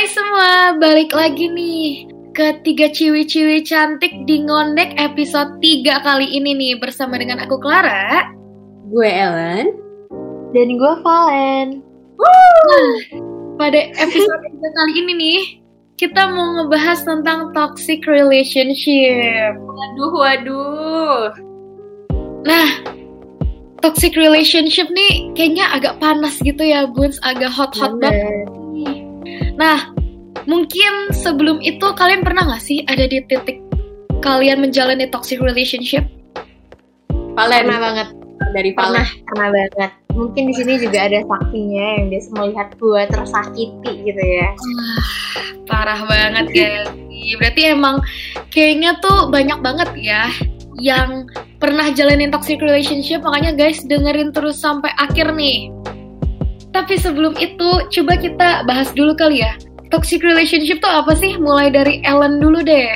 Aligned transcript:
Hai 0.00 0.08
semua, 0.16 0.80
balik 0.80 1.12
lagi 1.12 1.44
nih 1.52 2.08
ke 2.32 2.64
tiga 2.64 2.88
ciwi-ciwi 2.88 3.60
cantik 3.68 4.24
di 4.24 4.40
ngondek 4.48 4.96
episode 4.96 5.60
3 5.60 6.00
kali 6.00 6.24
ini 6.40 6.56
nih 6.56 6.80
bersama 6.80 7.20
dengan 7.20 7.36
aku 7.44 7.60
Clara. 7.60 8.32
Gue 8.88 9.12
Ellen. 9.12 9.76
Dan 10.56 10.80
gue 10.80 10.94
Valen. 11.04 11.84
Nah, 12.16 12.96
pada 13.60 13.92
episode 14.00 14.40
3 14.40 14.72
kali 14.72 14.92
ini 15.04 15.12
nih, 15.12 15.40
kita 16.00 16.32
mau 16.32 16.48
ngebahas 16.56 17.04
tentang 17.04 17.52
toxic 17.52 18.00
relationship. 18.08 19.52
Waduh, 19.52 20.12
waduh. 20.16 21.24
Nah, 22.48 22.68
toxic 23.84 24.16
relationship 24.16 24.88
nih 24.96 25.28
kayaknya 25.36 25.68
agak 25.76 26.00
panas 26.00 26.40
gitu 26.40 26.64
ya, 26.64 26.88
Buns, 26.88 27.20
agak 27.20 27.52
hot-hot 27.52 28.00
banget. 28.00 28.48
Nah, 29.60 29.92
mungkin 30.48 31.12
sebelum 31.12 31.60
itu 31.60 31.84
kalian 31.92 32.24
pernah 32.24 32.48
gak 32.48 32.64
sih 32.64 32.80
ada 32.88 33.04
di 33.04 33.20
titik 33.28 33.60
kalian 34.24 34.64
menjalani 34.64 35.04
toxic 35.12 35.36
relationship? 35.44 36.08
Valen 37.36 37.68
Pernah 37.68 37.80
banget. 37.80 38.08
dari 38.56 38.72
Pernah, 38.72 39.04
Valen. 39.04 39.24
pernah 39.28 39.48
banget. 39.52 39.90
Mungkin 40.16 40.42
di 40.48 40.54
sini 40.56 40.80
juga 40.80 41.06
ada 41.06 41.20
saksinya 41.22 41.86
yang 42.00 42.06
biasa 42.08 42.28
melihat 42.40 42.68
gue 42.80 43.02
tersakiti 43.12 43.92
gitu 44.10 44.22
ya. 44.24 44.48
Wah, 44.56 45.04
parah 45.68 46.00
banget 46.08 46.46
ya. 46.56 46.72
Berarti 47.36 47.62
emang 47.68 48.00
kayaknya 48.48 48.96
tuh 49.04 49.28
banyak 49.28 49.60
banget 49.60 49.92
ya 50.00 50.32
yang 50.80 51.28
pernah 51.60 51.92
jalanin 51.92 52.32
toxic 52.32 52.58
relationship. 52.64 53.20
Makanya 53.20 53.54
guys 53.54 53.84
dengerin 53.84 54.32
terus 54.32 54.56
sampai 54.58 54.88
akhir 54.96 55.36
nih. 55.36 55.68
Tapi 56.70 56.94
sebelum 56.98 57.34
itu 57.38 57.68
coba 57.90 58.14
kita 58.14 58.62
bahas 58.66 58.94
dulu 58.94 59.14
kali 59.18 59.42
ya. 59.42 59.58
Toxic 59.90 60.22
relationship 60.22 60.78
tuh 60.78 60.90
apa 60.90 61.18
sih? 61.18 61.34
Mulai 61.34 61.74
dari 61.74 61.98
Ellen 62.06 62.38
dulu 62.38 62.62
deh. 62.62 62.94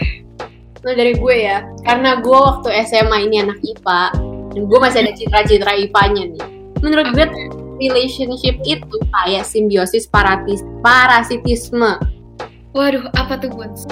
Nah, 0.84 0.94
dari 0.94 1.18
gue 1.18 1.36
ya. 1.42 1.66
Karena 1.82 2.22
gue 2.22 2.38
waktu 2.38 2.70
SMA 2.86 3.26
ini 3.26 3.42
anak 3.42 3.58
IPA. 3.66 4.02
Dan 4.54 4.62
gue 4.70 4.78
masih 4.78 5.02
ada 5.02 5.12
citra-citra 5.18 5.72
IPA-nya 5.74 6.22
nih. 6.38 6.44
Menurut 6.86 7.10
gue 7.18 7.26
relationship 7.82 8.54
itu 8.62 8.96
kayak 9.10 9.42
simbiosis 9.42 10.06
paratis 10.06 10.62
parasitisme. 10.78 11.98
Waduh, 12.74 13.10
apa 13.18 13.38
tuh 13.38 13.50
Buns? 13.50 13.86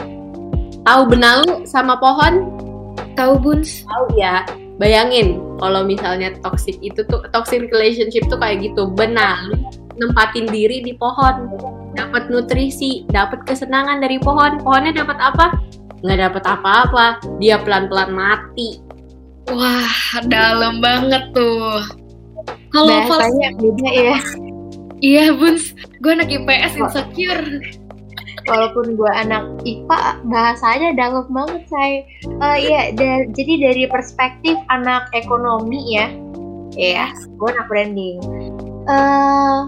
Tahu 0.86 1.02
benalu 1.10 1.66
sama 1.66 1.98
pohon? 1.98 2.46
Tahu 3.18 3.38
Buns? 3.38 3.82
Tahu 3.86 4.06
ya. 4.14 4.46
Bayangin 4.80 5.40
kalau 5.60 5.84
misalnya 5.84 6.32
toxic 6.40 6.80
itu 6.80 7.04
tuh 7.06 7.22
toxic 7.30 7.68
relationship 7.68 8.24
tuh 8.32 8.40
kayak 8.40 8.64
gitu. 8.64 8.88
Benalu 8.92 9.56
nempatin 10.00 10.48
diri 10.48 10.80
di 10.80 10.96
pohon. 10.96 11.52
Dapat 11.92 12.32
nutrisi, 12.32 13.04
dapat 13.12 13.44
kesenangan 13.44 14.00
dari 14.00 14.16
pohon. 14.16 14.60
Pohonnya 14.60 15.04
dapat 15.04 15.18
apa? 15.20 15.46
Nggak 16.02 16.18
dapat 16.30 16.44
apa-apa. 16.48 17.06
Dia 17.38 17.60
pelan-pelan 17.60 18.10
mati. 18.16 18.80
Wah, 19.52 20.22
dalam 20.30 20.80
banget 20.80 21.34
tuh. 21.36 21.82
Kalau 22.72 23.04
Bahasanya 23.04 23.52
beda 23.60 23.90
ya. 23.92 24.18
Iya, 25.02 25.34
Buns. 25.34 25.74
Gue 25.98 26.14
anak 26.14 26.30
IPS 26.30 26.78
insecure. 26.78 27.44
Walaupun 28.48 28.98
gue 28.98 29.12
anak 29.12 29.44
IPA, 29.62 30.00
bahasanya 30.26 30.90
dalam 30.98 31.26
banget 31.30 31.62
saya. 31.70 31.98
Eh 32.26 32.56
iya, 32.68 32.80
da- 32.94 33.28
jadi 33.30 33.70
dari 33.70 33.84
perspektif 33.86 34.58
anak 34.70 35.10
ekonomi 35.14 35.94
ya, 35.94 36.10
ya, 36.74 37.06
gue 37.12 37.48
anak 37.48 37.66
branding. 37.70 38.18
Eh, 38.90 39.58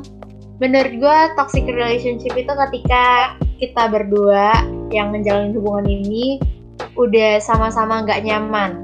menurut 0.59 0.95
gue 0.99 1.19
toxic 1.39 1.65
relationship 1.67 2.35
itu 2.35 2.51
ketika 2.51 3.35
kita 3.63 3.87
berdua 3.91 4.51
yang 4.91 5.15
menjalin 5.15 5.55
hubungan 5.55 5.87
ini 5.87 6.43
udah 6.99 7.39
sama-sama 7.43 8.03
nggak 8.03 8.23
nyaman 8.27 8.83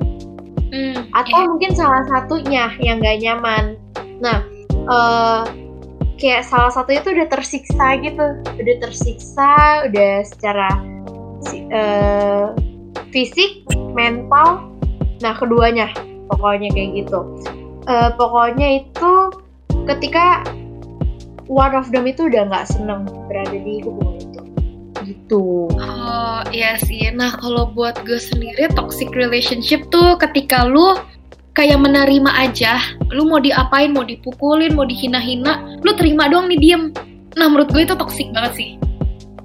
Hmm, 0.70 1.10
atau 1.10 1.50
mungkin 1.50 1.74
salah 1.74 2.06
satunya 2.06 2.70
yang 2.78 3.02
nggak 3.02 3.18
nyaman. 3.26 3.74
Nah, 4.22 4.38
eh 4.70 5.42
kayak 6.20 6.44
salah 6.44 6.68
satunya 6.68 7.00
tuh 7.00 7.16
udah 7.16 7.28
tersiksa 7.32 7.86
gitu, 8.04 8.26
udah 8.44 8.76
tersiksa, 8.84 9.52
udah 9.88 10.12
secara 10.28 10.68
eh, 11.72 12.46
fisik, 13.08 13.64
mental. 13.96 14.68
Nah, 15.24 15.32
keduanya 15.36 15.90
pokoknya 16.28 16.68
kayak 16.70 17.04
gitu. 17.04 17.20
Eh, 17.88 18.10
pokoknya 18.14 18.84
itu 18.84 19.12
ketika 19.88 20.44
one 21.50 21.74
of 21.74 21.90
them 21.90 22.06
itu 22.06 22.30
udah 22.30 22.46
nggak 22.46 22.68
seneng 22.70 23.08
berada 23.26 23.56
di 23.56 23.82
hubungan 23.82 24.22
itu, 24.22 24.42
gitu. 25.10 25.66
Oh 25.74 26.40
iya 26.54 26.78
sih. 26.78 27.10
Nah 27.10 27.34
kalau 27.42 27.74
buat 27.74 27.98
gue 28.06 28.20
sendiri 28.20 28.70
toxic 28.78 29.10
relationship 29.16 29.82
tuh 29.90 30.14
ketika 30.22 30.68
lu 30.68 30.94
kayak 31.54 31.78
menerima 31.82 32.30
aja, 32.30 32.78
lu 33.10 33.26
mau 33.26 33.42
diapain, 33.42 33.90
mau 33.90 34.06
dipukulin, 34.06 34.72
mau 34.74 34.86
dihina-hina, 34.86 35.80
lu 35.82 35.92
terima 35.98 36.30
doang 36.30 36.46
nih 36.48 36.60
diem. 36.60 36.82
Nah 37.38 37.46
menurut 37.50 37.70
gue 37.70 37.82
itu 37.84 37.94
toxic 37.94 38.30
banget 38.34 38.52
sih. 38.56 38.68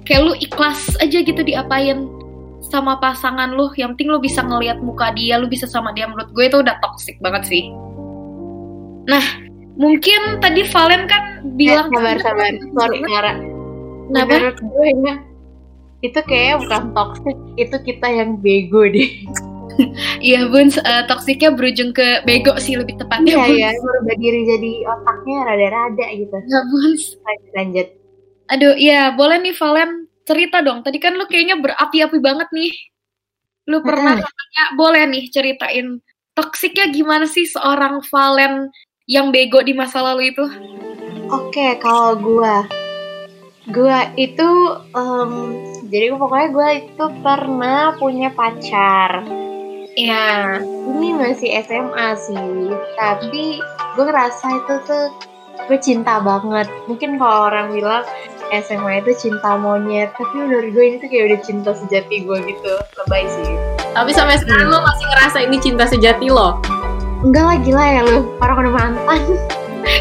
Kayak 0.06 0.22
lu 0.22 0.32
ikhlas 0.38 0.94
aja 1.02 1.18
gitu 1.22 1.42
diapain 1.42 2.06
sama 2.62 2.98
pasangan 3.02 3.54
lu. 3.54 3.70
Yang 3.74 3.98
penting 3.98 4.08
lu 4.14 4.18
bisa 4.22 4.40
ngelihat 4.42 4.78
muka 4.82 5.10
dia, 5.14 5.38
lu 5.38 5.50
bisa 5.50 5.66
sama 5.66 5.90
dia. 5.94 6.06
Menurut 6.06 6.30
gue 6.30 6.44
itu 6.46 6.62
udah 6.62 6.78
toxic 6.82 7.18
banget 7.18 7.42
sih. 7.46 7.70
Nah 9.06 9.22
mungkin 9.76 10.40
tadi 10.40 10.64
Valen 10.66 11.04
kan 11.06 11.44
bilang 11.54 11.92
Eh, 11.92 12.00
sabar 12.00 12.16
sabar 12.24 12.52
sorry 12.74 12.98
Nara 13.04 13.34
Kenapa? 14.08 14.32
menurut 14.32 14.58
gue 14.64 14.88
ya 15.04 15.14
itu 16.04 16.20
kayaknya 16.24 16.56
bukan 16.64 16.82
toxic 16.96 17.36
itu 17.60 17.76
kita 17.84 18.06
yang 18.08 18.40
bego 18.40 18.88
deh 18.88 19.10
Iya 20.26 20.48
bun, 20.48 20.68
eh, 20.72 21.02
toksiknya 21.08 21.52
berujung 21.52 21.92
ke 21.92 22.24
bego 22.24 22.56
sih 22.56 22.76
lebih 22.80 22.96
tepatnya 22.96 23.36
iya 23.46 23.68
ya 23.68 23.80
merubah 23.80 24.16
diri 24.16 24.40
jadi 24.48 24.72
otaknya 24.88 25.38
rada-rada 25.44 26.06
gitu 26.16 26.36
Ya 26.48 26.60
bun. 26.66 26.92
lanjut 26.96 27.50
lanjut 27.54 27.88
Aduh, 28.46 28.74
iya 28.78 29.10
boleh 29.10 29.42
nih 29.42 29.54
Valen 29.58 30.06
cerita 30.22 30.62
dong. 30.62 30.86
Tadi 30.86 31.02
kan 31.02 31.18
lu 31.18 31.26
kayaknya 31.26 31.58
berapi-api 31.58 32.18
banget 32.22 32.46
nih. 32.54 32.70
Lu 33.66 33.82
pernah 33.82 34.14
katanya 34.22 34.64
boleh 34.78 35.02
nih 35.10 35.24
ceritain 35.34 35.98
toksiknya 36.38 36.94
gimana 36.94 37.26
sih 37.26 37.42
seorang 37.42 37.98
Valen 38.06 38.70
yang 39.10 39.34
bego 39.34 39.58
di 39.66 39.74
masa 39.74 39.98
lalu 39.98 40.30
itu? 40.30 40.46
oke 41.26 41.66
kalau 41.82 42.14
gue 42.18 42.54
gue 43.74 43.98
itu 44.14 44.48
em, 44.94 45.32
jadi 45.90 46.14
pokoknya 46.14 46.48
gue 46.54 46.68
itu 46.86 47.04
pernah 47.22 47.94
punya 47.98 48.30
pacar 48.30 49.26
Iya. 49.96 50.60
ini 50.92 51.16
masih 51.16 51.56
SMA 51.64 52.08
sih 52.20 52.68
tapi 53.00 53.64
gue 53.96 54.04
ngerasa 54.04 54.44
itu 54.60 54.74
tuh 54.84 55.08
gue 55.72 55.78
cinta 55.80 56.20
banget 56.20 56.68
mungkin 56.84 57.16
kalau 57.16 57.48
orang 57.48 57.72
bilang 57.72 58.04
SMA 58.52 59.00
itu 59.00 59.16
cinta 59.16 59.56
monyet 59.56 60.12
tapi 60.20 60.36
menurut 60.36 60.68
gue 60.76 60.84
ini 60.84 60.96
tuh 61.00 61.08
kayak 61.08 61.24
udah 61.32 61.40
cinta 61.40 61.70
sejati 61.72 62.28
gue 62.28 62.38
gitu 62.44 62.72
lebay 62.76 63.24
sih 63.24 63.56
Tapi 63.96 64.12
sampai 64.12 64.36
sekarang 64.36 64.68
lo 64.68 64.84
masih 64.84 65.04
ngerasa 65.08 65.38
ini 65.48 65.56
cinta 65.64 65.88
sejati 65.88 66.28
lo. 66.28 66.60
enggak 67.24 67.44
lah 67.48 67.56
gila 67.64 67.84
ya 67.88 68.00
lu 68.04 68.28
orang 68.44 68.68
udah 68.68 68.72
mantan 68.76 69.20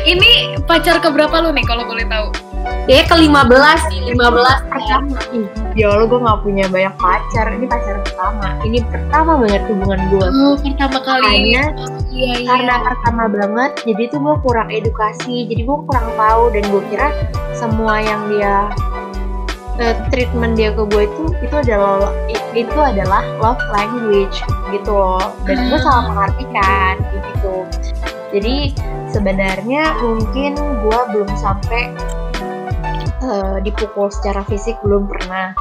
Ini 0.03 0.59
pacar 0.67 0.99
keberapa 0.99 1.39
lu 1.39 1.55
nih 1.55 1.63
kalau 1.63 1.87
boleh 1.87 2.03
tahu? 2.11 2.27
Dia 2.85 3.01
ke 3.05 3.15
15 3.17 3.89
sih, 3.89 3.99
15 4.13 4.69
pertama 4.69 5.17
ya 5.75 5.91
Allah 5.91 6.07
gue 6.07 6.19
gak 6.23 6.39
punya 6.45 6.65
banyak 6.71 6.95
pacar. 7.01 7.45
Ini 7.51 7.65
pacar 7.67 7.95
pertama. 8.05 8.47
Ini 8.63 8.79
pertama 8.87 9.31
banget 9.43 9.63
hubungan 9.67 9.99
gue 10.07 10.23
Oh, 10.23 10.55
pertama 10.55 10.97
kali. 11.03 11.25
Makanya 11.25 11.63
Iya, 12.15 12.33
iya. 12.39 12.47
karena 12.47 12.75
pertama 12.79 13.23
banget 13.27 13.71
jadi 13.83 14.03
tuh 14.07 14.19
gue 14.23 14.35
kurang 14.45 14.69
edukasi. 14.71 15.49
Jadi 15.51 15.61
gue 15.67 15.77
kurang 15.83 16.07
tahu 16.15 16.43
dan 16.55 16.63
gue 16.71 16.81
kira 16.87 17.09
semua 17.51 17.99
yang 17.99 18.21
dia 18.31 18.55
eh, 19.83 19.95
treatment 20.13 20.55
dia 20.55 20.71
ke 20.71 20.87
gue 20.87 21.03
itu 21.11 21.23
itu 21.43 21.55
adalah 21.59 22.13
itu 22.55 22.79
adalah 22.79 23.19
love 23.43 23.59
language 23.75 24.39
gitu 24.71 24.91
loh. 24.95 25.35
Dan 25.43 25.67
gue 25.67 25.79
salah 25.83 26.07
mengartikan 26.07 27.03
gitu. 27.11 27.67
Jadi 28.31 28.71
sebenarnya 29.11 29.95
mungkin 29.99 30.55
gue 30.55 30.99
belum 31.11 31.29
sampai 31.35 31.91
eh, 33.25 33.57
dipukul 33.65 34.13
secara 34.13 34.45
fisik 34.45 34.77
belum 34.85 35.09
pernah. 35.09 35.57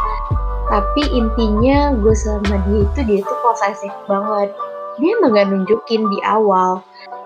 Tapi 0.68 1.02
intinya 1.12 1.92
gue 1.96 2.14
sama 2.16 2.60
dia 2.68 2.84
itu 2.84 3.00
dia 3.04 3.18
itu 3.24 3.34
posesif 3.40 3.92
banget. 4.04 4.52
Dia 5.00 5.10
emang 5.18 5.34
gak 5.34 5.48
nunjukin 5.50 6.02
di 6.08 6.18
awal. 6.24 6.84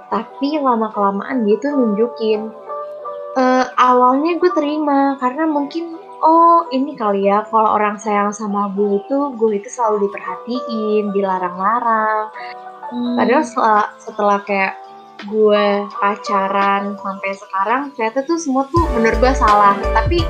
Tapi 0.09 0.59
lama 0.63 0.89
kelamaan 0.95 1.45
dia 1.45 1.59
tuh 1.59 1.75
nunjukin. 1.75 2.51
Eh, 3.39 3.67
awalnya 3.79 4.39
gue 4.41 4.51
terima 4.55 5.15
karena 5.21 5.47
mungkin 5.47 5.99
oh 6.19 6.67
ini 6.75 6.99
kali 6.99 7.31
ya 7.31 7.47
kalau 7.47 7.79
orang 7.79 7.95
sayang 7.95 8.35
sama 8.35 8.67
gue 8.75 8.99
itu 8.99 9.19
gue 9.39 9.51
itu 9.55 9.69
selalu 9.71 10.09
diperhatiin 10.09 11.15
dilarang-larang. 11.15 12.31
Hmm. 12.89 13.21
padahal 13.21 13.45
setelah, 13.45 13.85
setelah 14.01 14.39
kayak 14.49 14.73
gue 15.27 15.67
pacaran 15.99 16.95
sampai 17.01 17.31
sekarang 17.35 17.83
ternyata 17.97 18.23
tuh 18.23 18.39
semua 18.39 18.69
tuh 18.71 18.87
menurut 18.95 19.19
gue 19.19 19.33
salah. 19.35 19.75
Tapi 19.95 20.23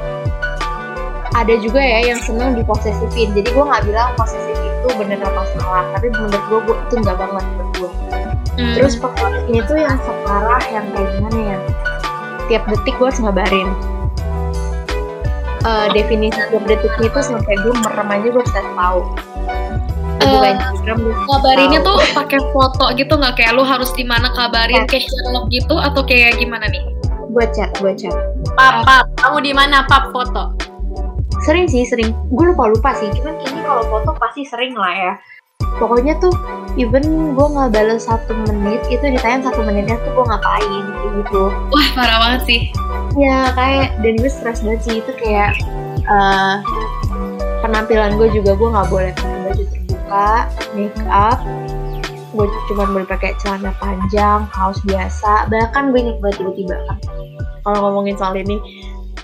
ada 1.36 1.54
juga 1.60 1.78
ya 1.78 2.14
yang 2.14 2.20
seneng 2.24 2.56
diposesifin 2.56 3.36
jadi 3.36 3.48
gue 3.52 3.64
nggak 3.64 3.84
bilang 3.84 4.16
posesif 4.16 4.56
itu 4.56 4.88
bener 4.96 5.20
atau 5.20 5.44
salah 5.60 5.84
tapi 5.92 6.08
menurut 6.08 6.42
gue, 6.48 6.58
gue 6.64 6.76
itu 6.88 6.94
nggak 7.04 7.16
banget 7.20 7.44
menurut 7.44 7.72
gue. 7.76 7.92
Hmm. 8.58 8.74
terus 8.74 8.98
pokoknya 8.98 9.38
ini 9.46 9.60
tuh 9.70 9.78
yang 9.78 9.98
separah 10.02 10.62
yang 10.72 10.86
kayak 10.90 11.08
gimana 11.14 11.38
ya? 11.38 11.58
Tiap 12.50 12.62
detik 12.66 12.94
gue 12.98 13.06
harus 13.06 13.20
ngabarin. 13.22 13.68
Eh, 15.68 15.86
definisi 15.90 16.38
tiap 16.38 16.64
detiknya 16.64 17.06
itu 17.10 17.20
sampai 17.20 17.54
gue 17.60 17.74
merem 17.76 18.08
aja 18.08 18.28
gue 18.30 18.42
bisa 18.46 18.62
tahu 18.62 19.00
Gue 20.18 20.26
buka 20.26 20.48
Eh, 20.48 21.26
ngabarinnya 21.26 21.80
tahu. 21.80 21.94
tuh 21.94 22.10
pakai 22.12 22.40
foto 22.50 22.84
gitu 22.92 23.12
nggak? 23.14 23.34
Kayak 23.34 23.52
lu 23.54 23.62
harus 23.62 23.90
di 23.92 24.02
mana 24.02 24.28
kabarin 24.30 24.82
kayak 24.84 25.04
Sherlock 25.04 25.46
gitu 25.48 25.74
atau 25.74 26.02
kayak 26.02 26.36
gimana 26.36 26.66
nih? 26.66 26.82
gue 27.28 27.44
chat 27.52 27.68
gue 27.76 27.92
chat. 27.92 28.16
Pap, 28.56 28.82
pap, 28.82 29.04
kamu 29.20 29.44
di 29.44 29.52
mana? 29.52 29.84
Pap 29.84 30.10
foto? 30.10 30.56
sering 31.38 31.70
sih 31.70 31.86
sering. 31.86 32.10
Gue 32.28 32.50
lupa 32.50 32.66
lupa 32.66 32.90
sih. 32.94 33.06
Cuman 33.08 33.38
kayaknya 33.38 33.62
kalau 33.62 33.84
foto 33.86 34.10
pasti 34.18 34.42
sering 34.42 34.74
lah 34.74 34.90
ya. 34.90 35.12
Pokoknya 35.78 36.18
tuh 36.18 36.34
even 36.74 37.04
gue 37.36 37.46
nggak 37.46 37.70
balas 37.70 38.04
satu 38.04 38.34
menit 38.48 38.82
itu 38.88 39.04
ditanya 39.04 39.46
satu 39.46 39.62
menitnya 39.62 40.00
tuh 40.02 40.10
gue 40.12 40.24
ngapain 40.24 40.66
kayak 40.66 41.12
gitu. 41.22 41.42
Wah 41.70 41.88
parah 41.94 42.18
banget 42.18 42.42
sih. 42.44 42.60
ya 43.14 43.50
kayak 43.54 43.98
dan 44.02 44.14
gue 44.18 44.30
stres 44.32 44.64
banget 44.64 44.80
sih. 44.82 44.94
Itu 44.98 45.12
kayak 45.14 45.52
eh, 46.02 46.54
penampilan 47.60 48.16
gue 48.16 48.28
juga 48.32 48.56
gue 48.56 48.68
nggak 48.68 48.88
boleh 48.88 49.12
terbuka 50.08 50.48
make 50.72 51.04
up 51.12 51.38
gue 52.32 52.46
cuma 52.72 52.84
boleh 52.88 53.08
pakai 53.08 53.36
celana 53.40 53.72
panjang 53.76 54.48
kaos 54.52 54.80
biasa 54.84 55.48
bahkan 55.52 55.92
gue 55.92 56.00
inget 56.00 56.18
banget 56.24 56.44
tiba-tiba 56.44 56.76
kan 56.88 56.98
kalau 57.64 57.78
ngomongin 57.88 58.16
soal 58.16 58.36
ini 58.36 58.56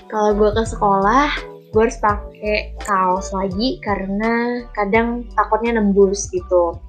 kalau 0.09 0.37
gue 0.37 0.49
ke 0.53 0.63
sekolah 0.65 1.29
gue 1.73 1.81
harus 1.81 1.97
pakai 1.97 2.77
kaos 2.85 3.33
lagi 3.33 3.81
karena 3.83 4.63
kadang 4.71 5.27
takutnya 5.35 5.75
nembus 5.75 6.31
gitu. 6.31 6.79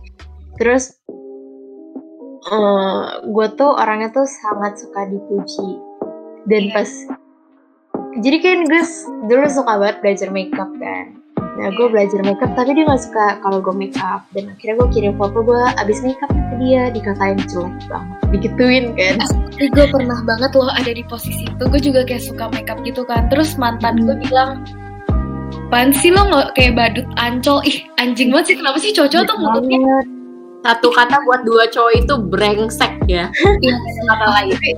Terus 0.62 0.94
eh, 2.46 3.06
gue 3.26 3.46
tuh 3.58 3.74
orangnya 3.74 4.14
tuh 4.14 4.30
sangat 4.30 4.78
suka 4.78 5.10
dipuji. 5.10 5.82
Dan 6.46 6.70
Iya. 6.70 6.74
pas 6.78 6.90
jadi 8.22 8.38
kan 8.38 8.58
gue 8.70 8.82
dulu 9.26 9.46
suka 9.50 9.74
banget 9.74 9.96
belajar 10.06 10.28
makeup 10.30 10.70
kan 10.78 11.25
nah 11.56 11.72
gue 11.72 11.86
belajar 11.88 12.20
makeup 12.20 12.52
tapi 12.52 12.76
dia 12.76 12.84
nggak 12.84 13.00
suka 13.00 13.40
kalau 13.40 13.64
gue 13.64 13.72
makeup 13.72 14.20
dan 14.36 14.52
akhirnya 14.52 14.76
gue 14.76 14.88
kirim 14.92 15.12
foto 15.16 15.40
gue 15.40 15.62
abis 15.80 16.04
makeup 16.04 16.28
ke 16.28 16.54
dia 16.60 16.92
dikatain 16.92 17.40
jelek 17.48 17.72
banget 17.88 18.16
digituin 18.32 18.84
kan 18.92 19.16
Tapi 19.56 19.72
gue 19.72 19.86
pernah 19.88 20.20
banget 20.28 20.52
loh 20.52 20.68
ada 20.68 20.92
di 20.92 21.00
posisi 21.08 21.48
itu. 21.48 21.64
Gue 21.64 21.80
juga 21.80 22.04
kayak 22.04 22.28
suka 22.28 22.52
makeup 22.52 22.76
gitu 22.84 23.08
kan. 23.08 23.24
Terus 23.32 23.56
mantan 23.56 24.04
gue 24.04 24.12
bilang, 24.20 24.60
Pan 25.72 25.96
sih 25.96 26.12
lo 26.12 26.28
nggak 26.28 26.52
kayak 26.52 26.76
badut 26.76 27.08
ancol 27.16 27.64
ih 27.64 27.80
anjing 27.96 28.28
banget 28.28 28.52
sih 28.52 28.56
kenapa 28.60 28.76
sih 28.84 28.92
cowok 28.92 29.24
tuh 29.24 29.36
mulutnya 29.40 29.80
Banget. 29.80 30.06
Satu 30.60 30.88
kata 30.92 31.16
buat 31.24 31.40
dua 31.48 31.64
cowok 31.72 31.92
itu 32.04 32.14
brengsek 32.28 32.92
ya. 33.08 33.32
Iya, 33.64 33.74
Kata 34.12 34.26
lain. 34.28 34.76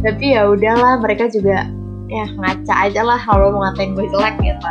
tapi 0.00 0.24
ya 0.32 0.48
udahlah 0.48 0.96
mereka 1.04 1.28
juga 1.28 1.68
ya 2.08 2.24
ngaca 2.40 2.74
aja 2.88 3.04
lah 3.04 3.20
kalau 3.20 3.52
mau 3.52 3.68
ngatain 3.68 3.92
gue 3.92 4.06
jelek 4.08 4.34
gitu 4.40 4.70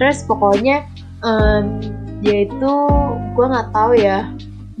terus 0.00 0.24
pokoknya 0.24 0.86
em, 1.24 1.80
dia 2.22 2.46
itu 2.46 2.72
gue 3.34 3.46
nggak 3.46 3.74
tahu 3.74 3.98
ya. 3.98 4.30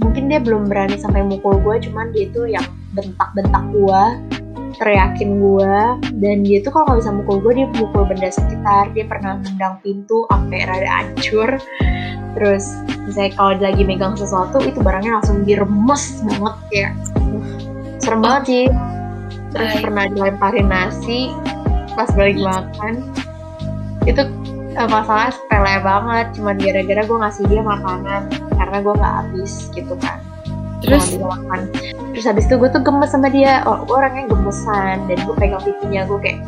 Mungkin 0.00 0.32
dia 0.32 0.40
belum 0.40 0.66
berani 0.66 0.96
sampai 0.98 1.22
mukul 1.22 1.58
gue 1.62 1.90
cuman 1.90 2.10
dia 2.14 2.26
itu 2.26 2.48
yang 2.48 2.64
bentak-bentak 2.96 3.64
gue 3.70 4.02
teriakin 4.80 5.36
gue 5.36 5.76
dan 6.16 6.36
dia 6.42 6.58
tuh 6.64 6.72
kalau 6.72 6.84
nggak 6.88 6.98
bisa 7.04 7.12
mukul 7.12 7.36
gue 7.44 7.52
dia 7.60 7.68
mukul 7.76 8.02
benda 8.08 8.30
sekitar. 8.32 8.90
Dia 8.96 9.04
pernah 9.06 9.38
nendang 9.38 9.78
pintu 9.84 10.24
sampai 10.32 10.64
rada 10.64 10.88
hancur. 10.88 11.50
Terus 12.32 12.64
misalnya 13.04 13.32
kalau 13.36 13.52
lagi 13.60 13.82
megang 13.84 14.16
sesuatu 14.16 14.58
itu 14.64 14.80
barangnya 14.80 15.20
langsung 15.20 15.44
diremes 15.44 16.24
banget 16.24 16.54
kayak 16.72 16.92
uh, 17.20 17.44
serem 18.00 18.20
banget 18.24 18.42
sih. 18.48 18.64
Terus 19.52 19.72
pernah 19.84 20.04
dilemparin 20.08 20.66
nasi 20.72 21.28
pas 21.92 22.08
balik 22.16 22.40
makan. 22.40 23.04
Itu 24.08 24.24
eh, 24.72 24.88
masalah 24.88 25.28
sepele 25.30 25.74
banget 25.84 26.26
cuman 26.36 26.56
gara-gara 26.56 27.02
gue 27.04 27.18
ngasih 27.20 27.44
dia 27.48 27.62
makanan 27.62 28.22
karena 28.56 28.76
gue 28.80 28.94
nggak 28.96 29.14
habis 29.24 29.52
gitu 29.76 29.94
kan. 30.00 30.18
Terus? 30.82 31.14
Makan. 31.14 31.60
Terus 32.10 32.26
habis 32.26 32.44
itu 32.50 32.58
gue 32.58 32.70
tuh 32.74 32.82
gemes 32.82 33.14
sama 33.14 33.30
dia. 33.30 33.62
Oh 33.68 33.86
gue 33.86 33.94
orangnya 33.94 34.26
gemesan 34.26 35.06
dan 35.06 35.16
gue 35.22 35.34
pegang 35.38 35.62
pipinya 35.62 36.02
gue 36.10 36.18
kayak 36.18 36.38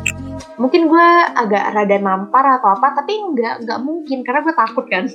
mungkin 0.59 0.91
gue 0.91 1.07
agak 1.39 1.63
rada 1.71 1.97
nampar 1.99 2.43
atau 2.59 2.75
apa 2.75 2.99
tapi 2.99 3.15
nggak 3.15 3.63
nggak 3.63 3.79
mungkin 3.79 4.25
karena 4.27 4.39
gue 4.43 4.55
takut 4.55 4.85
kan. 4.91 5.05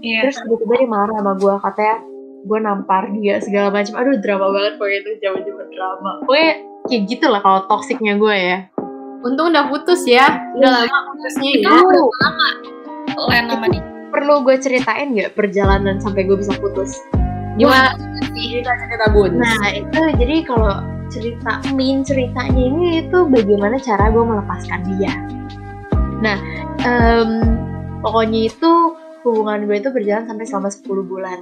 Iya. 0.00 0.26
Terus 0.26 0.36
tiba-tiba 0.42 0.74
dia 0.82 0.88
marah 0.90 1.16
sama 1.20 1.32
gue 1.38 1.54
katanya 1.62 1.96
gue 2.40 2.58
nampar 2.58 3.02
dia 3.14 3.34
segala 3.38 3.68
macam. 3.70 3.94
Aduh 4.00 4.16
drama 4.18 4.46
banget 4.50 4.72
pokoknya 4.80 4.98
itu 5.04 5.10
zaman 5.22 5.40
zaman 5.46 5.66
drama. 5.70 6.10
Pokoknya 6.26 6.52
kayak 6.88 7.02
gitu 7.06 7.26
lah 7.28 7.40
kalau 7.44 7.60
toksiknya 7.68 8.16
gue 8.16 8.34
ya 8.34 8.58
Untung 9.20 9.52
udah 9.52 9.68
putus 9.68 10.02
ya. 10.08 10.40
Udah 10.56 10.84
lama 10.84 10.98
putusnya 11.12 11.50
itu 11.60 11.68
ya. 11.68 11.80
berapa 11.80 12.16
lama. 12.24 12.48
Len 13.28 13.46
sama 13.52 13.66
dia 13.68 13.90
perlu 14.10 14.42
gue 14.42 14.58
ceritain 14.58 15.14
nggak 15.14 15.38
perjalanan 15.38 16.02
sampai 16.02 16.26
gue 16.26 16.36
bisa 16.36 16.52
putus? 16.58 16.98
Gimana? 17.56 17.94
Sih 18.34 18.58
cerita 18.58 18.74
cerita 18.76 19.06
bun? 19.14 19.38
nah 19.38 19.70
itu 19.70 20.00
jadi 20.18 20.36
kalau 20.46 20.82
cerita 21.10 21.58
main 21.74 22.06
ceritanya 22.06 22.54
ini 22.54 23.02
itu 23.02 23.26
bagaimana 23.26 23.78
cara 23.78 24.10
gue 24.10 24.22
melepaskan 24.22 24.80
dia. 24.94 25.14
Nah 26.20 26.38
em, 26.82 27.30
pokoknya 28.02 28.50
itu 28.50 28.70
hubungan 29.26 29.66
gue 29.66 29.76
itu 29.78 29.90
berjalan 29.90 30.26
sampai 30.26 30.46
selama 30.46 30.70
10 30.70 31.10
bulan. 31.10 31.38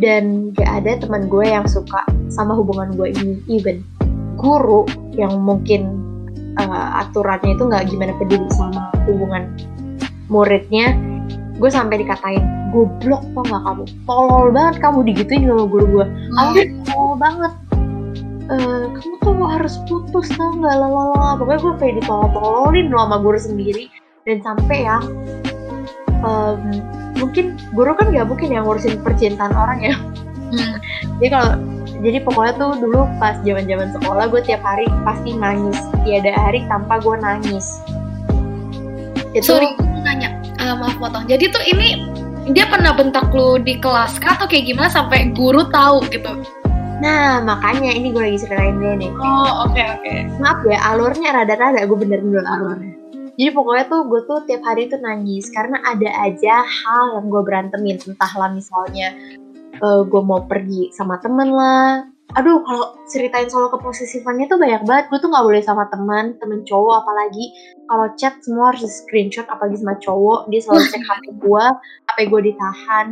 Dan 0.00 0.54
gak 0.56 0.70
ada 0.80 0.96
teman 0.96 1.28
gue 1.28 1.44
yang 1.44 1.66
suka 1.68 2.00
sama 2.32 2.56
hubungan 2.56 2.96
gue 2.96 3.12
ini. 3.12 3.36
Even 3.52 3.84
guru 4.40 4.88
yang 5.12 5.44
mungkin 5.44 6.09
uh, 6.58 7.04
aturannya 7.06 7.54
itu 7.54 7.62
nggak 7.68 7.84
gimana 7.86 8.12
peduli 8.18 8.48
sama 8.50 8.90
hubungan 9.06 9.54
muridnya 10.30 10.96
gue 11.60 11.68
sampai 11.68 12.00
dikatain 12.00 12.40
goblok 12.72 13.22
tau 13.34 13.42
nggak 13.44 13.62
kamu? 13.66 13.84
Tolol 14.06 14.48
banget 14.54 14.74
kamu 14.80 14.98
digituin 15.04 15.44
sama 15.44 15.64
guru 15.66 15.86
gue. 16.00 16.06
Kamu 16.08 16.50
tuh 16.54 16.66
tolol 16.88 17.14
banget. 17.20 17.52
Eh, 18.50 18.84
kamu 18.96 19.14
tuh 19.22 19.46
harus 19.46 19.74
putus 19.84 20.26
tau 20.34 20.54
nggak? 20.56 20.74
Lalala 20.78 21.36
pokoknya 21.36 21.60
gue 21.60 21.74
kayak 21.76 21.94
ditolol-tololin 22.00 22.86
loh 22.88 23.04
sama 23.04 23.16
guru 23.20 23.38
sendiri. 23.38 23.84
Dan 24.24 24.40
sampai 24.40 24.78
yang 24.86 25.04
em, 26.22 26.60
mungkin 27.18 27.58
guru 27.76 27.92
kan 27.98 28.08
nggak 28.14 28.28
mungkin 28.30 28.48
yang 28.54 28.64
ngurusin 28.64 29.02
percintaan 29.04 29.52
orang 29.52 29.80
ya. 29.84 29.94
Hmm. 30.50 30.82
jadi 31.22 31.28
kalau 31.30 31.50
jadi 32.00 32.18
pokoknya 32.24 32.54
tuh 32.56 32.72
dulu 32.80 33.04
pas 33.20 33.36
zaman 33.44 33.68
zaman 33.68 33.92
sekolah 33.92 34.24
gue 34.32 34.40
tiap 34.48 34.64
hari 34.64 34.88
pasti 35.04 35.36
nangis. 35.36 35.76
Tiada 36.04 36.32
hari 36.32 36.64
tanpa 36.64 36.96
gue 37.04 37.16
nangis. 37.20 37.80
Itu 39.36 39.56
sorry 39.56 39.76
gue 39.76 39.84
mau 39.84 40.00
nanya 40.00 40.40
Ah, 40.60 40.76
maaf 40.76 40.96
potong. 41.00 41.24
Jadi 41.24 41.48
tuh 41.52 41.64
ini 41.72 42.04
dia 42.52 42.68
pernah 42.68 42.92
bentak 42.92 43.32
lu 43.32 43.56
di 43.60 43.80
kelas 43.80 44.20
kah 44.20 44.36
atau 44.36 44.48
kayak 44.48 44.68
gimana 44.68 44.88
sampai 44.92 45.32
guru 45.32 45.64
tahu 45.72 46.04
gitu? 46.12 46.40
Nah 47.00 47.40
makanya 47.40 47.96
ini 47.96 48.12
gue 48.12 48.20
lagi 48.20 48.44
ceritain 48.44 48.76
dulu 48.76 48.94
nih. 49.00 49.10
Oh 49.16 49.68
oke 49.68 49.80
oke. 49.80 50.14
Maaf 50.40 50.60
ya 50.68 50.78
alurnya 50.92 51.32
rada-rada 51.32 51.80
gue 51.84 51.96
benerin 51.96 52.28
dulu 52.28 52.44
alurnya. 52.44 52.92
Jadi 53.40 53.50
pokoknya 53.56 53.84
tuh 53.88 54.00
gue 54.04 54.20
tuh 54.28 54.38
tiap 54.44 54.62
hari 54.68 54.92
tuh 54.92 55.00
nangis 55.00 55.48
karena 55.48 55.80
ada 55.80 56.10
aja 56.28 56.60
hal 56.60 57.04
yang 57.16 57.32
gue 57.32 57.40
berantemin 57.40 57.96
entahlah 58.04 58.52
misalnya 58.52 59.16
gue 59.80 60.22
mau 60.22 60.44
pergi 60.44 60.92
sama 60.92 61.16
temen 61.18 61.50
lah. 61.52 62.04
Aduh 62.38 62.62
kalau 62.62 62.94
ceritain 63.10 63.50
soal 63.50 63.66
keposisifannya 63.74 64.46
tuh 64.46 64.54
banyak 64.60 64.86
banget. 64.86 65.10
Gue 65.10 65.18
tuh 65.18 65.34
nggak 65.34 65.42
boleh 65.42 65.62
sama 65.66 65.90
teman 65.90 66.38
temen 66.38 66.62
cowok 66.62 67.02
apalagi. 67.02 67.50
Kalau 67.90 68.06
chat 68.14 68.38
semua 68.46 68.70
harus 68.70 68.86
di 68.86 68.90
screenshot 68.90 69.46
apalagi 69.50 69.82
sama 69.82 69.98
cowok. 69.98 70.46
Dia 70.52 70.60
selalu 70.62 70.82
cek 70.94 71.02
HP 71.10 71.24
gue 71.42 71.64
HP 72.06 72.18
gue 72.30 72.40
ditahan. 72.52 73.06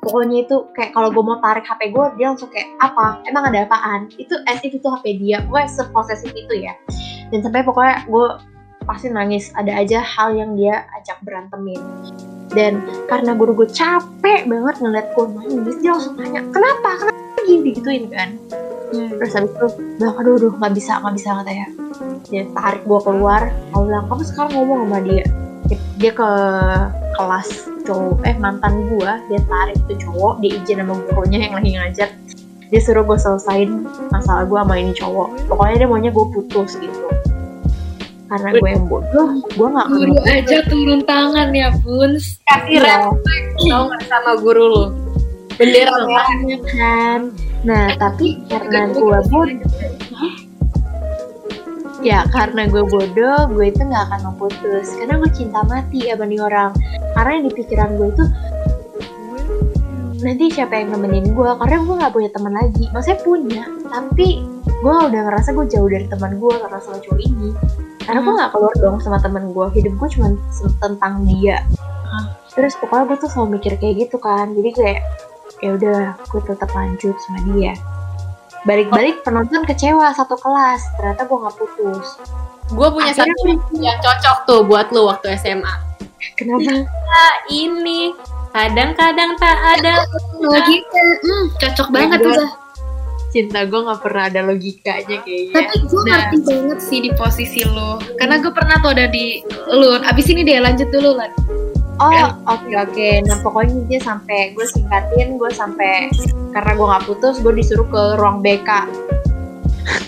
Pokoknya 0.00 0.36
itu 0.48 0.56
kayak 0.72 0.96
kalau 0.96 1.12
gue 1.12 1.20
mau 1.20 1.36
tarik 1.44 1.68
HP 1.68 1.92
gue 1.92 2.04
dia 2.16 2.26
langsung 2.32 2.48
kayak 2.48 2.70
apa? 2.80 3.20
Emang 3.28 3.44
ada 3.52 3.68
apaan? 3.68 4.08
Itu 4.16 4.40
as 4.48 4.64
if 4.64 4.72
itu 4.72 4.88
HP 4.88 5.20
dia. 5.20 5.44
Gue 5.44 5.60
seposesif 5.68 6.32
itu 6.32 6.54
ya. 6.56 6.72
Dan 7.28 7.44
sampai 7.44 7.60
pokoknya 7.60 8.08
gue 8.08 8.55
pasti 8.86 9.10
nangis. 9.10 9.50
Ada 9.52 9.82
aja 9.82 9.98
hal 10.00 10.38
yang 10.38 10.54
dia 10.54 10.86
ajak 10.96 11.18
berantemin. 11.26 11.82
Dan 12.54 12.80
karena 13.10 13.34
guru 13.34 13.52
gue 13.52 13.68
capek 13.68 14.46
banget 14.46 14.74
ngeliat 14.80 15.12
gue 15.12 15.26
nangis 15.34 15.76
dia 15.82 15.92
langsung 15.92 16.14
tanya 16.14 16.40
kenapa? 16.54 16.90
Kenapa 17.04 17.20
lagi? 17.42 17.54
Digituin 17.66 18.06
kan. 18.08 18.38
Terus 18.94 19.34
habis 19.34 19.50
itu 19.50 19.66
bilang 19.98 20.14
aduh 20.16 20.38
aduh 20.38 20.52
nggak 20.54 20.72
bisa 20.78 21.02
nggak 21.02 21.14
bisa 21.18 21.30
katanya 21.42 21.66
dia. 22.30 22.42
Tarik 22.54 22.82
gue 22.86 23.00
keluar. 23.02 23.50
Aku 23.74 23.82
bilang 23.90 24.06
kamu 24.06 24.22
sekarang 24.24 24.52
ngomong 24.56 24.78
sama 24.86 24.98
dia. 25.04 25.26
Dia, 25.66 25.78
dia 25.98 26.12
ke 26.14 26.30
kelas 27.18 27.48
cowok 27.86 28.22
eh 28.26 28.34
mantan 28.38 28.86
gue 28.86 29.10
dia 29.30 29.40
tarik 29.46 29.78
itu 29.86 30.06
cowok 30.06 30.42
dia 30.42 30.50
izin 30.62 30.82
sama 30.86 30.94
gurunya 31.10 31.38
yang 31.50 31.54
lagi 31.58 31.70
ngajar. 31.74 32.08
Dia 32.66 32.80
suruh 32.82 33.02
gue 33.02 33.18
selesain 33.18 33.70
masalah 34.14 34.46
gue 34.46 34.58
sama 34.58 34.74
ini 34.78 34.94
cowok. 34.94 35.50
Pokoknya 35.50 35.74
dia 35.82 35.88
maunya 35.90 36.10
gue 36.14 36.26
putus 36.30 36.78
gitu 36.78 37.25
karena 38.26 38.48
gue 38.58 38.68
yang 38.68 38.86
bodoh 38.90 39.28
gue 39.38 39.68
nggak 39.70 39.88
Guru 39.88 40.14
ngeputus. 40.18 40.34
aja 40.34 40.58
turun 40.66 41.00
tangan 41.06 41.48
ya, 41.54 41.68
Buns. 41.80 42.24
Kasih 42.42 42.78
respect 42.82 43.46
tau 43.70 43.82
gak 43.86 44.02
sama 44.10 44.32
guru 44.42 44.64
lu. 44.66 44.84
Bendera. 45.56 45.94
Iya 46.44 46.58
kan 46.74 47.20
nah 47.66 47.90
tapi 47.98 48.38
karena 48.46 48.94
gue 48.94 49.18
bodoh 49.26 49.50
ya 52.04 52.22
karena 52.30 52.70
gue 52.70 52.84
bodoh 52.86 53.50
gue 53.50 53.66
itu 53.66 53.82
nggak 53.82 54.04
akan 54.06 54.20
memutus 54.30 54.94
karena 54.94 55.18
gue 55.18 55.30
cinta 55.34 55.66
mati 55.66 56.06
sama 56.06 56.24
nih 56.30 56.38
orang 56.38 56.70
karena 57.18 57.30
yang 57.34 57.44
di 57.50 57.52
pikiran 57.58 57.90
gue 57.98 58.08
itu 58.14 58.24
nanti 60.22 60.44
siapa 60.54 60.78
yang 60.78 60.94
nemenin 60.94 61.34
gue 61.34 61.50
karena 61.58 61.76
gue 61.82 61.94
nggak 61.98 62.12
punya 62.14 62.30
teman 62.30 62.54
lagi 62.54 62.84
maksudnya 62.94 63.18
punya 63.26 63.64
tapi 63.90 64.28
gue 64.62 64.94
udah 65.10 65.20
ngerasa 65.26 65.48
gue 65.56 65.66
jauh 65.66 65.88
dari 65.90 66.06
teman 66.06 66.38
gue 66.38 66.54
karena 66.54 66.78
sama 66.78 66.98
cowok 67.02 67.20
ini 67.20 67.50
karena 68.06 68.22
gue 68.22 68.34
nggak 68.38 68.50
keluar 68.54 68.74
dong 68.78 68.96
sama 69.02 69.18
teman 69.18 69.50
gue 69.50 69.66
hidup 69.74 69.98
gue 69.98 70.08
cuma 70.14 70.28
tentang 70.78 71.26
dia. 71.26 71.66
Terus 72.54 72.72
pokoknya 72.78 73.04
gue 73.10 73.16
tuh 73.20 73.28
selalu 73.28 73.60
mikir 73.60 73.76
kayak 73.76 74.08
gitu 74.08 74.16
kan. 74.16 74.54
Jadi 74.54 74.70
kayak 74.72 75.00
ya 75.60 75.70
udah 75.74 76.00
gue 76.16 76.40
tetap 76.46 76.70
lanjut 76.72 77.16
sama 77.26 77.38
dia. 77.52 77.74
Balik-balik 78.64 79.26
penonton 79.26 79.66
kecewa 79.66 80.14
satu 80.14 80.38
kelas. 80.38 80.80
Ternyata 80.96 81.26
gue 81.26 81.36
nggak 81.36 81.56
putus. 81.58 82.08
Gue 82.70 82.88
punya 82.94 83.12
Akhirnya 83.12 83.34
satu 83.34 83.76
yang 83.78 83.98
cocok 84.00 84.36
tuh 84.46 84.60
buat 84.64 84.86
lu 84.94 85.10
waktu 85.10 85.34
SMA. 85.36 85.74
kenapa? 86.38 86.86
Ah, 87.12 87.34
ini. 87.50 88.14
Kadang-kadang 88.56 89.36
tak 89.36 89.58
ada 89.76 90.00
Logika, 90.40 91.02
hmm, 91.28 91.44
cocok 91.60 91.88
banget 91.92 92.24
tuh. 92.24 92.65
Cinta 93.36 93.68
gue 93.68 93.80
nggak 93.84 94.00
pernah 94.00 94.32
ada 94.32 94.40
logikanya 94.48 95.20
kayaknya 95.20 95.52
Tapi 95.52 95.74
gue 95.84 96.00
Nah. 96.00 96.08
ngerti 96.08 96.36
banget 96.48 96.78
sih 96.80 96.98
di 97.04 97.10
posisi 97.12 97.60
lo. 97.68 98.00
Karena 98.16 98.40
gue 98.40 98.48
pernah 98.48 98.80
tuh 98.80 98.96
ada 98.96 99.04
di 99.12 99.44
lu. 99.68 100.00
Abis 100.00 100.32
ini 100.32 100.40
deh 100.40 100.56
lanjut 100.56 100.88
dulu 100.88 101.20
lan. 101.20 101.28
Oh 101.96 102.28
oke 102.44 102.72
oke, 102.76 103.08
nah 103.24 103.40
pokoknya 103.40 103.88
dia 103.88 103.96
sampai 104.04 104.52
gue 104.52 104.68
singkatin, 104.68 105.40
gue 105.40 105.48
sampai 105.48 106.12
karena 106.52 106.76
gue 106.76 106.86
nggak 106.92 107.04
putus, 107.08 107.40
gue 107.40 107.56
disuruh 107.56 107.88
ke 107.88 108.20
ruang 108.20 108.44
BK, 108.44 108.68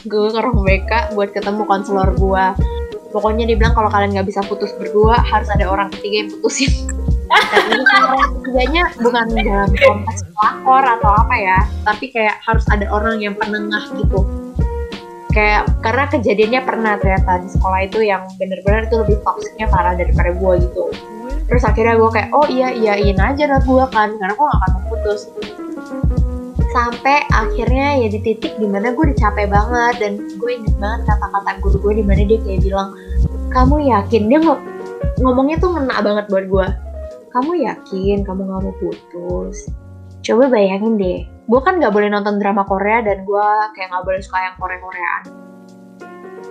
gue 0.05 0.29
ke 0.29 0.37
ruang 0.37 0.69
BK 0.69 1.17
buat 1.17 1.33
ketemu 1.33 1.65
konselor 1.65 2.13
gue. 2.13 2.45
Pokoknya 3.09 3.49
dia 3.49 3.57
bilang 3.57 3.73
kalau 3.73 3.89
kalian 3.89 4.13
nggak 4.17 4.29
bisa 4.29 4.45
putus 4.45 4.73
berdua, 4.77 5.17
harus 5.25 5.49
ada 5.49 5.65
orang 5.65 5.89
ketiga 5.97 6.27
yang 6.27 6.31
putusin. 6.37 6.73
Tapi 7.29 7.77
orang 7.77 8.31
ketiganya 8.41 8.83
bukan 9.01 9.27
dalam 9.37 9.71
konteks 9.73 10.21
pelakor 10.33 10.85
atau 10.85 11.11
apa 11.13 11.35
ya, 11.37 11.59
tapi 11.85 12.09
kayak 12.13 12.37
harus 12.45 12.65
ada 12.73 12.89
orang 12.89 13.21
yang 13.21 13.37
penengah 13.37 13.85
gitu. 13.97 14.25
Kayak 15.33 15.69
karena 15.85 16.05
kejadiannya 16.09 16.61
pernah 16.65 16.93
ternyata 16.97 17.45
di 17.45 17.49
sekolah 17.53 17.81
itu 17.85 18.01
yang 18.01 18.25
bener-bener 18.41 18.89
itu 18.89 18.97
lebih 18.97 19.17
toksiknya 19.25 19.67
parah 19.69 19.93
daripada 19.93 20.33
gue 20.33 20.53
gitu 20.65 20.89
terus 21.49 21.65
akhirnya 21.65 21.97
gue 21.97 22.11
kayak 22.13 22.29
oh 22.37 22.47
iya 22.47 22.69
iyain 22.77 23.17
aja 23.17 23.45
lah 23.49 23.61
gue 23.65 23.85
kan 23.89 24.13
karena 24.21 24.37
gue 24.37 24.47
gak 24.47 24.59
akan 24.61 24.73
memutus 24.85 25.21
sampai 26.69 27.25
akhirnya 27.33 28.05
ya 28.05 28.09
di 28.13 28.21
titik 28.21 28.61
di 28.61 28.69
mana 28.69 28.93
gue 28.93 29.01
udah 29.09 29.19
capek 29.19 29.49
banget 29.49 29.95
dan 30.05 30.13
gue 30.21 30.51
inget 30.53 30.75
banget 30.77 31.01
kata-kata 31.09 31.51
guru 31.65 31.77
gue 31.81 31.93
di 32.01 32.05
mana 32.05 32.23
dia 32.29 32.39
kayak 32.45 32.61
bilang 32.63 32.89
kamu 33.49 33.89
yakin? 33.89 34.23
Dia 34.29 34.39
ngo- 34.45 34.65
ngomongnya 35.25 35.57
tuh 35.57 35.73
ngena 35.73 36.05
banget 36.05 36.29
buat 36.29 36.45
gue. 36.47 36.67
Kamu 37.33 37.53
yakin 37.57 38.19
kamu 38.25 38.41
gak 38.45 38.61
mau 38.61 38.75
putus? 38.77 39.69
Coba 40.21 40.53
bayangin 40.53 41.01
deh 41.01 41.21
gue 41.49 41.61
kan 41.65 41.81
gak 41.81 41.97
boleh 41.97 42.13
nonton 42.13 42.37
drama 42.37 42.61
Korea 42.69 43.01
dan 43.01 43.25
gue 43.25 43.47
kayak 43.73 43.89
gak 43.89 44.05
boleh 44.05 44.21
suka 44.21 44.39
yang 44.45 44.57
Korea-Koreaan. 44.61 45.23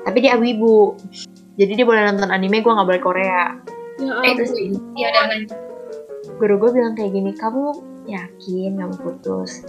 Tapi 0.02 0.18
dia 0.26 0.34
wibu 0.34 0.98
jadi 1.58 1.74
dia 1.78 1.86
boleh 1.86 2.02
nonton 2.10 2.34
anime 2.34 2.66
gue 2.66 2.74
gak 2.74 2.88
boleh 2.90 3.02
Korea. 3.02 3.54
Ya 3.98 4.14
Eh, 4.26 4.34
terus 4.34 4.54
ya 4.98 5.10
udah 5.14 5.26
guru 6.38 6.54
gue 6.58 6.70
bilang 6.74 6.94
kayak 6.94 7.14
gini 7.14 7.32
kamu 7.34 7.78
yakin 8.06 8.78
kamu 8.78 8.96
putus 8.98 9.66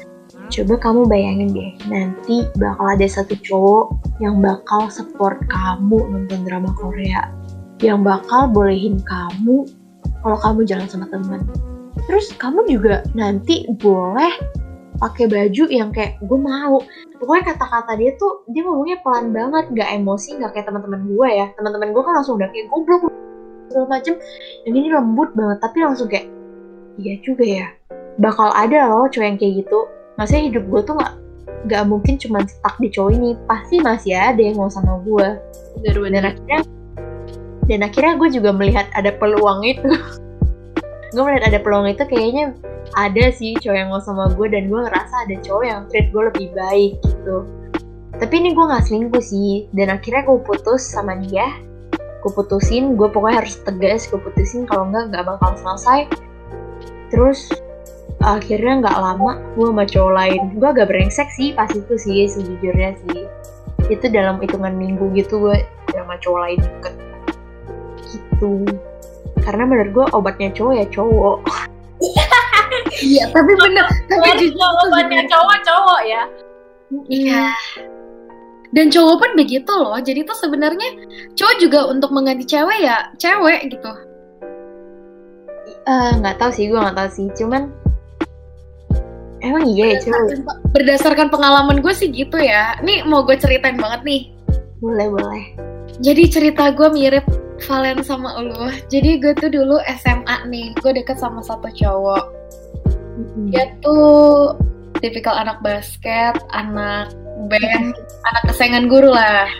coba 0.48 0.74
kamu 0.80 1.00
bayangin 1.04 1.48
deh 1.52 1.72
nanti 1.92 2.48
bakal 2.56 2.96
ada 2.96 3.06
satu 3.06 3.36
cowok 3.44 3.86
yang 4.18 4.40
bakal 4.40 4.88
support 4.88 5.38
kamu 5.46 5.98
nonton 6.08 6.42
drama 6.42 6.72
Korea. 6.74 7.28
Yang 7.78 8.00
bakal 8.02 8.50
bolehin 8.50 8.98
kamu 9.06 9.68
kalau 10.24 10.38
kamu 10.42 10.60
jalan 10.66 10.88
sama 10.90 11.06
teman. 11.12 11.46
Terus 12.10 12.34
kamu 12.34 12.66
juga 12.66 13.06
nanti 13.14 13.68
boleh 13.78 14.34
pakai 14.98 15.30
baju 15.30 15.64
yang 15.70 15.94
kayak 15.94 16.18
gue 16.18 16.38
mau. 16.40 16.82
Pokoknya 17.22 17.54
kata-kata 17.54 17.94
dia 17.94 18.18
tuh 18.18 18.42
dia 18.50 18.66
ngomongnya 18.66 18.98
pelan 19.04 19.30
banget 19.30 19.70
nggak 19.70 19.88
emosi 20.02 20.42
nggak 20.42 20.50
kayak 20.58 20.66
teman-teman 20.66 21.06
gue 21.06 21.28
ya. 21.30 21.46
Teman-teman 21.54 21.94
gue 21.94 22.02
kan 22.02 22.12
langsung 22.18 22.34
udah 22.40 22.48
kayak 22.50 22.66
goblok 22.72 23.06
segala 23.70 23.86
macem. 23.86 24.14
Yang 24.66 24.74
ini 24.74 24.88
lembut 24.90 25.30
banget 25.38 25.58
tapi 25.62 25.78
langsung 25.86 26.08
kayak 26.10 26.26
iya 26.98 27.14
juga 27.22 27.44
ya. 27.46 27.66
Bakal 28.18 28.50
ada 28.50 28.90
loh 28.90 29.06
cowok 29.06 29.22
yang 29.22 29.38
kayak 29.38 29.62
gitu 29.62 29.78
maksudnya 30.18 30.44
hidup 30.50 30.64
gue 30.66 30.80
tuh 30.82 30.94
nggak 30.98 31.14
nggak 31.70 31.84
mungkin 31.86 32.14
cuma 32.18 32.42
stuck 32.44 32.76
di 32.82 32.90
cowok 32.90 33.10
ini. 33.14 33.30
Pasti 33.46 33.78
masih 33.78 34.12
ada 34.18 34.42
yang 34.42 34.58
mau 34.58 34.68
sama 34.68 34.98
gue 35.06 35.38
Bener, 35.78 35.96
dan 36.10 36.24
akhirnya 36.34 36.60
dan 37.68 37.80
akhirnya 37.84 38.14
gue 38.16 38.28
juga 38.40 38.50
melihat 38.50 38.86
ada 38.96 39.12
peluang 39.14 39.62
itu. 39.62 39.88
Gue 41.08 41.24
melihat 41.24 41.48
ada 41.48 41.58
peluang 41.64 41.88
itu 41.88 42.04
kayaknya 42.04 42.52
ada 42.92 43.32
sih 43.32 43.56
cowok 43.56 43.76
yang 43.80 43.88
mau 43.88 43.96
sama 43.96 44.28
gue 44.28 44.44
dan 44.52 44.68
gue 44.68 44.76
ngerasa 44.76 45.24
ada 45.24 45.36
cowok 45.40 45.64
yang 45.64 45.80
treat 45.88 46.12
gue 46.12 46.22
lebih 46.28 46.48
baik 46.52 46.92
gitu. 47.00 47.36
Tapi 48.20 48.34
ini 48.44 48.52
gue 48.52 48.64
nggak 48.68 48.84
selingkuh 48.84 49.24
sih. 49.24 49.72
Dan 49.72 49.88
akhirnya 49.88 50.28
gue 50.28 50.36
putus 50.44 50.84
sama 50.84 51.16
dia. 51.24 51.48
Gue 52.20 52.32
putusin 52.36 52.92
gue 52.92 53.08
pokoknya 53.08 53.40
harus 53.40 53.56
tegas 53.64 54.04
gue 54.04 54.20
putusin. 54.20 54.68
Kalau 54.68 54.84
enggak 54.92 55.16
nggak 55.16 55.24
bakal 55.32 55.56
selesai. 55.56 56.12
Terus 57.08 57.48
akhirnya 58.18 58.82
nggak 58.82 58.98
lama 58.98 59.38
gue 59.54 59.66
sama 59.70 59.84
cowok 59.86 60.12
lain 60.14 60.42
gue 60.58 60.68
agak 60.68 60.86
brengsek 60.90 61.28
sih 61.38 61.54
pas 61.54 61.70
itu 61.70 61.94
sih 61.94 62.26
sejujurnya 62.26 62.98
sih 63.06 63.22
itu 63.88 64.06
dalam 64.10 64.42
hitungan 64.42 64.74
minggu 64.74 65.06
gitu 65.14 65.38
gue 65.38 65.56
sama 65.94 66.18
cowok 66.18 66.40
lain 66.42 66.58
deket 66.58 66.94
gitu 68.10 68.52
karena 69.46 69.62
menurut 69.64 69.90
gue 69.94 70.06
obatnya 70.12 70.50
cowok 70.50 70.74
ya 70.74 70.86
cowok 70.90 71.38
Iya, 72.98 73.30
tapi 73.30 73.52
bener. 73.58 73.86
Tapi 74.10 74.28
jujur 74.38 74.54
tuh 74.54 74.86
jawabannya 74.90 75.22
bener. 75.22 75.30
cowok-cowok 75.30 76.00
ya. 76.06 76.22
Iya. 77.10 77.46
Dan 78.74 78.86
cowok 78.90 79.16
pun 79.22 79.30
begitu 79.38 79.72
loh. 79.72 79.98
Jadi 79.98 80.20
tuh 80.26 80.36
sebenarnya 80.38 80.88
cowok 81.34 81.54
juga 81.62 81.80
untuk 81.90 82.10
mengganti 82.10 82.44
cewek 82.46 82.78
ya 82.82 83.10
cewek 83.18 83.70
gitu. 83.70 83.92
Eh, 85.88 86.10
nggak 86.20 86.36
tahu 86.36 86.50
sih 86.52 86.68
gue 86.68 86.76
nggak 86.76 86.96
tahu 86.96 87.08
sih 87.08 87.26
cuman 87.38 87.72
emang 89.42 89.64
iya 89.70 89.96
ya 89.96 90.08
cowok 90.08 90.74
Berdasarkan 90.74 91.28
pengalaman 91.30 91.80
gue 91.80 91.94
sih 91.94 92.10
gitu 92.10 92.38
ya. 92.38 92.78
Nih 92.82 93.02
mau 93.06 93.22
gue 93.24 93.38
ceritain 93.38 93.78
banget 93.78 94.00
nih. 94.04 94.22
boleh 94.78 95.10
boleh 95.10 95.44
Jadi 95.98 96.30
cerita 96.30 96.70
gue 96.70 96.86
mirip 96.94 97.26
Valen 97.66 98.06
sama 98.06 98.38
lu. 98.38 98.70
Jadi 98.86 99.18
gue 99.18 99.34
tuh 99.34 99.50
dulu 99.50 99.82
SMA 99.98 100.46
nih, 100.46 100.70
gue 100.78 100.94
deket 100.94 101.18
sama 101.18 101.42
satu 101.42 101.66
cowok. 101.74 102.24
Dia 103.50 103.66
tuh 103.82 104.54
tipikal 105.02 105.34
anak 105.34 105.58
basket, 105.58 106.38
anak 106.54 107.10
band, 107.50 107.98
anak 108.30 108.42
kesayangan 108.46 108.86
guru 108.86 109.10
lah. 109.10 109.50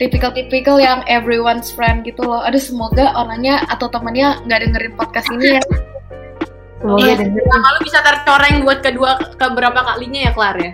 Tipikal-tipikal 0.00 0.80
yang 0.80 1.04
everyone's 1.04 1.68
friend 1.68 2.06
gitu 2.08 2.24
loh. 2.24 2.40
Aduh 2.40 2.62
semoga 2.62 3.12
orangnya 3.12 3.66
atau 3.68 3.92
temannya 3.92 4.40
nggak 4.48 4.60
dengerin 4.64 4.94
podcast 4.96 5.28
ini 5.36 5.60
ya. 5.60 5.62
semoga 6.78 7.14
Nah, 7.26 7.70
lu 7.74 7.80
bisa 7.82 7.98
tercoreng 8.02 8.62
buat 8.62 8.78
kedua 8.80 9.18
ke 9.18 9.46
berapa 9.50 9.80
kalinya 9.82 10.30
ya, 10.30 10.32
Klar 10.34 10.56
ya? 10.58 10.72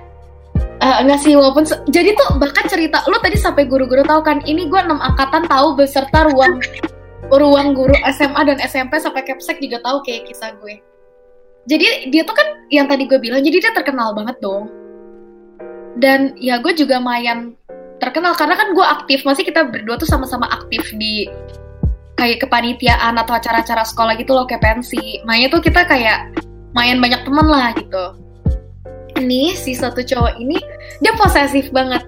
Eh, 0.85 0.97
enggak 1.01 1.25
sih 1.25 1.33
walaupun 1.33 1.65
jadi 1.89 2.13
tuh 2.13 2.37
bahkan 2.37 2.67
cerita 2.69 3.01
lu 3.09 3.17
tadi 3.25 3.41
sampai 3.41 3.65
guru-guru 3.65 4.05
tahu 4.05 4.21
kan 4.21 4.45
ini 4.45 4.69
gue 4.69 4.77
enam 4.77 5.01
angkatan 5.01 5.49
tahu 5.49 5.79
beserta 5.81 6.29
ruang 6.29 6.61
ruang 7.33 7.73
guru 7.73 7.95
SMA 8.13 8.37
dan 8.45 8.61
SMP 8.61 9.01
sampai 9.01 9.25
Capsek 9.25 9.65
juga 9.65 9.81
tahu 9.81 10.05
kayak 10.05 10.29
kisah 10.29 10.53
gue. 10.61 10.83
Jadi 11.65 12.13
dia 12.13 12.23
tuh 12.29 12.37
kan 12.37 12.69
yang 12.69 12.85
tadi 12.85 13.09
gue 13.09 13.17
bilang 13.17 13.41
jadi 13.41 13.65
dia 13.65 13.73
terkenal 13.73 14.13
banget 14.13 14.37
dong. 14.45 14.69
Dan 15.97 16.37
ya 16.37 16.61
gue 16.61 16.77
juga 16.77 17.01
mayan 17.01 17.57
terkenal 17.97 18.37
karena 18.37 18.53
kan 18.59 18.77
gue 18.77 18.85
aktif. 18.85 19.25
Masih 19.25 19.47
kita 19.47 19.65
berdua 19.65 19.97
tuh 19.97 20.11
sama-sama 20.11 20.45
aktif 20.53 20.85
di 21.01 21.25
kayak 22.15 22.47
kepanitiaan 22.47 23.19
atau 23.19 23.35
acara-acara 23.37 23.83
sekolah 23.83 24.15
gitu 24.19 24.35
loh 24.35 24.47
kayak 24.47 24.63
pensi. 24.63 25.23
Makanya 25.27 25.49
tuh 25.59 25.63
kita 25.63 25.87
kayak 25.87 26.35
main 26.75 26.99
banyak 26.99 27.23
teman 27.27 27.47
lah 27.47 27.75
gitu. 27.75 28.05
Ini 29.15 29.55
si 29.55 29.79
satu 29.79 30.03
cowok 30.03 30.43
ini 30.43 30.59
dia 31.03 31.15
posesif 31.15 31.71
banget. 31.71 32.03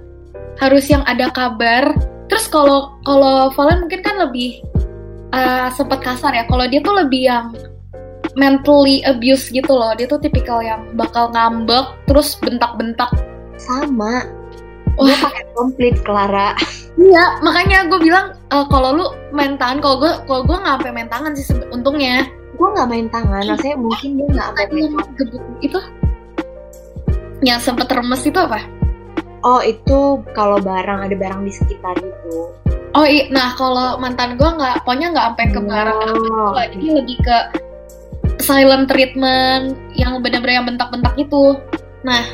Harus 0.59 0.89
yang 0.91 1.03
ada 1.07 1.31
kabar. 1.31 1.95
Terus 2.27 2.51
kalau 2.51 2.99
kalau 3.07 3.53
Valen 3.55 3.87
mungkin 3.87 4.03
kan 4.03 4.19
lebih 4.19 4.63
uh, 5.31 5.71
sempat 5.75 6.03
kasar 6.03 6.35
ya. 6.35 6.45
Kalau 6.51 6.67
dia 6.67 6.83
tuh 6.83 6.97
lebih 6.99 7.23
yang 7.31 7.55
mentally 8.35 9.07
abuse 9.07 9.51
gitu 9.55 9.71
loh. 9.71 9.95
Dia 9.95 10.11
tuh 10.11 10.19
tipikal 10.19 10.63
yang 10.63 10.83
bakal 10.99 11.31
ngambek 11.31 11.87
terus 12.11 12.35
bentak-bentak. 12.43 13.11
Sama. 13.57 14.27
Wah. 14.97 15.13
gue 15.13 15.17
pakai 15.21 15.45
komplit 15.53 15.97
Clara 16.09 16.57
Iya, 16.97 17.25
makanya 17.45 17.79
gue 17.93 18.01
bilang 18.01 18.33
eh, 18.49 18.67
kalau 18.73 18.91
lu 18.97 19.07
main 19.31 19.61
tangan, 19.61 19.85
kalau 19.85 19.97
gue 20.01 20.13
kalau 20.25 20.43
gue 20.49 20.57
nggak 20.57 20.75
sampai 20.81 20.93
main 20.97 21.09
tangan 21.13 21.33
sih 21.37 21.45
untungnya. 21.73 22.25
gue 22.57 22.69
nggak 22.73 22.89
main 22.89 23.05
tangan 23.13 23.45
maksudnya 23.53 23.77
mungkin 23.77 24.17
dia 24.17 24.29
nggak 24.33 24.49
Tadi 24.57 24.73
main 24.73 24.89
yang 24.97 25.09
gebuk 25.21 25.45
itu 25.61 25.79
yang 27.45 27.61
sempet 27.61 27.85
remes 27.93 28.25
itu 28.25 28.41
apa? 28.41 28.65
oh 29.45 29.61
itu 29.61 30.25
kalau 30.33 30.57
barang 30.57 31.05
ada 31.05 31.13
barang 31.13 31.45
di 31.45 31.53
sekitar 31.53 31.93
itu 32.01 32.49
Oh 32.97 33.05
iya, 33.05 33.29
nah 33.29 33.53
kalau 33.61 34.01
mantan 34.01 34.41
gue 34.41 34.49
nggak, 34.49 34.89
pokoknya 34.89 35.13
nggak 35.13 35.27
sampai 35.37 35.47
ke 35.53 35.61
barang 35.61 36.01
gitu 36.17 36.33
Oh, 36.33 36.57
lah. 36.57 36.65
Jadi 36.73 36.87
lebih 36.97 37.17
ke 37.21 37.39
silent 38.41 38.89
treatment 38.89 39.77
yang 39.93 40.17
bener-bener 40.25 40.57
yang 40.57 40.65
bentak-bentak 40.65 41.13
itu. 41.21 41.61
Nah, 42.09 42.25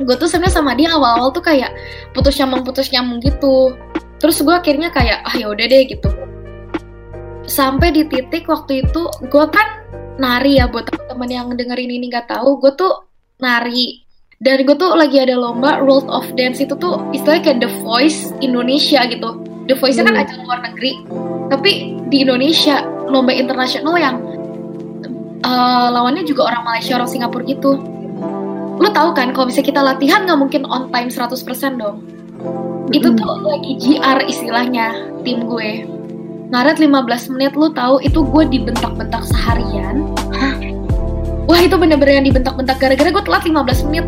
gue 0.00 0.16
tuh 0.16 0.28
sebenarnya 0.28 0.56
sama 0.56 0.72
dia 0.72 0.90
awal-awal 0.96 1.28
tuh 1.30 1.44
kayak 1.44 1.70
putus 2.16 2.40
nyambung 2.40 2.64
putus 2.64 2.88
nyambung 2.88 3.20
gitu. 3.20 3.76
Terus 4.20 4.40
gue 4.40 4.52
akhirnya 4.52 4.88
kayak 4.92 5.24
ah 5.24 5.34
ya 5.36 5.48
udah 5.52 5.66
deh 5.68 5.82
gitu. 5.88 6.08
Sampai 7.44 7.92
di 7.92 8.08
titik 8.08 8.48
waktu 8.48 8.84
itu 8.84 9.02
gue 9.28 9.44
kan 9.52 9.68
nari 10.20 10.60
ya 10.60 10.68
buat 10.68 10.88
temen-temen 10.88 11.30
yang 11.32 11.46
dengerin 11.56 11.90
ini 11.90 12.12
nggak 12.12 12.28
tahu, 12.28 12.60
gue 12.60 12.72
tuh 12.76 13.08
nari 13.40 14.04
dan 14.40 14.64
gue 14.64 14.76
tuh 14.76 14.96
lagi 14.96 15.20
ada 15.20 15.36
lomba 15.36 15.84
World 15.84 16.08
of 16.08 16.24
Dance 16.32 16.64
itu 16.64 16.72
tuh 16.76 17.00
istilahnya 17.12 17.44
kayak 17.44 17.58
The 17.60 17.70
Voice 17.84 18.32
Indonesia 18.40 19.04
gitu. 19.04 19.36
The 19.68 19.76
Voice-nya 19.76 20.08
kan 20.08 20.16
Hmm. 20.16 20.24
ajang 20.24 20.40
luar 20.48 20.60
negeri, 20.64 20.92
tapi 21.52 21.72
di 22.08 22.24
Indonesia 22.24 22.80
lomba 23.08 23.36
internasional 23.36 23.96
yang 24.00 24.16
eh, 25.40 25.88
lawannya 25.92 26.24
juga 26.28 26.52
orang 26.52 26.68
Malaysia, 26.68 27.00
orang 27.00 27.08
Singapura 27.08 27.44
gitu. 27.48 27.80
Lu 28.80 28.88
tahu 28.88 29.12
kan 29.12 29.36
kalau 29.36 29.52
misalnya 29.52 29.68
kita 29.68 29.80
latihan 29.84 30.24
nggak 30.24 30.40
mungkin 30.40 30.62
on 30.64 30.88
time 30.88 31.12
100% 31.12 31.36
dong. 31.76 32.00
Itu 32.90 33.12
tuh 33.12 33.44
lagi 33.44 33.76
GR 33.76 34.18
istilahnya 34.24 34.96
tim 35.20 35.44
gue. 35.44 35.84
Ngaret 36.50 36.80
15 36.82 37.36
menit 37.36 37.52
lu 37.54 37.68
tahu 37.70 38.00
itu 38.00 38.24
gue 38.24 38.44
dibentak-bentak 38.48 39.22
seharian. 39.28 40.08
Wah 41.44 41.60
itu 41.60 41.76
bener-bener 41.76 42.24
yang 42.24 42.26
dibentak-bentak 42.26 42.80
gara-gara 42.80 43.12
gue 43.12 43.24
telat 43.28 43.44
15 43.44 43.86
menit. 43.92 44.04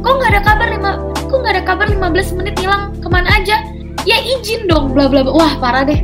Kok 0.00 0.14
nggak 0.14 0.30
ada 0.30 0.42
kabar 0.46 0.68
lima? 0.70 0.92
Kok 1.26 1.36
nggak 1.42 1.54
ada 1.58 1.62
kabar 1.66 1.86
15 1.90 2.38
menit 2.38 2.54
hilang 2.62 2.94
ke 3.02 3.08
mana 3.10 3.28
aja? 3.34 3.66
Ya 4.06 4.20
izin 4.20 4.70
dong, 4.70 4.94
bla 4.94 5.10
bla 5.10 5.26
bla. 5.26 5.32
Wah 5.34 5.52
parah 5.58 5.82
deh. 5.82 6.00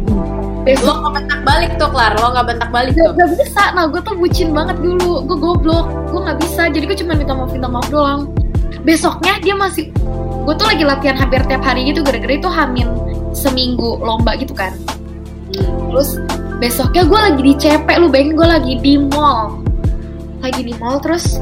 Besok 0.61 0.85
Lo 0.85 0.93
nggak 1.01 1.15
bentak 1.17 1.41
balik 1.49 1.71
tuh, 1.81 1.89
Klar. 1.89 2.13
Lo 2.21 2.27
nggak 2.37 2.47
bentak 2.53 2.71
balik 2.71 2.93
gak, 2.93 3.05
tuh. 3.09 3.13
gak 3.17 3.31
bisa. 3.33 3.63
Nah 3.73 3.85
gue 3.89 4.01
tuh 4.05 4.15
bucin 4.17 4.49
banget 4.53 4.77
dulu. 4.81 5.25
Gue 5.25 5.39
goblok. 5.41 5.87
Gue 6.13 6.21
nggak 6.21 6.39
bisa. 6.45 6.69
Jadi 6.69 6.85
gue 6.85 6.97
cuma 7.01 7.13
minta 7.17 7.33
maaf 7.33 7.51
minta 7.53 7.69
maaf 7.69 7.89
doang. 7.89 8.29
Besoknya 8.85 9.41
dia 9.41 9.55
masih 9.57 9.93
gue 10.41 10.55
tuh 10.57 10.67
lagi 10.69 10.85
latihan 10.85 11.17
hampir 11.17 11.41
tiap 11.49 11.65
hari 11.65 11.89
gitu. 11.89 12.05
Gara-gara 12.05 12.35
itu 12.37 12.49
hamin 12.49 12.89
seminggu 13.33 14.01
lomba 14.05 14.37
gitu 14.37 14.53
kan. 14.53 14.77
Hmm. 15.51 15.91
terus 15.91 16.15
besoknya 16.63 17.03
gue 17.03 17.19
lagi 17.19 17.41
di 17.43 17.55
CP 17.59 17.87
lu 17.99 18.07
bayangin 18.07 18.35
gue 18.37 18.49
lagi 18.49 18.73
di 18.85 18.95
mall. 19.01 19.65
Lagi 20.45 20.63
di 20.63 20.77
mall 20.77 21.01
terus 21.01 21.41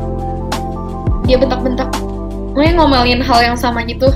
dia 1.26 1.36
bentak-bentak. 1.36 1.90
Gue 2.54 2.70
ngomelin 2.70 3.20
hal 3.20 3.52
yang 3.52 3.58
sama 3.58 3.82
gitu. 3.84 4.08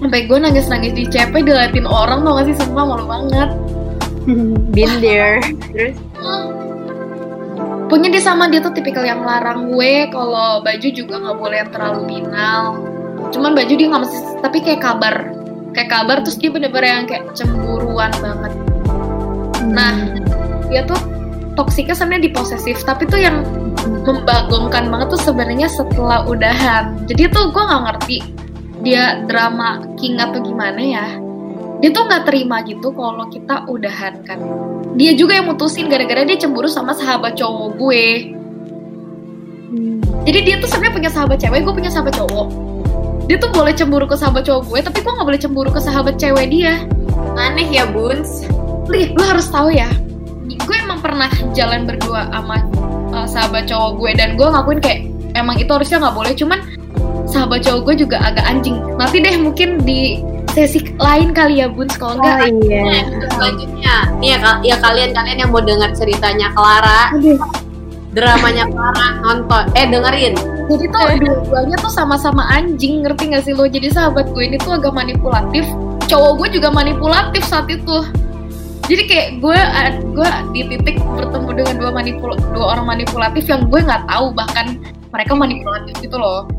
Sampai 0.00 0.24
gue 0.24 0.38
nangis-nangis 0.38 0.92
di 0.96 1.04
CP 1.08 1.44
diliatin 1.44 1.84
orang 1.84 2.24
tau 2.24 2.40
gak 2.40 2.48
sih? 2.48 2.56
Sumpah 2.56 2.84
malu 2.88 3.04
banget 3.04 3.59
been 4.74 4.92
there 5.00 5.40
terus 5.70 5.96
Punya 7.90 8.06
dia 8.06 8.22
sama 8.22 8.46
dia 8.46 8.62
tuh 8.62 8.70
tipikal 8.70 9.02
yang 9.02 9.26
larang 9.26 9.74
gue 9.74 10.06
kalau 10.14 10.62
baju 10.62 10.88
juga 10.94 11.18
nggak 11.18 11.38
boleh 11.42 11.58
yang 11.58 11.70
terlalu 11.74 12.00
binal. 12.06 12.78
Cuman 13.34 13.50
baju 13.58 13.72
dia 13.74 13.86
nggak 13.90 14.02
mesti, 14.06 14.18
tapi 14.38 14.62
kayak 14.62 14.78
kabar, 14.78 15.34
kayak 15.74 15.90
kabar 15.90 16.22
terus 16.22 16.38
dia 16.38 16.54
bener-bener 16.54 16.86
yang 16.86 17.06
kayak 17.10 17.34
cemburuan 17.34 18.14
banget. 18.22 18.52
Nah, 19.74 19.94
dia 20.70 20.86
tuh 20.86 21.02
toksiknya 21.58 21.98
sebenarnya 21.98 22.30
di 22.30 22.32
posesif, 22.32 22.78
tapi 22.86 23.10
tuh 23.10 23.18
yang 23.18 23.42
membagongkan 24.06 24.86
banget 24.86 25.10
tuh 25.10 25.22
sebenarnya 25.26 25.66
setelah 25.66 26.22
udahan. 26.30 26.94
Jadi 27.10 27.26
tuh 27.26 27.50
gue 27.50 27.62
nggak 27.62 27.82
ngerti 27.90 28.18
dia 28.86 29.18
drama 29.26 29.82
king 29.98 30.14
atau 30.22 30.38
gimana 30.38 30.78
ya. 30.78 31.06
Dia 31.80 31.88
tuh 31.96 32.04
nggak 32.04 32.28
terima 32.28 32.60
gitu 32.68 32.92
kalau 32.92 33.24
kita 33.32 33.64
udahan 33.64 34.20
kan. 34.28 34.36
Dia 35.00 35.16
juga 35.16 35.40
yang 35.40 35.48
mutusin 35.48 35.88
gara-gara 35.88 36.28
dia 36.28 36.36
cemburu 36.36 36.68
sama 36.68 36.92
sahabat 36.92 37.40
cowok 37.40 37.80
gue. 37.80 38.04
Hmm. 39.72 39.98
Jadi 40.28 40.38
dia 40.44 40.56
tuh 40.60 40.68
sebenarnya 40.68 40.94
punya 41.00 41.10
sahabat 41.10 41.38
cewek, 41.40 41.60
gue 41.64 41.74
punya 41.74 41.88
sahabat 41.88 42.14
cowok. 42.20 42.48
Dia 43.30 43.36
tuh 43.40 43.50
boleh 43.54 43.72
cemburu 43.72 44.04
ke 44.04 44.18
sahabat 44.18 44.44
cowok 44.44 44.62
gue, 44.68 44.78
tapi 44.84 44.98
gue 45.00 45.12
nggak 45.14 45.28
boleh 45.32 45.40
cemburu 45.40 45.70
ke 45.72 45.80
sahabat 45.80 46.20
cewek 46.20 46.52
dia. 46.52 46.84
Aneh 47.40 47.70
ya, 47.72 47.88
Buns. 47.88 48.44
Li, 48.92 49.14
lu 49.16 49.22
harus 49.24 49.48
tahu 49.48 49.72
ya. 49.72 49.88
Gue 50.66 50.76
emang 50.76 51.00
pernah 51.00 51.30
jalan 51.56 51.88
berdua 51.88 52.28
sama 52.28 52.60
uh, 53.14 53.24
sahabat 53.24 53.70
cowok 53.70 54.02
gue 54.02 54.10
dan 54.18 54.34
gue 54.36 54.44
ngakuin 54.44 54.80
kayak 54.82 55.00
emang 55.38 55.56
itu 55.56 55.70
harusnya 55.70 56.02
nggak 56.02 56.16
boleh. 56.18 56.32
Cuman 56.36 56.58
sahabat 57.30 57.62
cowok 57.62 57.80
gue 57.88 58.04
juga 58.04 58.18
agak 58.20 58.44
anjing. 58.44 58.76
Nanti 58.98 59.22
deh 59.22 59.38
mungkin 59.38 59.80
di 59.86 60.18
sesi 60.50 60.82
lain 60.98 61.30
kali 61.30 61.62
ya 61.62 61.66
Bun, 61.70 61.86
kalau 61.94 62.18
oh 62.18 62.22
enggak. 62.22 62.36
Nah, 62.36 62.48
iya 62.66 63.02
selanjutnya, 63.30 63.94
nih 64.18 64.28
ya, 64.34 64.52
ya 64.62 64.76
kalian-kalian 64.82 65.38
yang 65.46 65.50
mau 65.50 65.62
dengar 65.62 65.90
ceritanya 65.94 66.50
Clara, 66.52 67.14
Aduh. 67.14 67.38
dramanya 68.12 68.64
Clara, 68.68 69.06
nonton, 69.22 69.64
eh 69.78 69.86
dengerin. 69.86 70.34
Jadi 70.70 70.84
tuh 70.86 71.02
dua-duanya 71.18 71.76
tuh 71.82 71.92
sama-sama 71.94 72.46
anjing, 72.50 73.02
ngerti 73.02 73.34
gak 73.34 73.42
sih 73.42 73.54
lo? 73.54 73.66
Jadi 73.66 73.90
sahabat 73.90 74.30
gue 74.30 74.42
ini 74.46 74.56
tuh 74.58 74.78
agak 74.78 74.94
manipulatif. 74.94 75.66
Cowok 76.06 76.32
gue 76.42 76.48
juga 76.58 76.68
manipulatif 76.70 77.42
saat 77.46 77.66
itu. 77.70 78.06
Jadi 78.90 79.02
kayak 79.06 79.28
gue 79.38 79.54
eh, 79.54 79.94
gue 80.02 80.28
di 80.50 80.62
titik 80.66 80.98
bertemu 80.98 81.62
dengan 81.62 81.74
dua 81.78 81.90
manipul 81.94 82.34
dua 82.50 82.74
orang 82.74 82.98
manipulatif 82.98 83.46
yang 83.46 83.70
gue 83.70 83.78
nggak 83.86 84.02
tahu 84.10 84.34
bahkan 84.34 84.82
mereka 85.14 85.32
manipulatif 85.38 85.94
gitu 86.02 86.18
loh. 86.18 86.50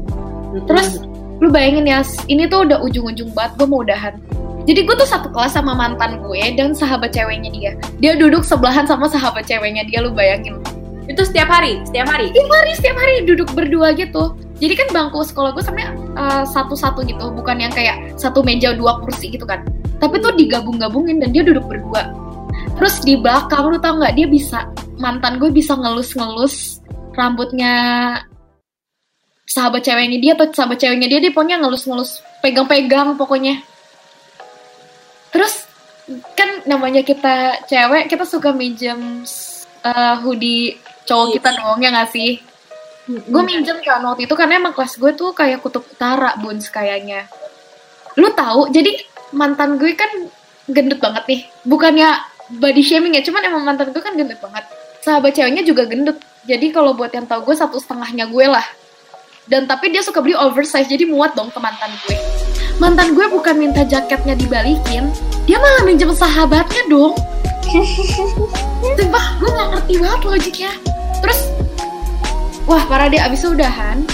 Terus 0.64 1.04
lu 1.42 1.50
bayangin 1.50 1.90
ya, 1.90 2.06
ini 2.30 2.46
tuh 2.46 2.70
udah 2.70 2.80
ujung-ujung 2.86 3.34
banget 3.34 3.58
gue 3.58 3.68
mau 3.68 3.82
udahan. 3.82 4.14
Jadi 4.70 4.86
gue 4.86 4.96
tuh 4.96 5.10
satu 5.10 5.34
kelas 5.34 5.58
sama 5.58 5.74
mantan 5.74 6.22
gue 6.22 6.42
dan 6.54 6.78
sahabat 6.78 7.10
ceweknya 7.18 7.50
dia. 7.50 7.72
Dia 7.98 8.14
duduk 8.14 8.46
sebelahan 8.46 8.86
sama 8.86 9.10
sahabat 9.10 9.50
ceweknya 9.50 9.82
dia, 9.90 10.06
lu 10.06 10.14
bayangin. 10.14 10.62
itu 11.10 11.28
setiap 11.28 11.52
hari, 11.52 11.82
setiap 11.84 12.08
hari. 12.08 12.32
Setiap 12.32 12.50
hari, 12.54 12.72
setiap 12.78 12.96
hari 12.96 13.16
duduk 13.28 13.50
berdua 13.52 13.92
gitu. 13.98 14.38
Jadi 14.62 14.74
kan 14.78 14.88
bangku 14.94 15.26
sekolah 15.26 15.58
gue 15.58 15.64
sebenarnya 15.66 15.92
uh, 16.16 16.44
satu-satu 16.46 17.04
gitu, 17.04 17.34
bukan 17.34 17.58
yang 17.58 17.74
kayak 17.74 18.14
satu 18.16 18.46
meja 18.46 18.72
dua 18.78 19.02
kursi 19.02 19.34
gitu 19.34 19.44
kan. 19.44 19.66
Tapi 19.98 20.22
tuh 20.22 20.38
digabung-gabungin 20.38 21.20
dan 21.20 21.34
dia 21.34 21.42
duduk 21.42 21.66
berdua. 21.66 22.14
Terus 22.78 23.02
di 23.02 23.18
belakang 23.18 23.74
lu 23.74 23.78
tau 23.82 23.98
nggak 23.98 24.14
dia 24.16 24.28
bisa 24.30 24.70
mantan 25.02 25.42
gue 25.42 25.50
bisa 25.50 25.74
ngelus-ngelus 25.74 26.80
rambutnya 27.18 27.74
sahabat 29.52 29.84
ceweknya 29.84 30.18
dia 30.24 30.32
atau 30.40 30.48
sahabat 30.48 30.80
ceweknya 30.80 31.12
dia 31.12 31.20
dia 31.20 31.32
pokoknya 31.36 31.60
ngelus-ngelus 31.60 32.24
pegang-pegang 32.40 33.20
pokoknya. 33.20 33.60
Terus 35.36 35.68
kan 36.36 36.64
namanya 36.68 37.04
kita 37.04 37.68
cewek 37.68 38.08
kita 38.08 38.24
suka 38.24 38.56
minjem 38.56 39.28
uh, 39.84 40.16
hoodie 40.24 40.80
cowok 41.04 41.28
kita 41.36 41.50
dong 41.60 41.84
ya 41.84 41.92
nggak 41.92 42.12
sih? 42.16 42.40
Gue 43.12 43.44
minjem 43.44 43.84
kan 43.84 44.00
waktu 44.08 44.24
itu 44.24 44.36
karena 44.40 44.64
emang 44.64 44.72
kelas 44.72 44.96
gue 44.96 45.12
tuh 45.20 45.36
kayak 45.36 45.60
kutub 45.60 45.84
utara 45.84 46.40
buns 46.40 46.72
kayaknya. 46.72 47.28
Lu 48.16 48.32
tahu 48.32 48.72
jadi 48.72 48.96
mantan 49.36 49.76
gue 49.76 49.92
kan 50.00 50.32
gendut 50.72 51.04
banget 51.04 51.24
nih. 51.28 51.42
Bukannya 51.68 52.08
body 52.52 52.84
shaming 52.84 53.16
ya, 53.16 53.24
cuman 53.24 53.42
emang 53.48 53.64
mantan 53.68 53.92
gue 53.92 54.04
kan 54.04 54.16
gendut 54.16 54.40
banget. 54.40 54.64
Sahabat 55.04 55.36
ceweknya 55.36 55.64
juga 55.68 55.84
gendut. 55.88 56.20
Jadi 56.48 56.72
kalau 56.72 56.96
buat 56.96 57.12
yang 57.12 57.28
tahu 57.28 57.52
gue 57.52 57.56
satu 57.58 57.80
setengahnya 57.80 58.32
gue 58.32 58.46
lah. 58.48 58.64
Dan 59.50 59.66
tapi 59.66 59.90
dia 59.90 60.06
suka 60.06 60.22
beli 60.22 60.38
oversize 60.38 60.86
jadi 60.86 61.10
muat 61.10 61.34
dong 61.34 61.50
ke 61.50 61.58
mantan 61.58 61.90
gue. 62.06 62.18
Mantan 62.78 63.18
gue 63.18 63.26
bukan 63.26 63.58
minta 63.58 63.82
jaketnya 63.82 64.38
dibalikin, 64.38 65.10
dia 65.50 65.58
malah 65.58 65.82
minjem 65.86 66.14
sahabatnya 66.14 66.84
dong. 66.90 67.18
Sumpah, 68.82 69.26
gue 69.42 69.50
gak 69.50 69.70
ngerti 69.74 69.94
banget 70.02 70.22
logiknya. 70.26 70.72
Terus, 71.22 71.40
wah 72.70 72.82
parah 72.86 73.10
dia 73.10 73.26
abis 73.26 73.46
udahan. 73.46 74.06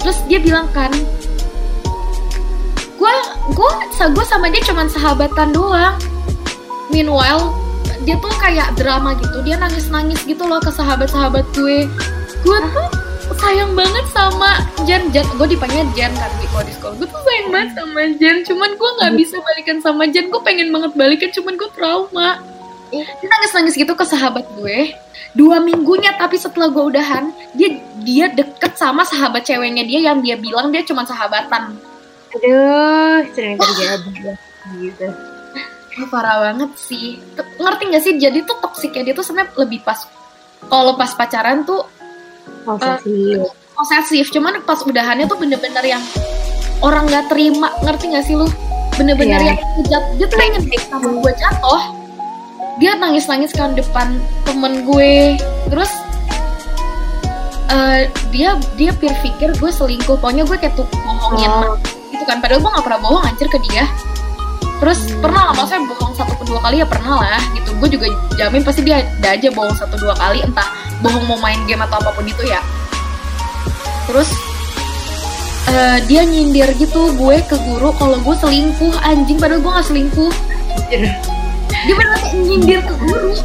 Terus 0.00 0.16
dia 0.24 0.40
bilang 0.40 0.68
kan, 0.72 0.92
gue 2.96 3.14
gue 3.52 3.70
gue 3.96 4.24
sama 4.28 4.48
dia 4.48 4.64
cuman 4.64 4.88
sahabatan 4.88 5.52
doang. 5.52 5.96
Meanwhile, 6.88 7.52
dia 8.08 8.16
tuh 8.18 8.32
kayak 8.40 8.72
drama 8.76 9.16
gitu. 9.20 9.44
Dia 9.44 9.60
nangis-nangis 9.60 10.24
gitu 10.24 10.42
loh 10.48 10.60
ke 10.60 10.72
sahabat-sahabat 10.72 11.44
gue. 11.52 11.86
Gue 12.40 12.58
tuh 12.72 12.99
sayang 13.40 13.72
banget 13.72 14.06
sama 14.12 14.60
Jan. 14.84 15.08
Jan, 15.10 15.26
gue 15.36 15.48
dipanggil 15.48 15.88
Jan 15.96 16.12
kan 16.12 16.30
di 16.38 16.46
kalau 16.52 16.64
di 16.64 16.72
sekolah. 16.76 16.94
Gue 17.00 17.08
tuh 17.08 17.22
sayang 17.24 17.48
banget 17.48 17.70
sama 17.74 18.00
Jan. 18.20 18.36
Cuman 18.44 18.70
gue 18.76 18.90
nggak 19.00 19.12
bisa 19.16 19.36
balikan 19.40 19.78
sama 19.80 20.02
Jan. 20.12 20.26
Gue 20.28 20.40
pengen 20.44 20.68
banget 20.70 20.92
balikan, 20.94 21.30
cuman 21.32 21.54
gue 21.56 21.70
trauma. 21.72 22.30
Dia 22.90 23.26
nangis-nangis 23.26 23.74
gitu 23.78 23.92
ke 23.96 24.04
sahabat 24.04 24.44
gue. 24.60 24.92
Dua 25.32 25.62
minggunya, 25.62 26.14
tapi 26.18 26.36
setelah 26.36 26.68
gue 26.68 26.84
udahan, 26.90 27.30
dia 27.54 27.80
dia 28.02 28.26
deket 28.28 28.76
sama 28.76 29.06
sahabat 29.06 29.46
ceweknya 29.46 29.86
dia 29.86 30.10
yang 30.10 30.18
dia 30.20 30.34
bilang 30.34 30.74
dia 30.74 30.82
cuma 30.82 31.06
sahabatan. 31.06 31.78
aduh 32.30 33.26
sering 33.34 33.58
terjadi 33.58 34.38
gitu 34.78 35.10
Wah, 35.98 36.06
parah 36.06 36.38
banget 36.46 36.70
sih. 36.78 37.18
Ngerti 37.58 37.82
gak 37.90 38.02
sih? 38.06 38.14
Jadi 38.14 38.46
tuh 38.46 38.62
toksiknya 38.62 39.10
dia 39.10 39.14
tuh 39.18 39.26
sebenarnya 39.26 39.58
lebih 39.58 39.82
pas. 39.82 40.06
Kalau 40.70 40.94
pas 40.94 41.10
pacaran 41.18 41.66
tuh 41.66 41.82
posesif 42.62 43.40
posesif, 43.70 44.28
cuman 44.28 44.60
pas 44.68 44.76
udahannya 44.84 45.24
tuh 45.24 45.40
bener-bener 45.40 45.96
yang 45.96 46.02
orang 46.84 47.08
nggak 47.08 47.32
terima. 47.32 47.72
Ngerti 47.80 48.12
gak 48.12 48.24
sih 48.28 48.36
lu? 48.36 48.44
Bener-bener 49.00 49.40
Iya. 49.40 49.56
yang 49.56 49.58
jat, 49.88 50.04
dia 50.20 50.26
tuh 50.28 50.36
pengen 50.36 50.60
sama 50.84 51.08
gue 51.08 51.32
jatuh. 51.32 51.80
Dia 52.76 52.92
nangis-nangis 52.96 53.56
kan 53.56 53.72
depan 53.72 54.20
temen 54.44 54.84
gue. 54.84 55.40
Terus 55.72 55.88
eh, 57.70 58.12
dia 58.28 58.60
dia 58.76 58.92
pikir 58.92 59.56
gue 59.56 59.70
selingkuh. 59.72 60.20
Pokoknya 60.20 60.44
gue 60.44 60.56
kayak 60.60 60.76
tuh 60.76 60.84
bohongin 60.92 61.48
Oh. 61.48 61.76
gitu 62.12 62.24
kan. 62.28 62.44
Padahal 62.44 62.60
gue 62.60 62.70
gak 62.76 62.84
pernah 62.84 63.00
bohong 63.00 63.24
anjir 63.24 63.48
ke 63.48 63.58
dia. 63.70 63.88
Terus 64.80 65.12
pernah 65.20 65.52
lah, 65.52 65.54
maksudnya 65.60 65.84
bohong 65.92 66.14
satu 66.16 66.32
ke 66.40 66.44
dua 66.48 66.60
kali 66.64 66.80
ya 66.80 66.86
pernah 66.88 67.20
lah 67.20 67.42
gitu. 67.52 67.76
Gue 67.76 67.88
juga 67.92 68.06
jamin 68.40 68.64
pasti 68.64 68.80
dia 68.80 69.04
ada 69.04 69.28
aja 69.36 69.48
bohong 69.52 69.76
satu 69.76 70.00
dua 70.00 70.16
kali, 70.16 70.40
entah 70.40 70.64
bohong 71.04 71.28
mau 71.28 71.36
main 71.36 71.60
game 71.68 71.84
atau 71.84 72.00
apa 72.00 72.16
pun 72.16 72.24
itu 72.24 72.40
ya. 72.48 72.64
Terus 74.08 74.32
eh, 75.68 75.98
dia 76.08 76.24
nyindir 76.24 76.72
gitu 76.80 77.12
gue 77.12 77.36
ke 77.44 77.56
guru 77.60 77.92
kalau 78.00 78.16
gue 78.24 78.36
selingkuh 78.40 78.96
anjing 79.04 79.36
padahal 79.36 79.60
gue 79.60 79.72
gak 79.76 79.86
selingkuh. 79.86 80.32
Dia 80.88 81.94
kayak 81.94 82.32
nyindir 82.40 82.80
ke 82.80 82.94
guru. 83.04 83.36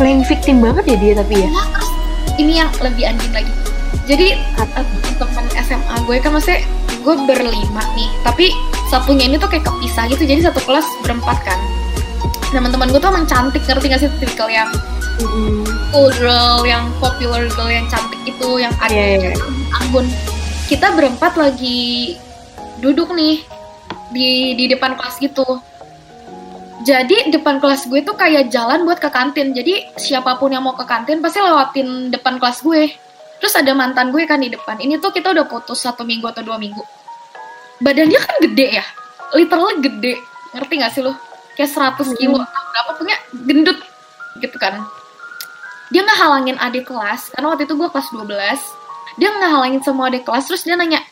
playing 0.00 0.24
victim 0.24 0.64
banget 0.64 0.84
ya 0.88 0.96
dia 0.96 1.12
tapi 1.20 1.44
ya 1.44 1.48
Nah, 1.52 1.66
terus 1.76 1.90
ini 2.40 2.52
yang 2.56 2.72
lebih 2.80 3.04
anjing 3.04 3.32
lagi. 3.36 3.52
Jadi 4.10 4.34
teman 5.22 5.46
SMA 5.54 5.96
gue 6.02 6.18
kan 6.18 6.34
maksudnya 6.34 6.66
gue 6.98 7.14
berlima 7.30 7.82
nih, 7.94 8.10
tapi 8.26 8.50
satunya 8.90 9.30
ini 9.30 9.38
tuh 9.38 9.46
kayak 9.46 9.62
kepisah 9.62 10.10
gitu, 10.10 10.26
jadi 10.26 10.50
satu 10.50 10.58
kelas 10.66 10.82
berempat 11.06 11.38
kan. 11.46 11.58
Teman-teman 12.50 12.90
gue 12.90 12.98
tuh 12.98 13.06
emang 13.06 13.30
cantik, 13.30 13.62
ngerti 13.62 13.86
gak 13.86 14.02
sih 14.02 14.10
tipikal 14.18 14.50
yang 14.50 14.66
Mm-mm. 15.22 15.62
cool 15.94 16.10
girl, 16.18 16.66
yang 16.66 16.90
popular 16.98 17.46
girl 17.54 17.70
yang 17.70 17.86
cantik 17.86 18.18
itu, 18.26 18.58
yang 18.58 18.74
ada 18.82 18.90
Iya, 18.90 19.30
iya. 19.30 19.32
anggun. 19.78 20.10
Kita 20.66 20.90
berempat 20.98 21.38
lagi 21.38 22.18
duduk 22.82 23.14
nih 23.14 23.46
di 24.10 24.58
di 24.58 24.64
depan 24.66 24.98
kelas 24.98 25.22
gitu. 25.22 25.46
Jadi 26.82 27.30
depan 27.30 27.62
kelas 27.62 27.86
gue 27.86 28.02
tuh 28.02 28.18
kayak 28.18 28.50
jalan 28.50 28.82
buat 28.82 28.98
ke 28.98 29.12
kantin. 29.12 29.54
Jadi 29.54 29.94
siapa 30.00 30.34
pun 30.40 30.50
yang 30.50 30.66
mau 30.66 30.74
ke 30.74 30.82
kantin 30.82 31.22
pasti 31.22 31.38
lewatin 31.38 32.10
depan 32.10 32.42
kelas 32.42 32.66
gue. 32.66 32.90
Terus 33.40 33.54
ada 33.56 33.72
mantan 33.72 34.12
gue 34.12 34.22
kan 34.28 34.38
di 34.38 34.52
depan. 34.52 34.76
Ini 34.78 35.00
tuh 35.00 35.10
kita 35.10 35.32
udah 35.32 35.48
putus 35.48 35.80
satu 35.80 36.04
minggu 36.04 36.28
atau 36.28 36.44
dua 36.44 36.60
minggu. 36.60 36.84
Badannya 37.80 38.20
kan 38.20 38.36
gede 38.44 38.76
ya, 38.76 38.84
literally 39.32 39.80
gede. 39.80 40.20
Ngerti 40.52 40.74
gak 40.76 40.92
sih 40.92 41.00
lo? 41.00 41.16
Kayak 41.56 41.96
100 41.96 42.20
kilo 42.20 42.40
atau 42.40 42.62
berapa 42.72 42.92
punya 43.00 43.16
gendut 43.48 43.78
gitu 44.38 44.56
kan. 44.60 44.84
Dia 45.90 46.06
nggak 46.06 46.18
halangin 46.22 46.56
adik 46.60 46.86
kelas, 46.86 47.34
karena 47.34 47.50
waktu 47.50 47.66
itu 47.66 47.74
gue 47.74 47.88
kelas 47.90 48.08
12. 48.14 49.18
Dia 49.18 49.28
nggak 49.34 49.50
halangin 49.50 49.82
semua 49.82 50.06
adik 50.06 50.22
kelas, 50.22 50.46
terus 50.46 50.62
dia 50.62 50.78
nanya, 50.78 51.02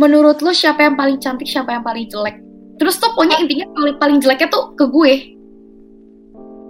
menurut 0.00 0.40
lo 0.40 0.50
siapa 0.56 0.80
yang 0.80 0.96
paling 0.96 1.20
cantik, 1.20 1.44
siapa 1.44 1.76
yang 1.76 1.84
paling 1.84 2.08
jelek? 2.08 2.40
Terus 2.80 2.98
tuh 2.98 3.12
pokoknya 3.12 3.38
intinya 3.44 3.68
paling 3.76 3.96
paling 4.00 4.18
jeleknya 4.24 4.48
tuh 4.48 4.72
ke 4.74 4.84
gue. 4.88 5.12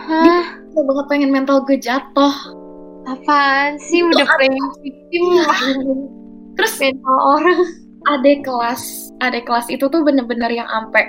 Hah? 0.04 0.44
Gue 0.74 0.82
banget 0.82 1.06
pengen 1.06 1.30
mental 1.30 1.62
gue 1.62 1.78
jatuh. 1.78 2.34
Apaan 3.04 3.76
sih 3.80 4.00
Itu 4.00 4.12
udah 4.12 4.26
playing 4.36 4.68
victim 4.80 5.24
Terus 6.54 6.72
mental 6.78 7.18
orang 7.38 7.60
adik 8.04 8.44
kelas, 8.44 9.10
adik 9.24 9.48
kelas 9.48 9.66
itu 9.72 9.88
tuh 9.88 10.00
bener-bener 10.04 10.52
yang 10.52 10.68
ampe 10.68 11.00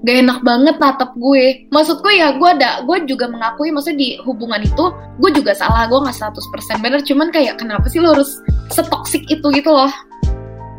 gak 0.00 0.16
enak 0.24 0.40
banget 0.40 0.76
natap 0.80 1.12
gue. 1.20 1.68
Maksud 1.68 2.00
gue 2.00 2.14
ya 2.16 2.32
gue 2.32 2.48
ada, 2.48 2.80
gue 2.88 3.04
juga 3.04 3.28
mengakui 3.28 3.68
maksudnya 3.68 4.00
di 4.00 4.08
hubungan 4.24 4.64
itu 4.64 4.84
gue 5.20 5.30
juga 5.36 5.52
salah, 5.52 5.84
gue 5.92 6.00
nggak 6.00 6.16
100% 6.16 6.80
bener. 6.80 7.00
Cuman 7.04 7.28
kayak 7.28 7.60
kenapa 7.60 7.84
sih 7.92 8.00
lo 8.00 8.16
harus 8.16 8.40
setoksik 8.72 9.28
itu 9.28 9.44
gitu 9.52 9.68
loh? 9.68 9.92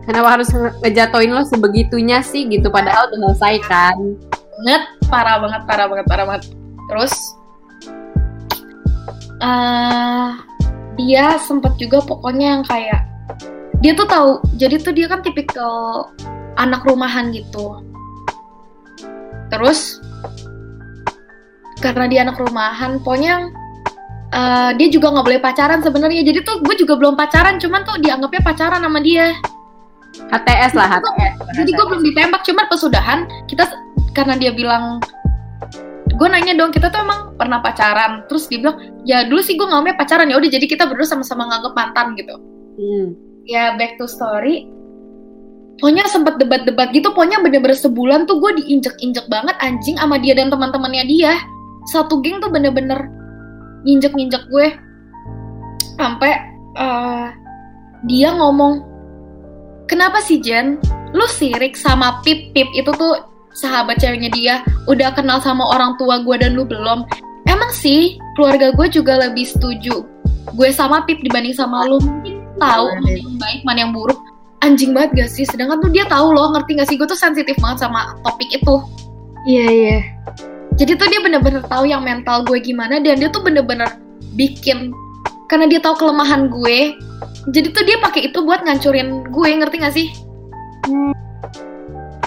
Kenapa 0.09 0.41
harus 0.41 0.49
nge- 0.49 0.73
ngejatoin 0.81 1.29
lo 1.29 1.45
sebegitunya 1.45 2.25
sih 2.25 2.49
gitu 2.49 2.73
padahal 2.73 3.13
udah 3.13 3.37
selesai 3.37 3.55
kan. 3.69 3.97
banget 4.61 4.83
parah 5.09 5.37
banget 5.41 5.61
parah 5.65 5.85
banget 5.89 6.05
parah 6.05 6.25
banget 6.29 6.43
terus 6.85 7.13
eh 9.41 10.29
dia 11.01 11.35
sempet 11.41 11.73
juga 11.81 12.03
pokoknya 12.05 12.47
yang 12.57 12.63
kayak 12.65 13.01
dia 13.81 13.97
tuh 13.97 14.05
tahu 14.05 14.29
jadi 14.61 14.77
tuh 14.77 14.93
dia 14.93 15.09
kan 15.09 15.25
tipikal 15.25 16.07
anak 16.61 16.85
rumahan 16.85 17.33
gitu. 17.33 17.81
Terus 19.49 19.97
karena 21.81 22.05
dia 22.05 22.21
anak 22.21 22.37
rumahan 22.37 23.01
pokoknya 23.01 23.49
eh, 24.29 24.71
dia 24.77 24.87
juga 24.93 25.09
nggak 25.09 25.25
boleh 25.25 25.41
pacaran 25.41 25.81
sebenarnya. 25.81 26.21
Jadi 26.21 26.39
tuh 26.45 26.61
gue 26.61 26.75
juga 26.77 26.93
belum 26.95 27.17
pacaran 27.17 27.57
cuman 27.57 27.81
tuh 27.81 27.97
dianggapnya 27.99 28.41
pacaran 28.45 28.81
sama 28.85 29.01
dia. 29.01 29.33
HTS 30.11 30.75
lah 30.75 30.99
HTS. 30.99 31.35
jadi 31.55 31.69
gue 31.71 31.85
belum 31.87 32.03
ditembak 32.03 32.41
cuman 32.43 32.65
pesudahan 32.67 33.19
kita 33.47 33.63
karena 34.11 34.35
dia 34.35 34.51
bilang 34.51 34.99
gue 36.21 36.29
nanya 36.29 36.53
dong 36.53 36.69
kita 36.69 36.93
tuh 36.93 37.01
emang 37.01 37.33
pernah 37.33 37.57
pacaran. 37.65 38.29
Terus 38.29 38.45
dia 38.45 38.61
bilang 38.61 38.77
ya 39.01 39.25
dulu 39.25 39.41
sih 39.41 39.57
gue 39.57 39.65
ngambil 39.65 39.97
pacaran 39.97 40.29
ya 40.29 40.37
udah 40.37 40.53
jadi 40.53 40.65
kita 40.69 40.85
berdua 40.85 41.09
sama-sama 41.09 41.49
nganggep 41.49 41.73
mantan 41.73 42.13
gitu. 42.13 42.37
Hmm. 42.77 43.17
ya 43.49 43.73
back 43.73 43.97
to 43.97 44.05
story. 44.05 44.69
Pokoknya 45.81 46.05
sempet 46.05 46.37
debat-debat 46.37 46.93
gitu 46.93 47.09
pokoknya 47.09 47.41
bener-bener 47.41 47.73
sebulan 47.73 48.29
tuh 48.29 48.37
gue 48.37 48.61
diinjek-injek 48.61 49.25
banget 49.33 49.57
anjing 49.65 49.97
sama 49.97 50.21
dia 50.21 50.37
dan 50.37 50.53
teman-temannya 50.53 51.09
dia. 51.09 51.41
Satu 51.89 52.21
geng 52.21 52.37
tuh 52.37 52.53
bener-bener 52.53 53.09
nginjek-nginjek 53.89 54.45
gue. 54.53 54.77
Sampai 55.97 56.37
eh, 56.77 57.27
dia 58.05 58.29
ngomong 58.37 58.85
kenapa 59.89 60.21
sih 60.21 60.37
Jen? 60.37 60.77
Lu 61.17 61.25
sirik 61.25 61.73
sama 61.73 62.21
Pip 62.21 62.53
Pip 62.53 62.69
itu 62.77 62.93
tuh 62.93 63.30
sahabat 63.57 63.99
ceweknya 63.99 64.29
dia 64.31 64.55
udah 64.87 65.11
kenal 65.15 65.39
sama 65.43 65.67
orang 65.67 65.95
tua 65.99 66.23
gue 66.23 66.35
dan 66.39 66.55
lu 66.55 66.63
belum? 66.63 67.03
Emang 67.49 67.71
sih 67.73 68.21
keluarga 68.37 68.71
gue 68.71 68.87
juga 68.87 69.17
lebih 69.27 69.43
setuju 69.43 70.05
gue 70.57 70.69
sama 70.73 71.05
Pip 71.05 71.21
dibanding 71.21 71.55
sama 71.55 71.85
lu. 71.87 72.01
Mungkin 72.01 72.41
tahu 72.57 72.85
mana 72.89 73.11
yang 73.11 73.35
baik 73.37 73.59
mana 73.63 73.79
yang 73.87 73.91
buruk. 73.93 74.19
Anjing 74.61 74.93
banget 74.93 75.25
gak 75.25 75.29
sih? 75.33 75.45
Sedangkan 75.45 75.81
tuh 75.81 75.89
dia 75.89 76.05
tahu 76.05 76.37
loh 76.37 76.53
ngerti 76.53 76.77
gak 76.77 76.87
sih? 76.89 76.95
Gue 76.97 77.09
tuh 77.09 77.17
sensitif 77.17 77.57
banget 77.57 77.81
sama 77.81 78.13
topik 78.21 78.49
itu. 78.53 78.75
Iya 79.49 79.67
iya. 79.73 79.99
Jadi 80.77 80.91
tuh 80.97 81.07
dia 81.09 81.19
bener-bener 81.21 81.65
tahu 81.65 81.89
yang 81.89 82.05
mental 82.05 82.45
gue 82.45 82.61
gimana 82.61 83.01
dan 83.01 83.17
dia 83.17 83.29
tuh 83.33 83.41
bener-bener 83.41 83.89
bikin 84.37 84.93
karena 85.51 85.67
dia 85.67 85.83
tahu 85.83 85.99
kelemahan 85.99 86.47
gue 86.47 86.95
jadi 87.51 87.67
tuh 87.75 87.83
dia 87.83 87.97
pakai 87.99 88.31
itu 88.31 88.39
buat 88.45 88.63
ngancurin 88.63 89.27
gue 89.27 89.49
ngerti 89.49 89.75
gak 89.81 89.95
sih? 89.97 90.07
Hmm. 90.85 91.13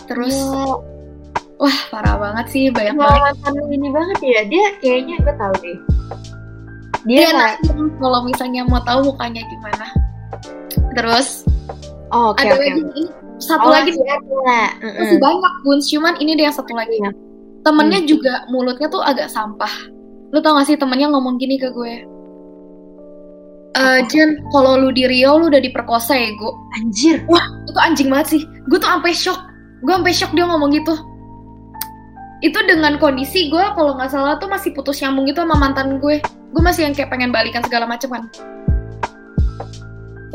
terus 0.04 0.34
Gila. 0.34 0.93
Wah 1.58 1.78
parah 1.90 2.16
banget 2.18 2.46
sih 2.50 2.64
banyak 2.70 2.98
banget. 2.98 3.34
ini 3.70 3.88
banget 3.90 4.18
ya. 4.22 4.40
Dia 4.50 4.64
kayaknya 4.82 5.16
gue 5.22 5.34
tahu 5.38 5.54
deh. 5.62 5.78
Dia 7.04 7.18
dia 7.20 7.30
nanti 7.36 7.68
kalau 8.00 8.20
misalnya 8.24 8.62
mau 8.64 8.80
tahu 8.82 9.12
mukanya 9.12 9.42
gimana? 9.44 9.86
Terus 10.96 11.44
oh, 12.10 12.32
oke 12.32 12.42
ada 12.42 12.56
oke 12.56 12.64
lagi 12.64 12.80
ini 12.80 13.04
satu 13.42 13.66
Oh, 13.68 13.72
lagi 13.74 13.90
masih 13.92 14.08
ada. 14.08 14.56
masih 14.80 15.18
banyak 15.20 15.54
bun 15.66 15.78
cuman 15.82 16.14
ini 16.22 16.32
dia 16.38 16.48
yang 16.50 16.56
satu 16.56 16.72
lagi. 16.74 16.96
Iya. 16.98 17.12
temennya 17.64 18.04
juga 18.04 18.44
mulutnya 18.52 18.92
tuh 18.92 19.00
agak 19.00 19.32
sampah. 19.32 19.72
Lu 20.36 20.44
tau 20.44 20.52
gak 20.60 20.68
sih 20.68 20.76
temennya 20.76 21.08
ngomong 21.08 21.40
gini 21.40 21.56
ke 21.56 21.72
gue. 21.72 22.04
Eh 23.72 24.00
Jen, 24.12 24.36
kalau 24.52 24.76
lu 24.76 24.92
di 24.92 25.08
Rio 25.08 25.40
lu 25.40 25.48
udah 25.48 25.64
diperkosa 25.64 26.12
ya 26.12 26.28
gue 26.28 26.52
anjir. 26.76 27.24
Itu 27.64 27.80
anjing 27.80 28.12
banget 28.12 28.36
sih. 28.36 28.42
Gue 28.68 28.76
tuh 28.76 28.84
sampai 28.84 29.16
shock. 29.16 29.40
Gue 29.80 29.96
sampai 29.96 30.12
shock 30.12 30.36
dia 30.36 30.44
ngomong 30.44 30.76
gitu 30.76 30.92
itu 32.44 32.58
dengan 32.68 33.00
kondisi 33.00 33.48
gue 33.48 33.64
kalau 33.72 33.96
nggak 33.96 34.12
salah 34.12 34.36
tuh 34.36 34.52
masih 34.52 34.76
putus 34.76 35.00
nyambung 35.00 35.24
gitu 35.24 35.40
sama 35.40 35.56
mantan 35.56 35.96
gue. 35.96 36.20
Gue 36.52 36.62
masih 36.62 36.84
yang 36.84 36.92
kayak 36.92 37.08
pengen 37.08 37.32
balikan 37.32 37.64
segala 37.64 37.88
macam 37.88 38.12
kan. 38.12 38.22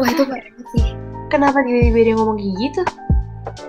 Wah 0.02 0.10
itu 0.10 0.26
banget 0.26 0.50
sih. 0.74 0.98
Kenapa 1.30 1.62
tiba-tiba 1.62 2.10
dia 2.10 2.14
ngomong 2.18 2.42
kayak 2.42 2.56
gitu? 2.66 2.82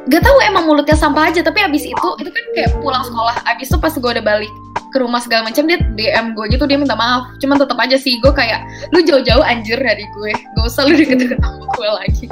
Gak 0.09 0.24
tahu 0.24 0.40
emang 0.40 0.64
mulutnya 0.64 0.96
sampah 0.96 1.29
aja. 1.29 1.44
Tapi 1.44 1.61
abis 1.61 1.85
itu 1.85 2.09
itu 2.16 2.31
kan 2.33 2.44
kayak 2.57 2.70
pulang 2.81 3.05
sekolah. 3.05 3.44
Abis 3.44 3.68
itu 3.68 3.76
pas 3.76 3.92
gue 3.92 4.11
udah 4.16 4.24
balik 4.24 4.53
ke 4.90 4.96
rumah 4.96 5.20
segala 5.20 5.53
macam 5.53 5.68
dia 5.68 5.76
DM 6.00 6.33
gue 6.33 6.44
gitu. 6.57 6.64
Dia 6.64 6.81
minta 6.81 6.96
maaf. 6.96 7.37
Cuman 7.44 7.61
tetap 7.61 7.76
aja 7.76 8.00
sih 8.00 8.16
gue 8.24 8.33
kayak 8.33 8.64
lu 8.96 9.05
jauh-jauh 9.05 9.44
anjir 9.44 9.76
dari 9.76 10.09
gue. 10.16 10.33
Gak 10.33 10.64
usah 10.64 10.88
lu 10.88 10.96
deket-deket 10.96 11.37
sama 11.44 11.68
gue 11.76 11.88
lagi. 11.92 12.26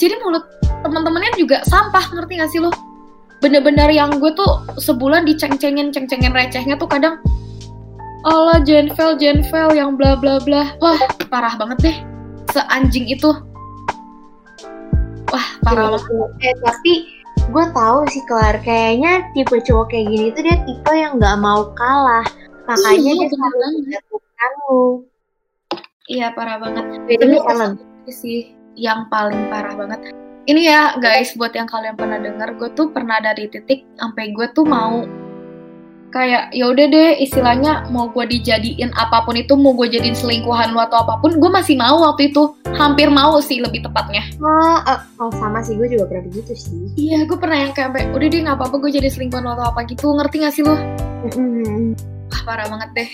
Jadi 0.00 0.16
mulut 0.24 0.48
teman-temannya 0.80 1.36
juga 1.36 1.60
sampah 1.68 2.08
ngerti 2.16 2.40
gak 2.40 2.48
sih 2.56 2.64
lo 2.64 2.72
bener-bener 3.40 3.88
yang 3.88 4.20
gue 4.20 4.32
tuh 4.36 4.60
sebulan 4.76 5.24
diceng-cengin 5.24 5.90
ceng-cengin 5.90 6.32
recehnya 6.32 6.76
tuh 6.76 6.86
kadang 6.86 7.16
Allah 8.28 8.60
Jenvel 8.60 9.16
Jenvel 9.16 9.72
yang 9.72 9.96
bla 9.96 10.12
bla 10.12 10.36
bla. 10.44 10.76
Wah 10.84 11.00
parah 11.32 11.56
banget 11.56 11.78
deh 11.80 11.96
seanjing 12.52 13.08
itu. 13.08 13.32
Wah 15.32 15.46
parah 15.64 15.96
banget. 15.96 16.28
eh 16.44 16.54
tapi 16.60 16.92
gue 17.48 17.64
tahu 17.72 17.98
sih 18.12 18.22
Kelar. 18.28 18.60
Kayaknya 18.60 19.24
tipe 19.32 19.56
cowok 19.64 19.88
kayak 19.88 20.06
gini 20.12 20.26
tuh 20.36 20.42
dia 20.44 20.56
tipe 20.68 20.92
yang 20.92 21.16
nggak 21.16 21.36
mau 21.40 21.72
kalah. 21.72 22.28
Makanya 22.68 22.92
Iya, 23.00 23.12
dia 23.24 23.28
selalu 23.32 23.68
menjatuhkan 23.82 24.50
lu 24.68 24.82
Iya 26.10 26.26
parah 26.34 26.56
banget. 26.60 26.84
Ellen 27.08 27.78
Ini 28.04 28.12
sih 28.12 28.40
yang 28.76 29.08
paling 29.08 29.48
parah 29.48 29.78
banget. 29.78 30.19
Ini 30.48 30.62
ya 30.64 30.82
guys, 30.96 31.36
buat 31.36 31.52
yang 31.52 31.68
kalian 31.68 32.00
pernah 32.00 32.16
dengar, 32.16 32.56
gue 32.56 32.72
tuh 32.72 32.88
pernah 32.88 33.20
ada 33.20 33.36
di 33.36 33.44
titik 33.44 33.84
sampai 34.00 34.32
gue 34.32 34.48
tuh 34.56 34.64
mau 34.64 35.04
kayak 36.10 36.50
ya 36.50 36.66
udah 36.66 36.90
deh 36.90 37.22
istilahnya 37.22 37.86
mau 37.86 38.10
gue 38.10 38.26
dijadiin 38.26 38.90
apa 38.98 39.22
pun 39.22 39.38
itu 39.38 39.54
mau 39.54 39.70
gue 39.78 39.86
jadiin 39.86 40.10
selingkuhan 40.18 40.74
lu 40.74 40.82
atau 40.82 41.06
apa 41.06 41.22
pun 41.22 41.38
gue 41.38 41.50
masih 41.52 41.76
mau 41.76 42.02
waktu 42.02 42.32
itu. 42.32 42.56
Hampir 42.74 43.12
mau 43.12 43.38
sih 43.38 43.60
lebih 43.60 43.84
tepatnya. 43.84 44.24
Oh, 44.40 44.78
eh, 44.90 45.00
oh 45.20 45.30
sama 45.36 45.60
sih 45.60 45.76
gue 45.76 45.86
juga 45.86 46.08
pernah 46.08 46.24
begitu 46.26 46.56
sih. 46.56 46.88
Iya 46.96 47.28
gue 47.28 47.38
pernah 47.38 47.58
yang 47.68 47.72
kayak 47.76 47.92
sampai 47.92 48.02
udah 48.10 48.26
deh 48.32 48.40
nggak 48.40 48.56
apa-apa 48.56 48.76
gue 48.80 48.90
jadi 48.96 49.08
selingkuhan 49.12 49.44
lu 49.44 49.52
atau 49.54 49.66
apa 49.70 49.80
gitu. 49.86 50.06
Ngerti 50.16 50.36
gak 50.42 50.54
sih 50.56 50.62
lu? 50.64 50.74
Mm-mm. 51.30 51.94
Wah, 52.32 52.40
parah 52.48 52.66
banget 52.66 52.90
deh. 52.96 53.10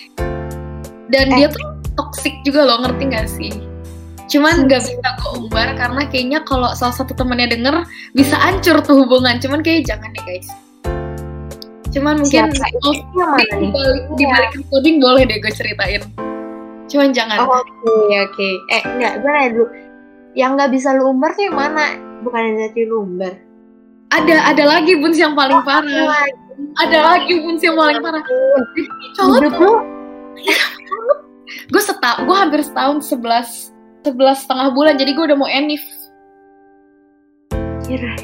Dan 1.11 1.35
Eh. 1.35 1.37
dia 1.43 1.49
tuh 1.51 1.65
toxic 1.97 2.33
juga 2.47 2.65
loh 2.65 2.87
ngerti 2.87 3.03
gak 3.11 3.27
sih 3.27 3.65
cuman 4.27 4.67
nggak 4.67 4.83
bisa 4.83 4.99
gue 4.99 5.31
umbar 5.39 5.79
karena 5.79 6.03
kayaknya 6.11 6.41
kalau 6.43 6.71
salah 6.75 6.95
satu 6.95 7.15
temennya 7.15 7.55
denger 7.55 7.87
bisa 8.12 8.35
hancur 8.35 8.83
tuh 8.83 9.07
hubungan. 9.07 9.39
Cuman 9.39 9.62
kayak 9.62 9.87
jangan 9.87 10.11
deh 10.11 10.25
guys. 10.27 10.49
Cuman 11.95 12.21
mungkin 12.21 12.53
oh, 12.85 12.93
di 13.57 13.67
balik 13.73 14.03
di 14.19 14.25
Iya. 14.27 14.33
balik 14.35 14.51
recording 14.61 14.97
boleh 15.01 15.23
deh 15.25 15.39
gue 15.41 15.53
ceritain. 15.55 16.03
Cuman 16.87 17.11
jangan. 17.15 17.47
Oh, 17.47 17.62
Oke 17.87 18.17
oke. 18.31 18.49
Eh 18.75 18.83
enggak, 18.85 19.23
gue 19.23 19.31
nanya 19.31 19.51
dulu. 19.55 19.67
Yang 20.37 20.51
nggak 20.61 20.71
bisa 20.77 20.89
lu 20.93 21.03
umbar 21.09 21.31
tuh 21.33 21.43
yang 21.49 21.57
mana? 21.57 21.87
Bukan 22.21 22.41
yang 22.43 22.57
tadi 22.69 22.83
lu 22.85 22.97
umbar. 23.07 23.35
ada 24.07 24.39
ada 24.55 24.65
lagi 24.71 24.95
buns 25.03 25.19
yang 25.19 25.35
paling 25.35 25.67
parah. 25.67 26.31
ada 26.79 26.99
lagi 27.03 27.43
buns 27.43 27.59
yang 27.59 27.75
paling 27.75 27.99
parah. 27.99 28.23
Cowok 29.19 29.37
Hidup 29.43 29.55
lu? 29.59 29.73
Gue 31.75 31.83
setahun 31.83 32.23
gue 32.23 32.37
hampir 32.37 32.61
setahun 32.62 33.03
sebelas 33.03 33.75
sebelas 34.07 34.47
setengah 34.47 34.71
bulan 34.71 34.95
jadi 34.95 35.11
gue 35.19 35.25
udah 35.35 35.38
mau 35.38 35.51
enif 35.51 35.83
kira 37.83 38.14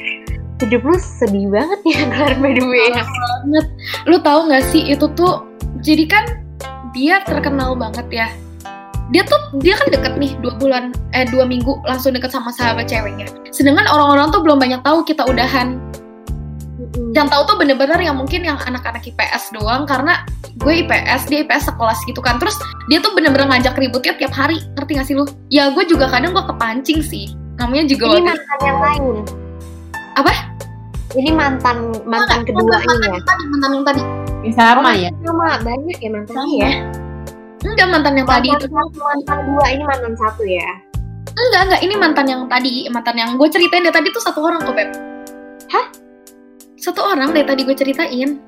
hidup 0.63 0.83
lu 0.87 0.95
sedih 0.95 1.51
banget 1.51 1.81
ya 1.83 2.07
Kelar 2.15 2.35
by 2.39 2.55
the 2.55 2.63
way. 2.63 2.87
banget. 2.95 3.67
Lu 4.07 4.17
tahu 4.23 4.47
nggak 4.47 4.65
sih 4.71 4.95
itu 4.95 5.11
tuh 5.19 5.43
jadi 5.83 6.07
kan 6.07 6.25
dia 6.95 7.19
terkenal 7.27 7.75
banget 7.75 8.07
ya. 8.11 8.29
Dia 9.11 9.27
tuh 9.27 9.59
dia 9.61 9.77
kan 9.77 9.91
deket 9.91 10.15
nih 10.17 10.33
dua 10.41 10.55
bulan 10.57 10.95
eh 11.13 11.27
dua 11.29 11.45
minggu 11.45 11.83
langsung 11.85 12.15
deket 12.15 12.31
sama 12.31 12.55
sahabat 12.55 12.87
ceweknya. 12.87 13.27
Sedangkan 13.51 13.91
orang-orang 13.91 14.31
tuh 14.31 14.41
belum 14.41 14.63
banyak 14.63 14.81
tahu 14.87 15.03
kita 15.03 15.27
udahan. 15.27 15.77
Mm-mm. 16.93 17.17
Yang 17.17 17.29
tahu 17.33 17.43
tuh 17.49 17.57
bener-bener 17.57 17.99
yang 18.05 18.17
mungkin 18.21 18.45
yang 18.45 18.61
anak-anak 18.61 19.01
IPS 19.05 19.57
doang 19.57 19.89
karena 19.89 20.25
gue 20.61 20.73
IPS 20.85 21.29
dia 21.33 21.45
IPS 21.45 21.73
sekelas 21.73 21.99
gitu 22.05 22.21
kan. 22.21 22.37
Terus 22.37 22.57
dia 22.93 23.01
tuh 23.01 23.17
bener-bener 23.17 23.49
ngajak 23.49 23.81
ributnya 23.81 24.13
tiap 24.17 24.33
hari. 24.37 24.61
Ngerti 24.77 24.93
gak 25.01 25.07
sih 25.09 25.15
lu? 25.17 25.25
Ya 25.49 25.73
gue 25.73 25.85
juga 25.89 26.09
kadang 26.13 26.37
gue 26.37 26.45
kepancing 26.45 27.01
sih. 27.01 27.33
Namanya 27.57 27.89
juga 27.89 28.05
Ini 28.13 28.21
mantan 28.29 28.61
yang 28.61 28.79
lain. 28.81 29.05
Apa? 30.21 30.33
Ini 31.13 31.31
mantan 31.33 31.77
mantan 32.09 32.41
Enggak, 32.45 32.57
kedua 32.57 32.77
mantan 32.81 32.97
ini 32.97 33.05
ya. 33.05 33.13
yang 33.13 33.25
tadi, 33.29 33.43
mantan 33.49 33.71
yang 33.73 33.85
tadi. 33.85 34.03
sama 34.57 34.91
ya 34.97 35.11
Sama 35.23 35.47
banyak 35.61 35.97
ya 36.01 36.11
mantannya 36.13 36.57
ya. 36.57 36.71
Enggak 37.63 37.87
mantan 37.93 38.13
yang 38.19 38.29
tadi 38.29 38.49
itu. 38.51 38.67
Mantan 38.73 39.01
mantan 39.01 39.39
dua 39.49 39.65
ini 39.71 39.83
mantan 39.85 40.13
satu 40.19 40.43
ya. 40.45 40.69
Enggak, 41.33 41.61
enggak. 41.69 41.81
Ini 41.81 41.95
mantan 41.97 42.27
yang 42.29 42.43
tadi. 42.49 42.75
Mantan 42.93 43.17
yang 43.17 43.31
gue 43.41 43.49
ceritain 43.49 43.85
dari 43.85 43.95
tadi 43.95 44.09
tuh 44.13 44.21
satu 44.25 44.41
orang 44.45 44.61
kok, 44.65 44.75
Beb. 44.77 44.89
Hah? 45.73 45.85
Satu 46.83 46.99
orang 46.99 47.31
dari 47.31 47.47
tadi 47.47 47.63
gue 47.63 47.77
ceritain. 47.79 48.43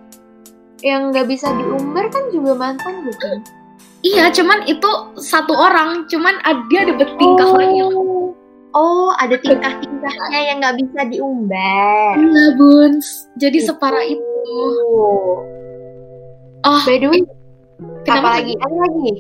Yang 0.83 1.03
nggak 1.15 1.27
bisa 1.31 1.55
diumbar 1.55 2.11
kan 2.11 2.35
juga 2.35 2.59
mantan 2.59 3.07
bukan? 3.07 3.39
Iya, 4.03 4.29
cuman 4.35 4.67
itu 4.67 4.91
satu 5.23 5.55
orang. 5.55 6.11
Cuman 6.11 6.43
ad- 6.43 6.67
dia 6.67 6.83
ada 6.83 6.99
bertingkah 6.99 7.55
lain. 7.55 7.95
Oh, 8.75 9.15
ada 9.23 9.39
tingkah-tingkahnya 9.39 10.41
yang 10.51 10.59
nggak 10.59 10.77
bisa 10.83 11.01
diumbar. 11.07 12.19
Iya, 12.19 12.47
Buns. 12.59 13.31
Jadi 13.39 13.63
separah 13.63 14.03
itu. 14.03 14.27
Oh. 14.99 15.47
Oh, 16.67 16.81
By 16.83 16.99
the 16.99 17.07
way, 17.07 17.23
kenapa 18.03 18.35
apa 18.35 18.37
lagi? 18.43 18.55
Ada 18.59 18.77
lagi? 18.83 19.11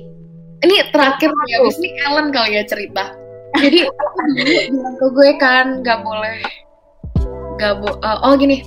Ini 0.65 0.75
terakhir 0.91 1.29
ya, 1.45 1.61
abis 1.61 1.77
ini 1.77 1.91
Ellen 2.09 2.33
kali 2.33 2.57
ya 2.57 2.63
cerita. 2.65 3.13
Jadi 3.61 3.85
aku 3.85 4.19
dulu 4.33 4.43
bilang 4.73 4.95
ke 4.97 5.07
gue 5.13 5.31
kan 5.37 5.67
nggak 5.85 6.01
boleh, 6.01 6.41
nggak 7.61 7.73
bo 7.85 8.01
eh, 8.01 8.19
oh 8.25 8.33
gini, 8.35 8.65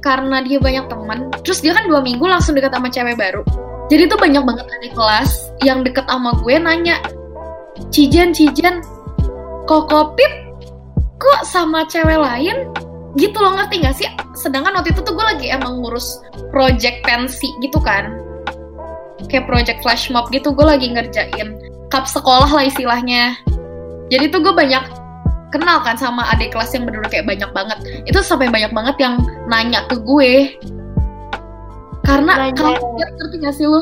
karena 0.00 0.44
dia 0.44 0.60
banyak 0.60 0.86
teman, 0.88 1.32
terus 1.42 1.64
dia 1.64 1.72
kan 1.72 1.88
dua 1.88 2.04
minggu 2.04 2.24
langsung 2.24 2.56
deket 2.56 2.72
sama 2.72 2.88
cewek 2.92 3.16
baru. 3.16 3.42
Jadi 3.92 4.08
tuh 4.08 4.18
banyak 4.20 4.42
banget 4.44 4.66
adik 4.80 4.92
kelas 4.96 5.30
yang 5.60 5.84
deket 5.84 6.08
sama 6.08 6.32
gue 6.40 6.54
nanya, 6.56 6.96
Cijen, 7.92 8.32
Cijen, 8.32 8.80
kok 9.68 9.88
kopit 9.88 10.32
kok 11.20 11.40
sama 11.44 11.84
cewek 11.88 12.16
lain? 12.16 12.68
Gitu 13.14 13.36
loh 13.38 13.54
ngerti 13.54 13.84
gak 13.84 13.94
sih? 13.94 14.08
Sedangkan 14.34 14.74
waktu 14.74 14.90
itu 14.90 15.00
tuh 15.06 15.14
gue 15.14 15.22
lagi 15.22 15.46
emang 15.52 15.78
ngurus 15.78 16.18
project 16.50 17.06
pensi 17.06 17.46
gitu 17.62 17.78
kan 17.78 18.24
kayak 19.28 19.48
project 19.48 19.80
flash 19.82 20.12
mob 20.12 20.28
gitu 20.30 20.52
gue 20.52 20.66
lagi 20.66 20.92
ngerjain 20.92 21.56
cup 21.88 22.04
sekolah 22.06 22.48
lah 22.48 22.64
istilahnya 22.66 23.38
jadi 24.12 24.30
tuh 24.30 24.44
gue 24.44 24.54
banyak 24.54 24.84
kenal 25.54 25.78
kan 25.80 25.94
sama 25.94 26.26
adik 26.34 26.50
kelas 26.50 26.74
yang 26.74 26.82
bener 26.84 27.06
kayak 27.06 27.22
banyak 27.24 27.46
banget 27.54 27.78
itu 28.04 28.18
sampai 28.18 28.50
banyak 28.50 28.74
banget 28.74 28.96
yang 28.98 29.14
nanya 29.46 29.86
ke 29.86 29.94
gue 29.96 30.58
karena 32.02 32.32
Nanya. 32.36 32.58
kalau 32.58 32.74
dia 32.98 33.06
ngerti 33.08 33.36
gak 33.38 33.54
sih 33.54 33.64
lu 33.64 33.78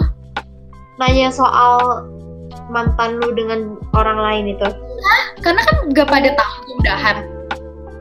Nanya 1.00 1.32
soal 1.32 2.04
mantan 2.68 3.16
lu 3.18 3.32
dengan 3.32 3.74
orang 3.96 4.20
lain 4.20 4.44
itu. 4.54 4.68
karena 5.40 5.60
kan 5.64 5.76
gak 5.90 6.06
pada 6.06 6.30
tahu 6.36 6.54
udahan 6.78 7.16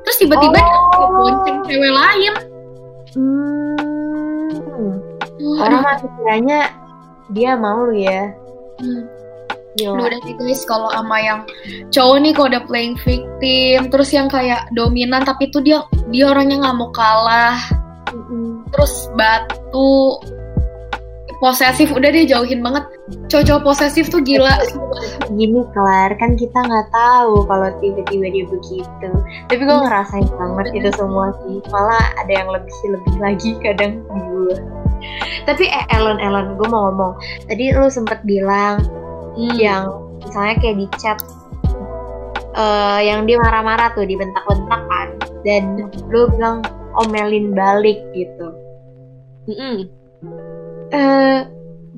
terus 0.04 0.18
tiba-tiba 0.20 0.60
Oh. 0.60 0.92
dia 0.92 1.08
bonceng 1.10 1.58
cewek 1.64 1.94
lain 1.96 2.34
Hmm. 3.12 3.76
Wah, 5.42 5.68
Orang 5.68 5.84
kiranya 6.00 6.72
dia 7.30 7.60
mau 7.60 7.84
lu 7.84 7.92
ya. 7.92 8.32
Hmm. 8.80 9.04
Gila. 9.80 9.96
Aduh, 9.96 10.08
udah 10.12 10.20
nih 10.28 10.36
guys 10.36 10.62
kalau 10.68 10.92
sama 10.92 11.18
yang 11.24 11.40
cowok 11.96 12.18
nih 12.20 12.32
kalau 12.36 12.48
udah 12.52 12.64
playing 12.68 12.96
victim 13.08 13.80
terus 13.88 14.12
yang 14.12 14.28
kayak 14.28 14.68
dominan 14.76 15.24
tapi 15.24 15.48
tuh 15.48 15.64
dia 15.64 15.80
dia 16.12 16.28
orangnya 16.28 16.60
nggak 16.60 16.76
mau 16.76 16.92
kalah 16.92 17.56
terus 18.76 19.08
batu 19.16 20.20
posesif 21.40 21.90
udah 21.96 22.12
deh 22.12 22.28
jauhin 22.28 22.60
banget 22.60 22.86
cowok-cowok 23.32 23.64
posesif 23.64 24.12
tuh 24.12 24.22
gila 24.22 24.54
Gini 25.34 25.64
kelar 25.74 26.14
kan 26.20 26.36
kita 26.36 26.60
nggak 26.62 26.92
tahu 26.92 27.48
kalau 27.48 27.72
tiba-tiba 27.80 28.28
dia 28.30 28.46
begitu. 28.46 29.10
Tapi 29.48 29.62
gue 29.64 29.78
ngerasain 29.88 30.28
banget 30.36 30.68
itu 30.76 30.90
semua 30.94 31.32
sih. 31.42 31.64
Malah 31.72 32.06
ada 32.20 32.32
yang 32.32 32.52
lebih 32.52 32.76
lebih 32.92 33.16
lagi 33.18 33.50
kadang 33.64 34.04
gue. 34.12 34.56
Tapi 35.48 35.64
eh 35.72 35.86
Ellen 35.96 36.20
Ellen 36.20 36.60
gue 36.60 36.68
mau 36.68 36.92
ngomong. 36.92 37.16
Tadi 37.48 37.74
lu 37.74 37.88
sempet 37.88 38.22
bilang 38.28 38.84
Hmm. 39.32 39.56
yang 39.56 39.84
misalnya 40.22 40.56
kayak 40.60 40.78
di 40.78 40.88
chat 41.00 41.18
eh 42.52 43.00
yang 43.08 43.24
dia 43.24 43.40
marah-marah 43.40 43.96
tuh 43.96 44.04
dibentak-bentak 44.04 44.82
kan 44.92 45.08
dan 45.48 45.88
lu 46.12 46.28
bilang 46.36 46.60
omelin 47.00 47.56
balik 47.56 48.04
gitu 48.12 48.52
Mm-mm. 49.48 49.88
eh 50.92 51.48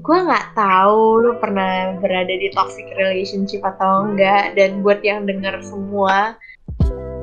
gue 0.04 0.18
nggak 0.20 0.54
tahu 0.54 1.26
lu 1.26 1.32
pernah 1.42 1.98
berada 1.98 2.30
di 2.30 2.54
toxic 2.54 2.86
relationship 3.00 3.66
atau 3.66 4.14
enggak 4.14 4.54
dan 4.54 4.86
buat 4.86 5.02
yang 5.02 5.26
dengar 5.26 5.58
semua 5.66 6.38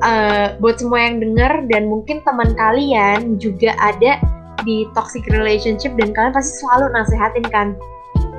eh 0.01 0.57
buat 0.59 0.81
semua 0.81 0.99
yang 0.99 1.23
dengar 1.23 1.63
dan 1.71 1.87
mungkin 1.87 2.19
teman 2.27 2.51
kalian 2.57 3.39
juga 3.39 3.77
ada 3.79 4.19
di 4.67 4.85
toxic 4.91 5.23
relationship 5.31 5.93
dan 5.95 6.11
kalian 6.11 6.33
pasti 6.35 6.53
selalu 6.61 6.91
nasehatin 6.93 7.45
kan 7.47 7.67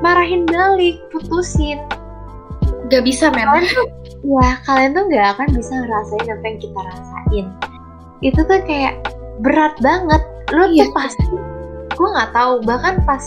marahin 0.03 0.43
balik 0.51 0.99
putusin. 1.15 1.79
Gak 2.91 3.07
bisa 3.07 3.31
men 3.33 3.47
kalian 3.49 3.71
tuh 3.73 3.87
wah 4.27 4.55
kalian 4.69 4.93
tuh 4.93 5.05
nggak 5.09 5.27
akan 5.38 5.49
bisa 5.55 5.73
ngerasain 5.81 6.27
apa 6.29 6.45
yang 6.45 6.59
kita 6.61 6.81
rasain. 6.83 7.47
Itu 8.21 8.41
tuh 8.45 8.61
kayak 8.67 8.95
berat 9.41 9.75
banget. 9.81 10.23
Lu 10.53 10.69
Iya. 10.69 10.91
tuh 10.91 10.93
pasti 10.93 11.25
gue 11.93 12.09
nggak 12.19 12.33
tahu 12.35 12.53
bahkan 12.67 12.99
pas 13.07 13.23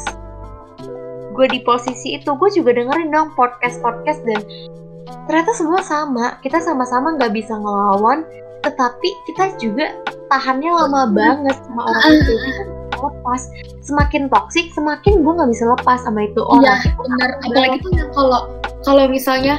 gue 1.35 1.47
di 1.51 1.59
posisi 1.63 2.15
itu 2.15 2.29
gue 2.31 2.49
juga 2.53 2.75
dengerin 2.75 3.11
dong 3.11 3.31
podcast 3.33 3.79
podcast 3.79 4.21
dan 4.27 4.43
ternyata 5.25 5.51
semua 5.55 5.81
sama. 5.81 6.37
Kita 6.43 6.59
sama-sama 6.61 7.15
nggak 7.17 7.33
bisa 7.33 7.55
ngelawan 7.57 8.27
tetapi 8.65 9.09
kita 9.29 9.53
juga 9.61 9.93
tahannya 10.25 10.73
lama 10.73 11.05
banget 11.13 11.53
sama 11.69 11.85
orang 11.85 12.01
itu 12.17 12.31
nggak 12.33 12.45
bisa 12.49 12.63
lepas. 12.93 13.41
Semakin 13.81 14.29
toksik 14.29 14.69
semakin 14.73 15.21
gue 15.21 15.31
nggak 15.33 15.49
bisa 15.49 15.65
lepas 15.69 16.01
sama 16.01 16.25
itu. 16.25 16.41
Iya 16.61 16.73
orang 16.95 16.97
benar 16.97 17.29
apalagi 17.41 17.77
tuh 17.81 17.91
yang 17.93 18.09
kalau 18.11 18.41
kalau 18.81 19.03
misalnya 19.07 19.55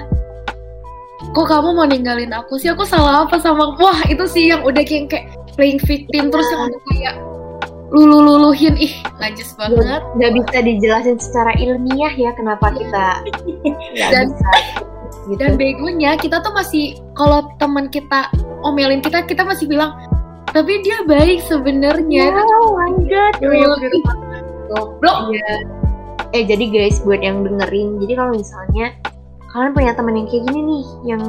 kok 1.33 1.47
kamu 1.47 1.69
mau 1.75 1.87
ninggalin 1.87 2.31
aku 2.31 2.57
sih? 2.57 2.71
Aku 2.71 2.87
salah 2.87 3.25
apa 3.25 3.39
sama 3.39 3.75
wah 3.77 3.99
itu 4.07 4.25
sih 4.27 4.51
yang 4.51 4.63
udah 4.63 4.83
kayak 4.83 5.11
kayak 5.11 5.27
playing 5.55 5.81
victim 5.83 6.29
terus 6.29 6.47
yang 6.53 6.69
udah 6.69 6.81
kayak 6.93 7.15
lulu 7.87 8.19
luluhin 8.19 8.75
ih 8.77 8.91
najis 9.23 9.55
banget. 9.55 10.03
nggak 10.19 10.33
bisa 10.35 10.57
dijelasin 10.59 11.17
secara 11.23 11.55
ilmiah 11.55 12.11
ya 12.13 12.35
kenapa 12.35 12.75
kita 12.75 13.23
nggak 13.95 14.11
Dan- 14.11 14.35
bisa 14.35 14.51
gitu. 15.31 15.39
dan 15.39 15.51
begonya 15.55 16.19
kita 16.19 16.43
tuh 16.43 16.51
masih 16.51 16.99
kalau 17.15 17.47
teman 17.59 17.87
kita 17.87 18.27
omelin 18.67 18.99
kita 18.99 19.23
kita 19.23 19.47
masih 19.47 19.71
bilang 19.71 19.95
tapi 20.51 20.81
dia 20.81 21.05
baik 21.05 21.45
sebenarnya. 21.45 22.33
My 22.33 22.41
god 23.05 23.35
Iya, 23.43 23.51
iya, 23.53 23.69
goblok 24.73 25.19
Iya. 25.33 25.53
Eh 26.35 26.43
jadi 26.43 26.65
guys 26.69 26.99
buat 27.07 27.23
yang 27.23 27.47
dengerin, 27.47 28.03
jadi 28.03 28.13
kalau 28.19 28.33
misalnya 28.35 28.93
kalian 29.55 29.73
punya 29.73 29.93
temen 29.95 30.21
yang 30.21 30.27
kayak 30.29 30.43
gini 30.51 30.61
nih, 30.61 30.85
yang 31.15 31.23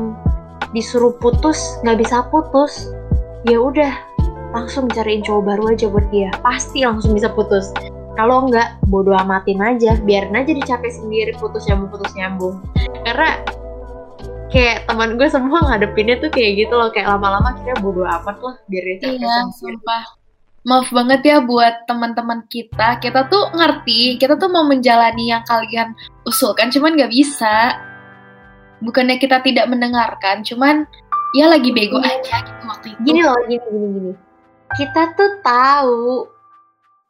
disuruh 0.75 1.13
putus 1.21 1.80
nggak 1.86 2.01
bisa 2.01 2.27
putus, 2.27 2.91
ya 3.47 3.62
udah 3.62 3.93
langsung 4.51 4.89
cariin 4.91 5.23
cowok 5.23 5.43
baru 5.53 5.63
aja 5.71 5.86
buat 5.88 6.08
dia, 6.10 6.34
pasti 6.41 6.84
langsung 6.84 7.13
bisa 7.13 7.30
putus. 7.32 7.71
Kalau 8.17 8.49
nggak, 8.49 8.82
bodo 8.89 9.13
amatin 9.13 9.62
aja, 9.62 9.93
biarin 10.01 10.34
aja 10.34 10.49
dicapek 10.49 10.89
sendiri 10.89 11.38
putus 11.38 11.69
nyambung 11.69 11.93
putus 11.93 12.12
nyambung. 12.17 12.56
Karena 13.06 13.38
kayak 14.49 14.89
teman 14.89 15.21
gue 15.21 15.30
semua 15.30 15.62
ngadepinnya 15.62 16.17
tuh 16.17 16.34
kayak 16.34 16.65
gitu 16.65 16.73
loh, 16.73 16.89
kayak 16.89 17.13
lama-lama 17.13 17.53
kira 17.62 17.77
bodo 17.77 18.01
amat 18.01 18.38
lah, 18.41 18.56
biar 18.65 18.84
dia 18.97 19.21
Iya, 19.21 19.36
sumpah. 19.53 20.16
Maaf 20.67 20.91
banget 20.91 21.23
ya 21.23 21.39
buat 21.39 21.88
teman-teman 21.88 22.43
kita. 22.51 22.99
Kita 22.99 23.32
tuh 23.32 23.56
ngerti, 23.56 24.19
kita 24.19 24.36
tuh 24.36 24.51
mau 24.51 24.67
menjalani 24.67 25.32
yang 25.32 25.41
kalian 25.47 25.95
usulkan, 26.27 26.67
cuman 26.67 26.99
nggak 26.99 27.08
bisa. 27.15 27.80
Bukannya 28.84 29.15
kita 29.15 29.39
tidak 29.41 29.71
mendengarkan, 29.71 30.43
cuman 30.43 30.84
ya 31.36 31.47
lagi 31.51 31.69
bego 31.75 31.99
Iya. 31.99 32.19
aja 32.19 32.36
gitu 32.45 32.63
waktu 32.67 32.88
itu. 32.95 32.99
gini 33.03 33.19
loh 33.23 33.38
gini 33.47 33.63
gini 33.67 33.88
gini 33.99 34.13
kita 34.80 35.01
tuh 35.15 35.32
tahu 35.43 36.27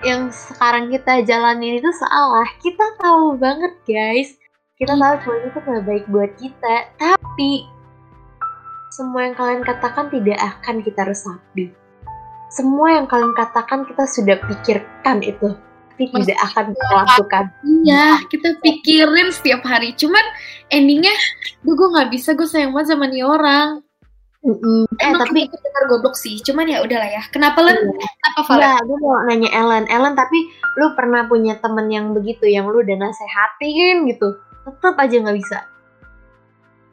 yang 0.06 0.30
sekarang 0.30 0.90
kita 0.94 1.26
jalanin 1.26 1.82
itu 1.82 1.90
salah 1.98 2.46
kita 2.62 2.86
tahu 3.02 3.38
banget 3.38 3.74
guys 3.86 4.38
kita 4.78 4.94
tahu 4.94 5.16
kalau 5.22 5.38
itu 5.42 5.58
nggak 5.58 5.84
baik 5.86 6.06
buat 6.10 6.32
kita 6.38 6.76
tapi 6.98 7.66
semua 8.94 9.30
yang 9.30 9.36
kalian 9.38 9.62
katakan 9.66 10.10
tidak 10.10 10.38
akan 10.38 10.82
kita 10.82 11.02
resapi 11.06 11.74
semua 12.48 12.96
yang 12.96 13.06
kalian 13.06 13.36
katakan 13.36 13.84
kita 13.86 14.08
sudah 14.08 14.40
pikirkan 14.48 15.20
itu 15.22 15.52
tapi 15.98 16.14
Mas- 16.14 16.30
tidak 16.30 16.40
akan 16.46 16.66
kita 16.78 16.94
lakukan 16.94 17.44
Iya, 17.66 18.06
kita 18.30 18.50
pikirin 18.62 19.34
setiap 19.34 19.66
hari. 19.66 19.98
Cuman 19.98 20.22
endingnya, 20.70 21.10
gue 21.66 21.74
gue 21.74 21.90
nggak 21.90 22.14
bisa, 22.14 22.38
gue 22.38 22.46
sayang 22.46 22.70
banget 22.70 22.94
sama 22.94 23.10
nih 23.10 23.26
orang. 23.26 23.82
eh 24.46 25.10
Emang 25.10 25.26
tapi 25.26 25.50
kita 25.50 25.58
benar 25.58 25.84
goblok 25.90 26.14
sih. 26.14 26.38
Cuman 26.46 26.70
ya 26.70 26.86
udahlah 26.86 27.10
ya. 27.10 27.26
Kenapa 27.34 27.66
Len? 27.66 27.82
Iya. 27.82 28.08
Kenapa 28.14 28.40
Valen? 28.46 28.62
Iya, 28.62 28.74
gue 28.86 28.98
mau 29.02 29.18
nanya 29.26 29.50
Ellen. 29.50 29.86
Ellen, 29.90 30.14
tapi 30.14 30.38
lu 30.78 30.94
pernah 30.94 31.26
punya 31.26 31.58
temen 31.58 31.90
yang 31.90 32.14
begitu, 32.14 32.46
yang 32.46 32.70
lu 32.70 32.86
udah 32.86 32.94
nasehatin 33.02 34.06
gitu, 34.06 34.38
tetap 34.70 34.96
aja 35.02 35.16
nggak 35.18 35.38
bisa. 35.42 35.66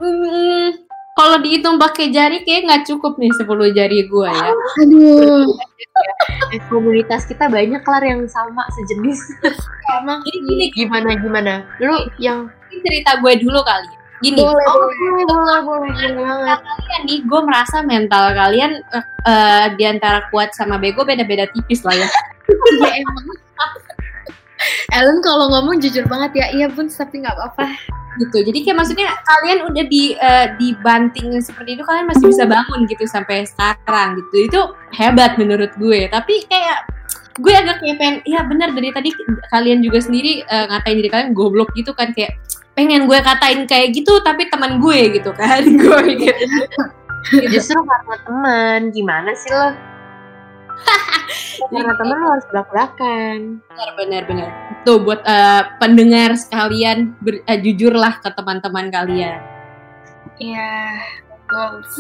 Hmm, 0.01 0.81
kalau 1.15 1.39
dihitung 1.39 1.79
pakai 1.79 2.11
jari 2.11 2.43
kayak 2.43 2.67
nggak 2.67 2.85
cukup 2.91 3.15
nih 3.23 3.31
10 3.31 3.71
jari 3.71 3.99
gue 4.11 4.31
ya. 4.31 4.51
Aduh, 4.83 5.47
Eh, 6.51 6.59
komunitas 6.67 7.23
kita 7.31 7.47
banyak 7.47 7.79
kelar 7.87 8.03
yang 8.03 8.27
sama 8.27 8.67
sejenis. 8.75 9.19
emang 10.03 10.19
Jadi 10.27 10.39
gini, 10.43 10.65
gimana 10.75 11.15
gimana? 11.15 11.55
Lu 11.79 12.11
yang 12.19 12.51
ini 12.75 12.83
cerita 12.83 13.23
gue 13.23 13.31
dulu 13.39 13.63
kali. 13.63 13.91
Gini, 14.23 14.43
boleh 14.43 14.67
Oh, 14.67 14.91
boleh 14.91 15.25
boleh 15.27 15.59
boleh 15.63 15.93
boleh 16.03 16.57
kalian 16.59 17.03
nih, 17.07 17.19
gue 17.23 17.41
merasa 17.47 17.85
mental 17.87 18.35
kalian 18.35 18.83
eh, 18.83 19.05
eh, 19.31 19.67
di 19.79 19.85
antara 19.87 20.27
kuat 20.35 20.51
sama 20.59 20.83
bego 20.83 21.07
beda-beda 21.07 21.47
tipis 21.55 21.87
lah 21.87 21.95
ya. 21.95 22.09
Iya 22.51 22.91
emang. 23.07 23.25
Ellen 24.93 25.19
kalau 25.25 25.51
ngomong 25.51 25.81
jujur 25.83 26.05
banget 26.07 26.33
ya, 26.39 26.47
iya 26.55 26.67
pun 26.71 26.87
tapi 26.89 27.23
nggak 27.23 27.35
apa-apa. 27.35 27.67
gitu. 28.15 28.47
Jadi 28.47 28.63
kayak 28.63 28.79
maksudnya 28.79 29.11
kalian 29.27 29.67
udah 29.67 29.85
di 29.91 30.15
eh, 30.15 30.47
dibanting 30.55 31.35
seperti 31.43 31.75
itu 31.75 31.83
kalian 31.83 32.07
masih 32.07 32.31
bisa 32.31 32.47
bangun 32.47 32.87
gitu 32.87 33.11
sampai 33.11 33.43
sekarang 33.43 34.23
gitu. 34.23 34.37
Itu 34.47 34.61
hebat 34.95 35.35
menurut 35.35 35.75
gue. 35.75 36.07
Tapi 36.07 36.47
kayak 36.47 36.87
gue 37.43 37.51
agak 37.51 37.83
kayak 37.83 37.99
pengen, 37.99 38.17
ya 38.23 38.47
benar 38.47 38.71
dari 38.71 38.95
tadi 38.95 39.11
kalian 39.51 39.83
juga 39.83 39.99
sendiri 39.99 40.47
eh, 40.47 40.65
ngatain 40.71 40.97
diri 41.03 41.11
kalian 41.11 41.31
goblok 41.35 41.75
gitu 41.75 41.91
kan 41.91 42.15
kayak 42.15 42.39
pengen 42.79 43.11
gue 43.11 43.19
katain 43.19 43.67
kayak 43.67 43.95
gitu 43.95 44.19
tapi 44.23 44.47
teman 44.51 44.79
gue 44.79 45.19
gitu 45.19 45.31
kan 45.35 45.63
gue 45.83 45.99
mikir 46.07 46.35
Justru 47.49 47.81
karena 47.81 48.17
teman, 48.21 48.81
gimana 48.93 49.33
sih 49.33 49.49
lo? 49.49 49.73
Karena 51.71 51.93
teman 51.97 52.17
lo 52.21 52.27
harus 52.37 52.47
belak-belakan. 52.51 53.39
benar 53.99 54.23
benar 54.27 54.51
tuh 54.85 55.01
buat 55.01 55.21
eh, 55.25 55.63
pendengar 55.81 56.37
sekalian 56.37 57.17
ber- 57.25 57.43
eh, 57.49 57.59
jujurlah 57.59 58.21
ke 58.21 58.29
teman-teman 58.37 58.93
kalian. 58.93 59.41
Iya, 60.39 60.77
goals. 61.49 61.91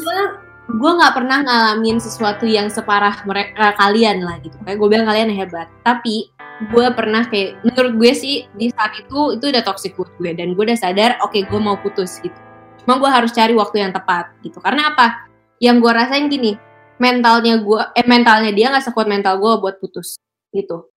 gue 0.64 0.90
nggak 0.96 1.12
pernah 1.12 1.44
ngalamin 1.44 2.00
sesuatu 2.00 2.48
yang 2.48 2.72
separah 2.72 3.20
mereka 3.28 3.76
kalian 3.76 4.24
lah 4.24 4.40
gitu. 4.40 4.56
Kayak 4.64 4.80
gue 4.80 4.88
bilang 4.88 5.06
kalian 5.08 5.28
hebat. 5.32 5.68
Tapi 5.84 6.32
gue 6.72 6.86
pernah 6.96 7.28
kayak 7.28 7.60
menurut 7.66 7.92
gue 8.00 8.12
sih 8.16 8.48
di 8.56 8.72
saat 8.72 8.96
itu 8.96 9.36
itu 9.36 9.44
udah 9.52 9.60
toxic 9.60 9.92
buat 9.92 10.08
gue 10.16 10.32
dan 10.32 10.56
gue 10.56 10.64
udah 10.64 10.78
sadar 10.78 11.20
oke 11.20 11.36
gue 11.36 11.60
mau 11.60 11.76
putus 11.76 12.16
gitu. 12.24 12.36
Cuma 12.84 12.96
gue 12.96 13.10
harus 13.12 13.32
cari 13.32 13.52
waktu 13.52 13.84
yang 13.84 13.92
tepat 13.92 14.32
gitu. 14.40 14.56
Karena 14.60 14.92
apa? 14.96 15.28
Yang 15.60 15.76
gue 15.84 15.92
rasain 15.92 16.26
gini 16.32 16.56
mentalnya 17.04 17.60
gue 17.60 17.80
eh 17.92 18.06
mentalnya 18.08 18.48
dia 18.56 18.72
nggak 18.72 18.88
sekuat 18.88 19.04
mental 19.04 19.36
gue 19.36 19.52
buat 19.60 19.76
putus 19.76 20.16
gitu. 20.56 20.88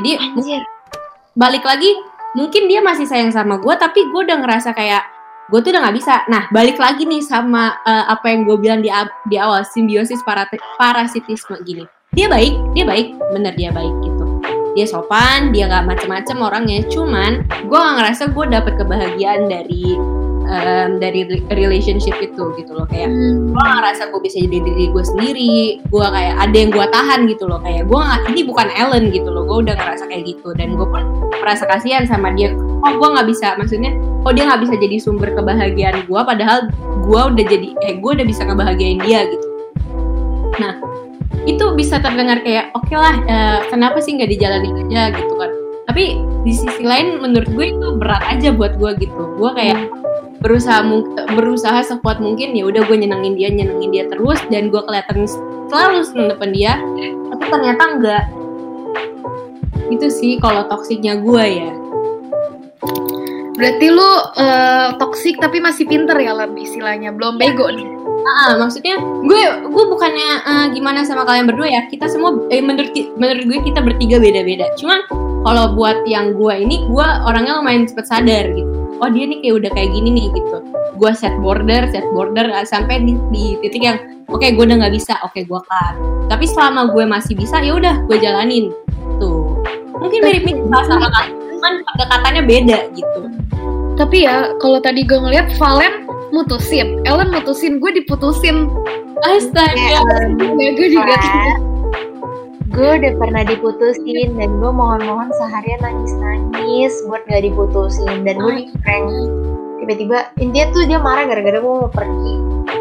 Jadi 0.00 0.16
Anjir. 0.16 0.64
balik 1.36 1.68
lagi 1.68 1.92
mungkin 2.32 2.64
dia 2.70 2.80
masih 2.80 3.04
sayang 3.04 3.28
sama 3.28 3.60
gue 3.60 3.74
tapi 3.76 4.08
gue 4.08 4.20
udah 4.24 4.40
ngerasa 4.40 4.72
kayak 4.72 5.04
gue 5.52 5.60
tuh 5.60 5.70
udah 5.76 5.82
nggak 5.84 5.96
bisa. 6.00 6.24
Nah 6.32 6.48
balik 6.48 6.80
lagi 6.80 7.04
nih 7.04 7.20
sama 7.20 7.76
eh, 7.84 8.04
apa 8.08 8.32
yang 8.32 8.48
gue 8.48 8.56
bilang 8.56 8.80
di, 8.80 8.88
di 9.28 9.36
awal 9.36 9.66
simbiosis 9.68 10.24
parasitisme 10.80 11.60
gini. 11.68 11.84
Dia 12.16 12.32
baik 12.32 12.72
dia 12.72 12.88
baik 12.88 13.20
bener 13.36 13.52
dia 13.52 13.68
baik 13.68 13.92
gitu. 14.00 14.24
Dia 14.78 14.86
sopan 14.86 15.52
dia 15.52 15.68
nggak 15.68 15.84
macem-macem 15.84 16.38
orangnya 16.40 16.80
cuman 16.88 17.44
gue 17.68 17.78
nggak 17.78 17.96
ngerasa 18.00 18.22
gue 18.32 18.44
dapet 18.48 18.72
kebahagiaan 18.78 19.50
dari 19.50 19.98
em, 20.50 20.98
dari 20.98 21.22
re- 21.24 21.46
relationship 21.54 22.18
itu 22.18 22.42
gitu 22.58 22.74
loh. 22.74 22.84
Kayak 22.84 23.08
Hmm. 23.08 23.54
gue 23.54 23.64
ngerasa 23.64 24.02
gue 24.10 24.20
bisa 24.20 24.36
jadi 24.42 24.58
diri 24.60 24.84
gue 24.90 25.04
sendiri. 25.06 25.56
Gue 25.86 26.02
kayak 26.02 26.34
ada 26.42 26.56
yang 26.56 26.70
gue 26.70 26.86
tahan 26.86 27.20
gitu 27.26 27.46
loh. 27.46 27.62
Kayak 27.62 27.86
gue 27.86 28.02
ini 28.28 28.42
bukan 28.42 28.66
Ellen 28.74 29.04
gitu 29.08 29.30
loh. 29.30 29.46
Gue 29.46 29.62
udah 29.62 29.74
ngerasa 29.74 30.04
kayak 30.06 30.26
gitu. 30.26 30.50
Dan 30.52 30.74
gue 30.74 30.86
pun 30.86 31.02
merasa 31.38 31.64
kasihan 31.64 32.04
sama 32.04 32.34
dia. 32.34 32.50
Oh 32.80 32.92
gue 32.96 33.08
nggak 33.08 33.28
bisa 33.28 33.54
maksudnya 33.54 33.92
oh 34.24 34.32
dia 34.32 34.48
nggak 34.48 34.64
bisa 34.64 34.74
jadi 34.76 34.96
sumber 34.96 35.32
kebahagiaan 35.32 36.04
gue 36.04 36.20
padahal 36.20 36.68
gue 37.04 37.20
udah 37.32 37.44
jadi 37.44 37.68
eh 37.84 37.94
gue 37.96 38.10
udah 38.12 38.26
bisa 38.26 38.42
ngebahagiain 38.44 39.00
dia 39.00 39.28
gitu. 39.28 39.46
Nah 40.56 40.74
itu 41.44 41.64
bisa 41.72 42.00
terdengar 42.00 42.40
kayak 42.40 42.68
oke 42.72 42.92
lah 42.92 43.16
eh, 43.24 43.58
kenapa 43.68 44.00
sih 44.00 44.16
nggak 44.16 44.28
dijalanin 44.28 44.88
aja? 44.88 45.12
gitu 45.12 45.34
kan. 45.36 45.50
Tapi 45.88 46.04
di 46.40 46.52
sisi 46.54 46.84
lain 46.84 47.20
menurut 47.20 47.48
gue 47.50 47.66
itu 47.68 47.86
berat 47.96 48.22
aja 48.28 48.48
buat 48.52 48.76
gue 48.76 48.90
gitu. 49.00 49.22
Gue 49.36 49.50
kayak 49.52 49.76
berusaha 50.40 50.80
berusaha 51.36 51.84
sekuat 51.84 52.18
mungkin 52.18 52.56
ya 52.56 52.64
udah 52.64 52.80
gue 52.88 52.96
nyenengin 52.96 53.36
dia 53.36 53.48
nyenengin 53.52 53.90
dia 53.92 54.04
terus 54.08 54.40
dan 54.48 54.72
gue 54.72 54.80
kelihatan 54.80 55.28
selalu 55.68 56.00
seneng 56.02 56.28
depan 56.32 56.50
dia. 56.50 56.72
Tapi 57.30 57.44
ternyata 57.46 57.82
enggak. 57.94 58.24
Itu 59.92 60.08
sih 60.08 60.40
kalau 60.40 60.64
toksiknya 60.66 61.20
gue 61.20 61.44
ya. 61.44 61.70
Berarti 63.60 63.86
lu 63.92 64.10
eh, 64.40 64.88
toxic 64.96 65.36
tapi 65.36 65.60
masih 65.60 65.84
pinter 65.84 66.16
ya 66.16 66.32
Len 66.32 66.56
istilahnya, 66.56 67.12
belum 67.12 67.36
bego 67.36 67.68
nih. 67.68 67.88
Ah, 68.20 68.56
maksudnya 68.56 68.96
gue 69.00 69.42
gue 69.68 69.84
bukannya 69.92 70.30
eh, 70.40 70.66
gimana 70.72 71.04
sama 71.04 71.28
kalian 71.28 71.52
berdua 71.52 71.68
ya. 71.68 71.82
Kita 71.92 72.08
semua 72.08 72.32
eh, 72.48 72.64
menurut 72.64 72.96
menurut 73.20 73.44
gue 73.44 73.58
kita 73.68 73.84
bertiga 73.84 74.16
beda-beda. 74.16 74.72
Cuman 74.80 75.04
kalau 75.44 75.76
buat 75.76 76.00
yang 76.08 76.32
gue 76.32 76.54
ini 76.64 76.88
gue 76.88 77.08
orangnya 77.28 77.60
lumayan 77.60 77.84
cepet 77.84 78.08
sadar 78.08 78.48
gitu 78.56 78.79
oh 79.00 79.08
dia 79.10 79.24
nih 79.26 79.38
kayak 79.40 79.54
udah 79.64 79.70
kayak 79.72 79.90
gini 79.96 80.08
nih 80.12 80.26
gitu. 80.36 80.56
Gue 81.00 81.12
set 81.16 81.32
border 81.40 81.88
set 81.88 82.04
border 82.12 82.46
eh, 82.52 82.66
sampai 82.68 83.00
di, 83.02 83.16
di 83.32 83.56
titik 83.64 83.82
yang 83.82 83.98
oke 84.28 84.44
gue 84.44 84.64
udah 84.64 84.76
nggak 84.80 84.94
bisa 84.94 85.16
oke 85.24 85.40
gue 85.40 85.60
cut. 85.60 85.94
Tapi 86.28 86.44
selama 86.46 86.92
gue 86.92 87.04
masih 87.08 87.34
bisa 87.34 87.58
ya 87.64 87.76
udah 87.76 88.04
gue 88.04 88.16
jalanin. 88.20 88.70
Tuh. 89.18 89.60
Mungkin 90.00 90.20
mirip-mirip 90.24 90.64
sama 90.88 91.08
cuman 91.60 91.74
pendekatannya 91.84 92.42
beda 92.48 92.78
gitu. 92.96 93.20
Tapi 94.00 94.24
ya 94.24 94.56
kalau 94.64 94.80
tadi 94.80 95.04
gue 95.04 95.18
ngeliat 95.20 95.52
Valen 95.60 96.08
mutusin, 96.32 97.04
Ellen 97.04 97.28
mutusin, 97.28 97.76
gue 97.76 98.00
diputusin. 98.00 98.72
astaga. 99.20 100.00
Ya 100.56 100.70
gue 100.72 100.88
juga. 100.88 101.16
Gue 102.80 102.96
udah 102.96 103.12
pernah 103.20 103.44
diputusin 103.44 104.40
dan 104.40 104.56
gue 104.56 104.72
mohon-mohon 104.72 105.28
seharian 105.36 105.84
nangis-nangis 105.84 106.96
buat 107.12 107.20
gak 107.28 107.44
diputusin. 107.44 108.24
Dan 108.24 108.40
gue 108.40 108.54
di 108.56 108.64
prank 108.80 109.04
tiba-tiba 109.84 110.32
intinya 110.40 110.66
tuh 110.72 110.82
dia 110.88 110.96
marah 110.96 111.28
gara-gara 111.28 111.60
gue 111.60 111.74
mau 111.76 111.92
pergi 111.92 112.34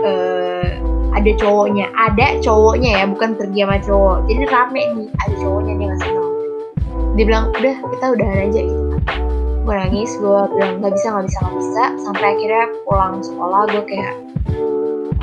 eh, 0.08 0.72
ada 1.12 1.32
cowoknya 1.36 1.92
ada 2.00 2.40
cowoknya 2.40 3.04
ya 3.04 3.06
bukan 3.12 3.36
pergi 3.36 3.60
sama 3.68 3.78
cowok. 3.84 4.18
Jadi 4.32 4.44
rame 4.48 4.84
nih 4.96 5.08
ada 5.20 5.36
cowoknya 5.36 5.74
dia 5.76 5.88
nggak 5.92 6.00
seneng 6.00 6.30
dia 7.20 7.26
bilang 7.28 7.46
udah 7.52 7.76
kita 7.84 8.06
udahan 8.16 8.40
aja 8.48 8.60
gitu. 8.64 8.96
Gue 9.68 9.76
nangis 9.76 10.12
gue 10.16 10.42
bilang 10.56 10.72
nggak 10.80 10.94
bisa 10.96 11.08
nggak 11.12 11.26
bisa 11.28 11.38
nggak 11.44 11.56
bisa. 11.60 11.84
Sampai 12.08 12.26
akhirnya 12.32 12.66
pulang 12.88 13.20
sekolah 13.20 13.62
gue 13.68 13.84
kayak 13.84 14.16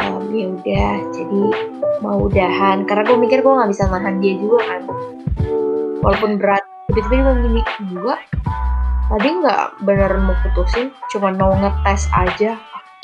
ehm, 0.01 0.25
ya 0.33 0.47
udah. 0.53 0.95
Jadi 1.15 1.41
mau 2.05 2.17
udahan. 2.29 2.85
Karena 2.85 3.03
gue 3.07 3.19
mikir 3.19 3.39
gue 3.41 3.53
nggak 3.53 3.71
bisa 3.73 3.89
nahan 3.89 4.21
dia 4.21 4.35
juga 4.37 4.59
kan. 4.65 4.83
Walaupun 6.01 6.39
berat. 6.41 6.63
Tiba-tiba 6.87 7.19
bilang 7.19 7.39
gini 7.43 7.61
gue 7.99 8.17
tadi 9.07 9.29
nggak 9.43 9.83
beneran 9.87 10.23
mau 10.27 10.37
putusin 10.43 10.95
cuma 11.11 11.35
mau 11.35 11.55
ngetes 11.59 12.07
aja. 12.15 12.55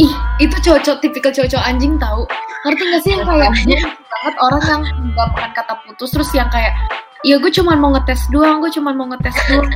Ih, 0.00 0.14
itu 0.42 0.56
cocok 0.62 1.02
tipikal 1.02 1.34
cocok 1.34 1.62
anjing 1.62 1.98
tahu. 1.98 2.26
Ngerti 2.66 2.82
gak 2.90 3.00
sih? 3.02 3.10
Yang 3.18 3.26
kayak 3.26 3.50
gue 3.66 3.78
banget 4.06 4.34
orang 4.38 4.62
yang 4.66 4.82
makan 5.18 5.50
kata 5.50 5.74
putus 5.86 6.10
terus 6.14 6.30
yang 6.30 6.48
kayak 6.50 6.74
ya 7.22 7.38
gue 7.38 7.50
cuma 7.50 7.74
mau 7.74 7.94
ngetes 7.94 8.22
doang, 8.30 8.62
gue 8.62 8.70
cuma 8.70 8.94
mau 8.94 9.10
ngetes 9.10 9.34
doang. 9.50 9.70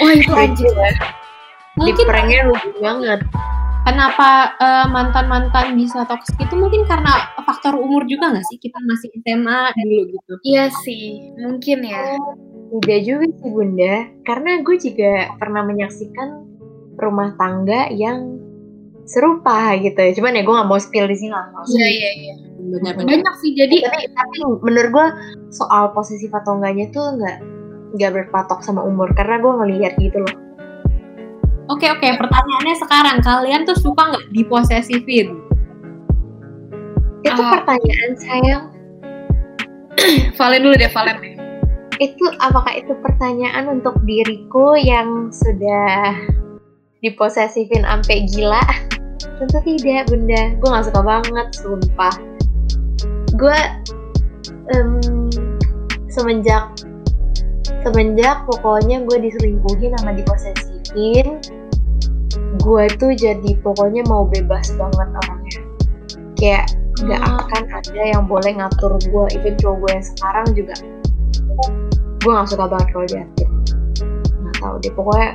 Wah 0.00 0.12
itu 0.12 0.32
anjing. 0.32 0.72
di 0.72 0.92
Mungkin 1.72 2.04
pranknya 2.04 2.52
lucu 2.52 2.68
banget 2.84 3.20
kenapa 3.86 4.56
eh, 4.58 4.86
mantan-mantan 4.90 5.74
bisa 5.74 6.06
toksik 6.06 6.38
itu 6.38 6.54
mungkin 6.54 6.86
karena 6.86 7.30
faktor 7.42 7.78
umur 7.78 8.06
juga 8.06 8.32
nggak 8.32 8.46
sih? 8.46 8.58
Kita 8.58 8.78
masih 8.82 9.08
SMA 9.22 9.60
dulu 9.78 10.00
gitu. 10.18 10.32
Iya 10.46 10.64
sih, 10.82 11.34
mungkin 11.38 11.78
ya. 11.86 12.18
Tidak 12.72 13.00
juga 13.04 13.26
sih 13.28 13.50
bunda, 13.52 13.94
karena 14.24 14.50
gue 14.64 14.76
juga 14.80 15.12
pernah 15.36 15.62
menyaksikan 15.68 16.28
rumah 16.96 17.36
tangga 17.36 17.92
yang 17.92 18.40
serupa 19.04 19.76
gitu 19.76 19.98
ya. 19.98 20.12
Cuman 20.16 20.38
ya 20.38 20.42
gue 20.46 20.54
nggak 20.54 20.68
mau 20.70 20.80
spill 20.80 21.10
di 21.10 21.16
sini 21.18 21.32
lah. 21.34 21.52
Iya 21.68 21.86
iya 21.88 22.10
iya. 22.16 22.34
Benar-benar. 22.62 23.08
Banyak 23.10 23.34
sih 23.42 23.50
jadi 23.58 23.76
Tapi, 23.84 24.08
tapi 24.14 24.36
menurut 24.62 24.90
gue 24.94 25.06
soal 25.52 25.90
posesif 25.92 26.30
atau 26.32 26.56
enggaknya 26.56 26.88
tuh 26.94 27.18
nggak 27.18 27.38
nggak 27.92 28.10
berpatok 28.16 28.64
sama 28.64 28.80
umur 28.80 29.12
karena 29.12 29.36
gue 29.42 29.52
ngelihat 29.52 29.92
gitu 30.00 30.18
loh. 30.22 30.34
Oke 31.70 31.86
oke, 31.86 32.08
pertanyaannya 32.18 32.76
sekarang 32.82 33.16
kalian 33.22 33.62
tuh 33.62 33.78
suka 33.78 34.02
nggak 34.10 34.26
diposesifin? 34.34 35.38
Itu 37.22 37.38
Ah. 37.38 37.62
pertanyaan 37.62 38.12
sayang. 38.18 38.64
Valen 40.38 40.60
dulu 40.66 40.74
deh 40.74 40.90
Valen. 40.90 41.16
Itu 42.02 42.24
apakah 42.42 42.74
itu 42.74 42.98
pertanyaan 42.98 43.70
untuk 43.78 43.94
diriku 44.02 44.74
yang 44.74 45.30
sudah 45.30 46.18
diposesifin 46.98 47.86
sampai 47.86 48.26
gila? 48.26 48.62
Tentu 49.38 49.58
tidak, 49.62 50.10
Bunda. 50.10 50.58
Gue 50.58 50.66
nggak 50.66 50.86
suka 50.90 51.00
banget, 51.02 51.46
sumpah. 51.54 52.14
Gue 53.38 53.58
em, 54.74 54.98
semenjak 56.10 56.74
semenjak 57.82 58.46
pokoknya 58.46 59.02
gue 59.02 59.18
diselingkuhin 59.26 59.90
sama 59.98 60.14
diposesifin, 60.14 60.71
gue 62.62 62.84
tuh 63.00 63.12
jadi 63.16 63.50
pokoknya 63.64 64.04
mau 64.06 64.28
bebas 64.28 64.72
banget 64.76 65.08
orangnya. 65.24 65.60
Kayak 66.38 66.66
nggak 67.02 67.18
Hmm. 67.18 67.40
akan 67.40 67.62
ada 67.72 68.02
yang 68.14 68.24
boleh 68.30 68.52
ngatur 68.54 68.94
gue 69.00 69.24
even 69.34 69.58
cowok 69.58 69.76
gue 69.82 69.90
yang 69.90 70.06
sekarang 70.06 70.46
juga 70.54 70.74
gue 72.22 72.30
nggak 72.30 72.46
suka 72.46 72.64
banget 72.70 72.88
kalau 72.94 73.06
diatur 73.10 73.48
nggak 74.38 74.54
tahu 74.62 74.74
deh 74.78 74.92
pokoknya 74.94 75.30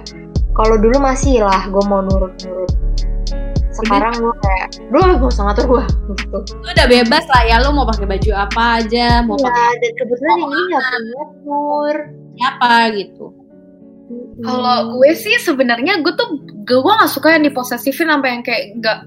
kalau 0.55 0.75
dulu 0.79 0.97
masih 1.03 1.43
lah 1.43 1.67
gue 1.67 1.83
mau 1.91 1.99
nurut-nurut 2.05 2.71
sekarang 3.75 4.15
gue 4.15 4.33
kayak 4.41 4.67
lu 4.89 4.97
gak 4.97 5.27
usah 5.27 5.43
ngatur 5.51 5.65
gue 5.67 5.83
gitu 6.17 6.39
Lu 6.55 6.67
udah 6.71 6.87
bebas 6.87 7.25
lah 7.29 7.43
ya, 7.45 7.55
lu 7.61 7.69
mau 7.75 7.85
pakai 7.85 8.05
baju 8.09 8.31
apa 8.33 8.61
aja, 8.81 9.21
mau 9.21 9.37
ya 9.37 9.45
pakai 9.51 9.73
dan 9.83 9.91
kebetulan 10.01 10.35
yang 10.39 10.49
ini 10.49 10.61
nggak 10.71 10.81
punya 10.87 10.99
ngatur 11.03 11.95
apa 12.37 12.71
gitu. 12.95 13.25
Kalau 14.39 14.95
gue 14.95 15.11
sih 15.17 15.35
sebenarnya 15.43 15.99
gue 15.99 16.13
tuh 16.15 16.39
gue 16.63 16.79
gak 16.79 17.11
suka 17.11 17.35
yang 17.35 17.43
diposesifin 17.43 18.07
sampai 18.07 18.39
yang 18.39 18.43
kayak 18.45 18.63
nggak 18.79 18.99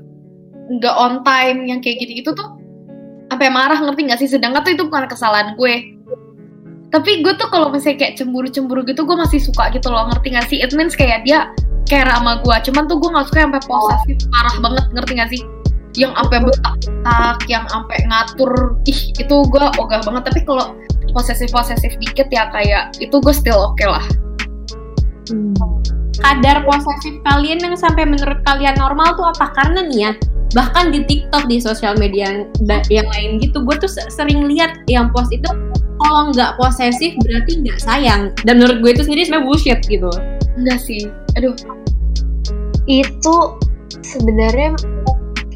nggak 0.71 0.95
on 0.95 1.25
time 1.25 1.67
yang 1.67 1.81
kayak 1.81 2.05
gitu-gitu 2.05 2.31
tuh 2.37 2.49
sampai 3.33 3.49
marah 3.49 3.79
ngerti 3.81 4.11
nggak 4.11 4.21
sih? 4.21 4.29
Sedangkan 4.29 4.61
tuh 4.67 4.73
itu 4.77 4.85
bukan 4.85 5.09
kesalahan 5.09 5.57
gue. 5.57 5.97
Tapi 6.91 7.23
gue 7.23 7.33
tuh 7.39 7.47
kalau 7.55 7.71
misalnya 7.71 8.03
kayak 8.03 8.15
cemburu-cemburu 8.19 8.83
gitu 8.83 9.07
gue 9.07 9.17
masih 9.17 9.39
suka 9.39 9.71
gitu 9.71 9.89
loh 9.89 10.11
ngerti 10.11 10.35
gak 10.35 10.47
sih? 10.51 10.59
It 10.59 10.75
means 10.75 10.99
kayak 10.99 11.23
dia 11.23 11.49
care 11.87 12.11
sama 12.11 12.43
gue. 12.43 12.57
Cuman 12.67 12.91
tuh 12.91 12.99
gue 12.99 13.09
gak 13.15 13.31
suka 13.31 13.47
sampai 13.47 13.63
posesif 13.65 14.19
parah 14.35 14.57
banget 14.59 14.87
ngerti 14.99 15.13
gak 15.17 15.31
sih? 15.31 15.43
Yang 15.95 16.13
sampai 16.19 16.39
betak-betak 16.43 17.39
yang 17.47 17.65
sampai 17.71 17.99
ngatur 18.11 18.53
ih 18.91 19.01
itu 19.15 19.37
gue 19.49 19.65
ogah 19.79 20.01
banget. 20.03 20.23
Tapi 20.29 20.41
kalau 20.43 20.75
posesif 21.15 21.49
posesif 21.55 21.95
dikit 22.03 22.27
ya 22.35 22.51
kayak 22.51 22.99
itu 22.99 23.15
gue 23.15 23.35
still 23.35 23.71
oke 23.71 23.87
lah 23.87 24.03
Kadar 26.21 26.69
posesif 26.69 27.17
kalian 27.25 27.65
yang 27.65 27.77
sampai 27.79 28.05
menurut 28.05 28.45
kalian 28.45 28.77
normal 28.77 29.17
tuh 29.17 29.33
apa? 29.33 29.57
Karena 29.57 29.89
nih 29.89 29.99
ya, 30.05 30.13
bahkan 30.53 30.93
di 30.93 31.01
TikTok 31.09 31.49
di 31.49 31.57
sosial 31.57 31.97
media 31.97 32.29
yang, 32.29 32.39
yang 32.93 33.09
lain 33.09 33.41
gitu, 33.41 33.65
gue 33.65 33.77
tuh 33.81 33.89
se- 33.89 34.11
sering 34.13 34.45
lihat 34.45 34.85
yang 34.91 35.09
post 35.17 35.33
itu 35.33 35.49
kalau 36.01 36.29
nggak 36.33 36.61
posesif 36.61 37.17
berarti 37.25 37.65
nggak 37.65 37.79
sayang. 37.81 38.23
Dan 38.45 38.61
menurut 38.61 38.85
gue 38.85 38.91
itu 39.01 39.03
sendiri 39.09 39.25
sebenarnya 39.25 39.47
bullshit 39.49 39.81
gitu. 39.89 40.11
enggak 40.61 40.81
sih 40.83 41.09
aduh 41.39 41.55
itu 42.91 43.37
sebenarnya 44.03 44.75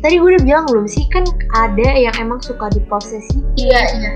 tadi 0.04 0.20
gue 0.20 0.28
udah 0.36 0.42
bilang 0.44 0.64
belum 0.70 0.86
sih 0.86 1.04
kan 1.10 1.24
ada 1.56 1.88
yang 1.96 2.14
emang 2.20 2.38
suka 2.38 2.70
diposesifin 2.70 3.42
iya 3.58 3.82
iya 3.98 4.10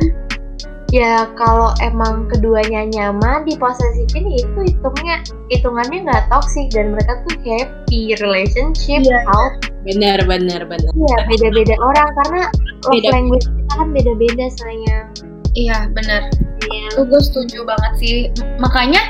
ya 0.89 1.29
kalau 1.37 1.77
emang 1.85 2.25
keduanya 2.33 2.89
nyaman 2.89 3.45
diposesifin 3.45 4.25
itu 4.25 4.59
hitungnya 4.65 5.21
hitungannya 5.53 6.09
nggak 6.09 6.25
toxic 6.33 6.73
dan 6.73 6.97
mereka 6.97 7.21
tuh 7.29 7.37
happy 7.45 8.17
relationship 8.19 9.05
Iya. 9.05 9.21
health 9.29 9.57
Bener, 9.85 10.21
bener, 10.29 10.69
bener. 10.69 10.91
Iya, 10.93 11.17
beda-beda 11.33 11.73
orang 11.81 12.09
karena 12.25 12.43
love 12.85 12.93
Beda. 13.01 13.09
language 13.15 13.47
kita 13.49 13.73
kan 13.77 13.89
beda-beda 13.93 14.47
sayang. 14.57 15.07
iya 15.55 15.79
benar 15.93 16.23
Iya. 16.69 16.89
itu 16.93 17.03
gue 17.05 17.21
setuju 17.23 17.59
banget 17.65 17.93
sih 17.97 18.17
makanya 18.57 19.01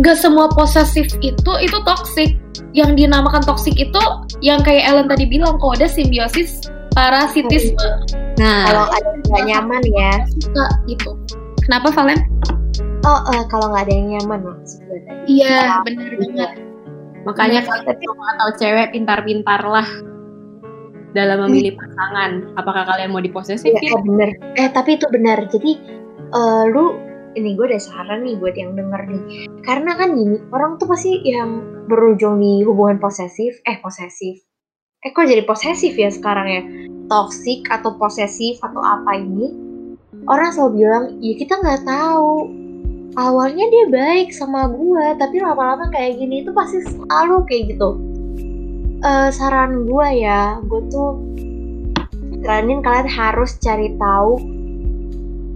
nggak 0.00 0.16
semua 0.16 0.48
posesif 0.52 1.08
itu 1.20 1.52
itu 1.60 1.78
toxic 1.84 2.36
yang 2.72 2.92
dinamakan 2.92 3.40
toxic 3.44 3.72
itu 3.74 4.02
yang 4.40 4.60
kayak 4.60 4.84
Ellen 4.84 5.08
tadi 5.08 5.24
bilang 5.24 5.56
kode 5.56 5.88
simbiosis 5.88 6.68
parasitisme 6.92 7.76
Kalau 7.76 8.27
Nah, 8.38 8.86
ada 8.86 8.96
yang 9.02 9.20
nggak 9.26 9.44
nyaman 9.50 9.82
ya. 9.90 10.12
suka 10.38 10.64
gitu 10.86 11.10
kenapa 11.66 11.90
Valen? 11.90 12.20
Oh, 13.02 13.20
eh, 13.34 13.44
kalau 13.50 13.70
nggak 13.70 13.86
ada 13.90 13.94
yang 13.94 14.08
nyaman 14.18 14.40
maksud 14.46 14.78
gue 14.86 14.98
tadi. 15.06 15.38
iya 15.38 15.82
benar 15.82 16.10
banget 16.18 16.50
makanya 17.26 17.60
kalian 17.66 17.96
cowok 17.98 18.26
atau 18.38 18.48
cewek 18.56 18.88
pintar-pintarlah 18.94 19.88
dalam 21.12 21.48
memilih 21.48 21.76
pasangan. 21.76 22.52
Apakah 22.54 22.84
kalian 22.84 23.10
mau 23.10 23.20
Iya, 23.20 23.28
diposesifin? 23.32 23.80
eh, 23.80 24.00
bener. 24.04 24.28
Eh, 24.54 24.68
tapi 24.70 24.96
itu 25.00 25.06
benar. 25.08 25.44
Jadi 25.48 25.76
eh, 26.30 26.64
lu 26.68 26.94
ini 27.32 27.56
gue 27.56 27.66
ada 27.68 27.80
saran 27.80 28.24
nih 28.24 28.36
buat 28.36 28.56
yang 28.56 28.76
denger 28.76 29.02
nih. 29.08 29.22
Karena 29.64 29.96
kan 29.96 30.16
gini, 30.16 30.36
orang 30.52 30.76
tuh 30.76 30.88
pasti 30.88 31.20
yang 31.24 31.64
berujung 31.88 32.40
di 32.40 32.60
hubungan 32.64 33.00
posesif, 33.00 33.56
eh 33.64 33.76
posesif. 33.80 34.40
Eh 35.00 35.10
kok 35.12 35.24
jadi 35.28 35.44
posesif 35.44 35.96
ya 35.96 36.08
sekarang 36.12 36.46
ya? 36.48 36.62
Toxic 37.08 37.64
atau 37.72 37.96
posesif 37.96 38.60
atau 38.60 38.80
apa 38.84 39.16
ini? 39.16 39.52
Orang 40.28 40.52
selalu 40.52 40.72
bilang, 40.84 41.04
ya 41.24 41.34
kita 41.40 41.56
nggak 41.58 41.82
tahu. 41.88 42.52
Awalnya 43.18 43.66
dia 43.66 43.84
baik 43.90 44.30
sama 44.30 44.70
gue, 44.70 45.06
tapi 45.18 45.42
lama-lama 45.42 45.90
kayak 45.90 46.20
gini 46.20 46.44
itu 46.46 46.52
pasti 46.54 46.84
selalu 46.84 47.42
kayak 47.48 47.74
gitu. 47.74 47.98
Eh 49.02 49.28
saran 49.34 49.88
gue 49.88 50.08
ya, 50.22 50.62
gue 50.62 50.80
tuh 50.92 51.18
saranin 52.44 52.78
kalian 52.84 53.10
harus 53.10 53.58
cari 53.58 53.98
tahu 53.98 54.38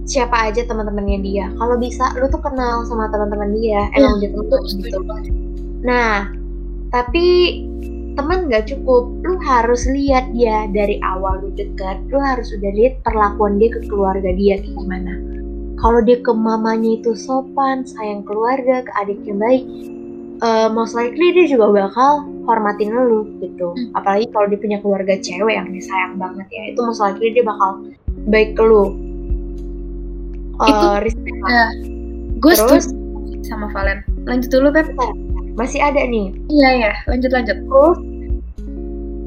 siapa 0.03 0.51
aja 0.51 0.67
teman-temannya 0.67 1.19
dia. 1.23 1.45
Kalau 1.55 1.79
bisa, 1.79 2.11
lu 2.19 2.27
tuh 2.27 2.43
kenal 2.43 2.83
sama 2.83 3.07
teman-teman 3.07 3.55
dia, 3.55 3.87
emang 3.95 4.19
dia 4.19 4.29
temen 4.35 4.43
Itu 4.43 4.83
gitu. 4.83 4.99
banget. 5.07 5.31
Nah, 5.83 6.27
tapi 6.91 7.25
teman 8.13 8.49
nggak 8.49 8.69
cukup, 8.69 9.09
lu 9.25 9.35
harus 9.41 9.85
lihat 9.89 10.29
dia 10.33 10.69
dari 10.69 11.01
awal 11.01 11.41
lu 11.41 11.49
dekat, 11.57 11.97
lu 12.13 12.21
harus 12.21 12.53
udah 12.53 12.71
lihat 12.73 13.01
perlakuan 13.01 13.57
dia 13.57 13.69
ke 13.73 13.81
keluarga 13.89 14.29
dia 14.33 14.61
kayak 14.61 14.75
gimana. 14.77 15.13
Kalau 15.81 15.99
dia 15.99 16.17
ke 16.23 16.31
mamanya 16.31 17.01
itu 17.01 17.11
sopan, 17.17 17.83
sayang 17.83 18.23
keluarga, 18.23 18.85
ke 18.87 18.91
adiknya 19.03 19.35
baik, 19.35 19.63
eh, 20.39 20.67
most 20.71 20.95
likely 20.95 21.33
dia 21.35 21.45
juga 21.49 21.73
bakal 21.73 22.23
hormatin 22.47 22.93
lu 22.93 23.27
gitu. 23.43 23.75
Hmm. 23.75 23.97
Apalagi 23.99 24.31
kalau 24.31 24.47
dia 24.47 24.59
punya 24.61 24.77
keluarga 24.79 25.15
cewek 25.19 25.53
yang 25.59 25.67
dia 25.73 25.83
sayang 25.83 26.15
banget 26.15 26.47
ya, 26.53 26.63
itu 26.71 26.79
most 26.79 27.01
likely 27.03 27.35
dia 27.35 27.43
bakal 27.43 27.83
baik 28.29 28.55
ke 28.55 28.63
lu. 28.63 28.95
Eh, 30.63 30.69
Itu- 30.69 31.01
respect 31.01 31.37
gue 32.43 32.53
Terus? 32.59 32.91
setuju 32.91 33.39
sama 33.47 33.71
Valen 33.71 34.03
lanjut 34.27 34.51
dulu 34.51 34.67
Pep 34.75 34.91
masih 35.53 35.79
ada 35.81 36.01
nih. 36.03 36.33
Iya 36.49 36.69
ya 36.77 36.93
lanjut 37.09 37.31
lanjut. 37.33 37.57
Terus 37.57 37.97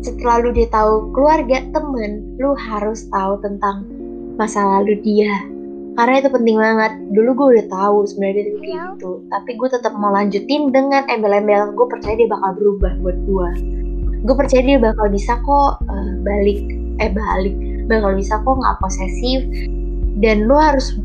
setelah 0.07 0.37
lu 0.47 0.51
dia 0.55 0.69
tahu 0.71 1.11
keluarga 1.11 1.67
temen 1.75 2.39
lu 2.39 2.55
harus 2.55 3.07
tahu 3.11 3.39
tentang 3.43 3.87
masa 4.39 4.63
lalu 4.63 4.99
dia. 5.03 5.33
Karena 5.97 6.21
itu 6.21 6.29
penting 6.29 6.61
banget. 6.61 6.93
Dulu 7.17 7.31
gue 7.33 7.47
udah 7.57 7.67
tahu 7.73 7.99
sebenarnya 8.05 8.43
dia 8.45 8.55
kayak 8.61 8.81
gitu. 9.01 9.11
Tapi 9.33 9.51
gue 9.57 9.69
tetap 9.73 9.93
mau 9.97 10.13
lanjutin 10.13 10.69
dengan 10.69 11.09
embel-embel. 11.09 11.73
Gue 11.73 11.89
percaya 11.89 12.21
dia 12.21 12.29
bakal 12.29 12.53
berubah 12.53 12.93
buat 13.01 13.17
gue 13.25 13.51
gue 14.27 14.35
percaya 14.35 14.63
dia 14.67 14.79
bakal 14.83 15.07
bisa 15.07 15.39
kok 15.39 15.79
uh, 15.87 16.13
balik. 16.27 16.61
Eh 16.99 17.11
balik. 17.15 17.55
Bakal 17.87 18.19
bisa 18.19 18.43
kok 18.43 18.59
nggak 18.59 18.77
posesif. 18.83 19.41
Dan 20.19 20.51
lu 20.51 20.59
harus 20.59 20.99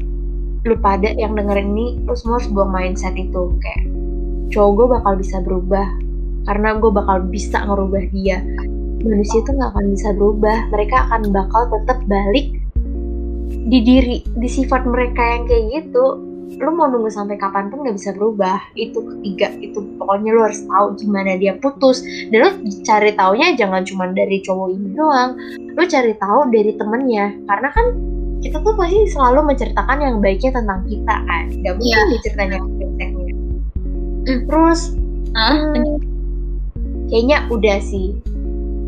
lu 0.66 0.78
pada 0.82 1.14
yang 1.14 1.38
dengerin 1.38 1.74
ini 1.74 2.02
lu 2.06 2.14
semua 2.18 2.42
harus 2.42 2.50
buang 2.50 2.74
mindset 2.74 3.14
itu. 3.14 3.54
Kayak 3.62 4.01
cowok 4.52 4.72
gue 4.76 4.88
bakal 5.00 5.14
bisa 5.18 5.38
berubah. 5.42 5.88
Karena 6.46 6.70
gue 6.78 6.92
bakal 6.92 7.18
bisa 7.32 7.58
ngerubah 7.64 8.04
dia. 8.12 8.44
Manusia 9.02 9.40
tuh 9.48 9.58
nggak 9.58 9.72
akan 9.74 9.86
bisa 9.96 10.10
berubah. 10.14 10.58
Mereka 10.70 10.98
akan 11.10 11.22
bakal 11.34 11.62
tetap 11.74 12.00
balik 12.06 12.48
di 13.72 13.80
diri 13.80 14.20
di 14.36 14.50
sifat 14.50 14.84
mereka 14.86 15.22
yang 15.22 15.44
kayak 15.48 15.66
gitu. 15.72 16.06
Lu 16.62 16.70
mau 16.76 16.92
nunggu 16.92 17.08
sampai 17.10 17.40
kapan 17.40 17.72
pun 17.72 17.88
nggak 17.88 17.96
bisa 17.98 18.12
berubah. 18.14 18.60
Itu 18.76 19.02
ketiga 19.02 19.50
itu 19.64 19.80
pokoknya 19.98 20.30
lu 20.36 20.42
harus 20.46 20.62
tahu 20.68 20.86
gimana 21.00 21.40
dia 21.40 21.56
putus. 21.58 22.04
Dan 22.30 22.38
lu 22.46 22.50
cari 22.84 23.16
taunya 23.16 23.56
jangan 23.56 23.82
cuma 23.88 24.12
dari 24.12 24.44
cowok 24.44 24.68
ini 24.76 24.90
doang. 24.94 25.32
Lu 25.74 25.84
cari 25.88 26.14
tahu 26.20 26.52
dari 26.52 26.76
temennya. 26.76 27.34
Karena 27.48 27.70
kan 27.72 27.86
kita 28.42 28.58
tuh 28.66 28.74
pasti 28.74 29.06
selalu 29.14 29.54
menceritakan 29.54 29.98
yang 30.02 30.16
baiknya 30.20 30.52
tentang 30.58 30.82
kita 30.90 31.16
kan? 31.30 31.46
Gak 31.62 31.74
mungkin 31.78 31.94
Iya. 31.94 32.10
diceritain 32.18 32.52
yang 32.58 32.66
Hmm. 34.28 34.46
terus 34.46 34.94
Ah, 35.32 35.56
hmm, 35.56 35.96
kayaknya 37.08 37.48
udah 37.48 37.80
sih 37.80 38.12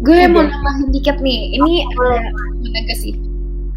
gue 0.04 0.20
Udah. 0.28 0.30
mau 0.30 0.44
nambahin 0.44 0.92
dikit 0.92 1.18
nih. 1.24 1.56
Ini 1.56 1.88
boleh 1.96 2.22
gimana 2.60 2.94
sih? 2.94 3.16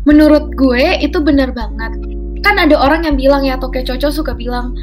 Menurut 0.06 0.50
gue 0.58 0.98
itu 0.98 1.18
bener 1.22 1.54
banget. 1.54 1.94
Kan 2.42 2.58
ada 2.58 2.74
orang 2.78 3.06
yang 3.06 3.16
bilang 3.18 3.42
ya, 3.46 3.58
Toke 3.58 3.82
Coco 3.86 4.10
suka 4.10 4.34
bilang, 4.34 4.74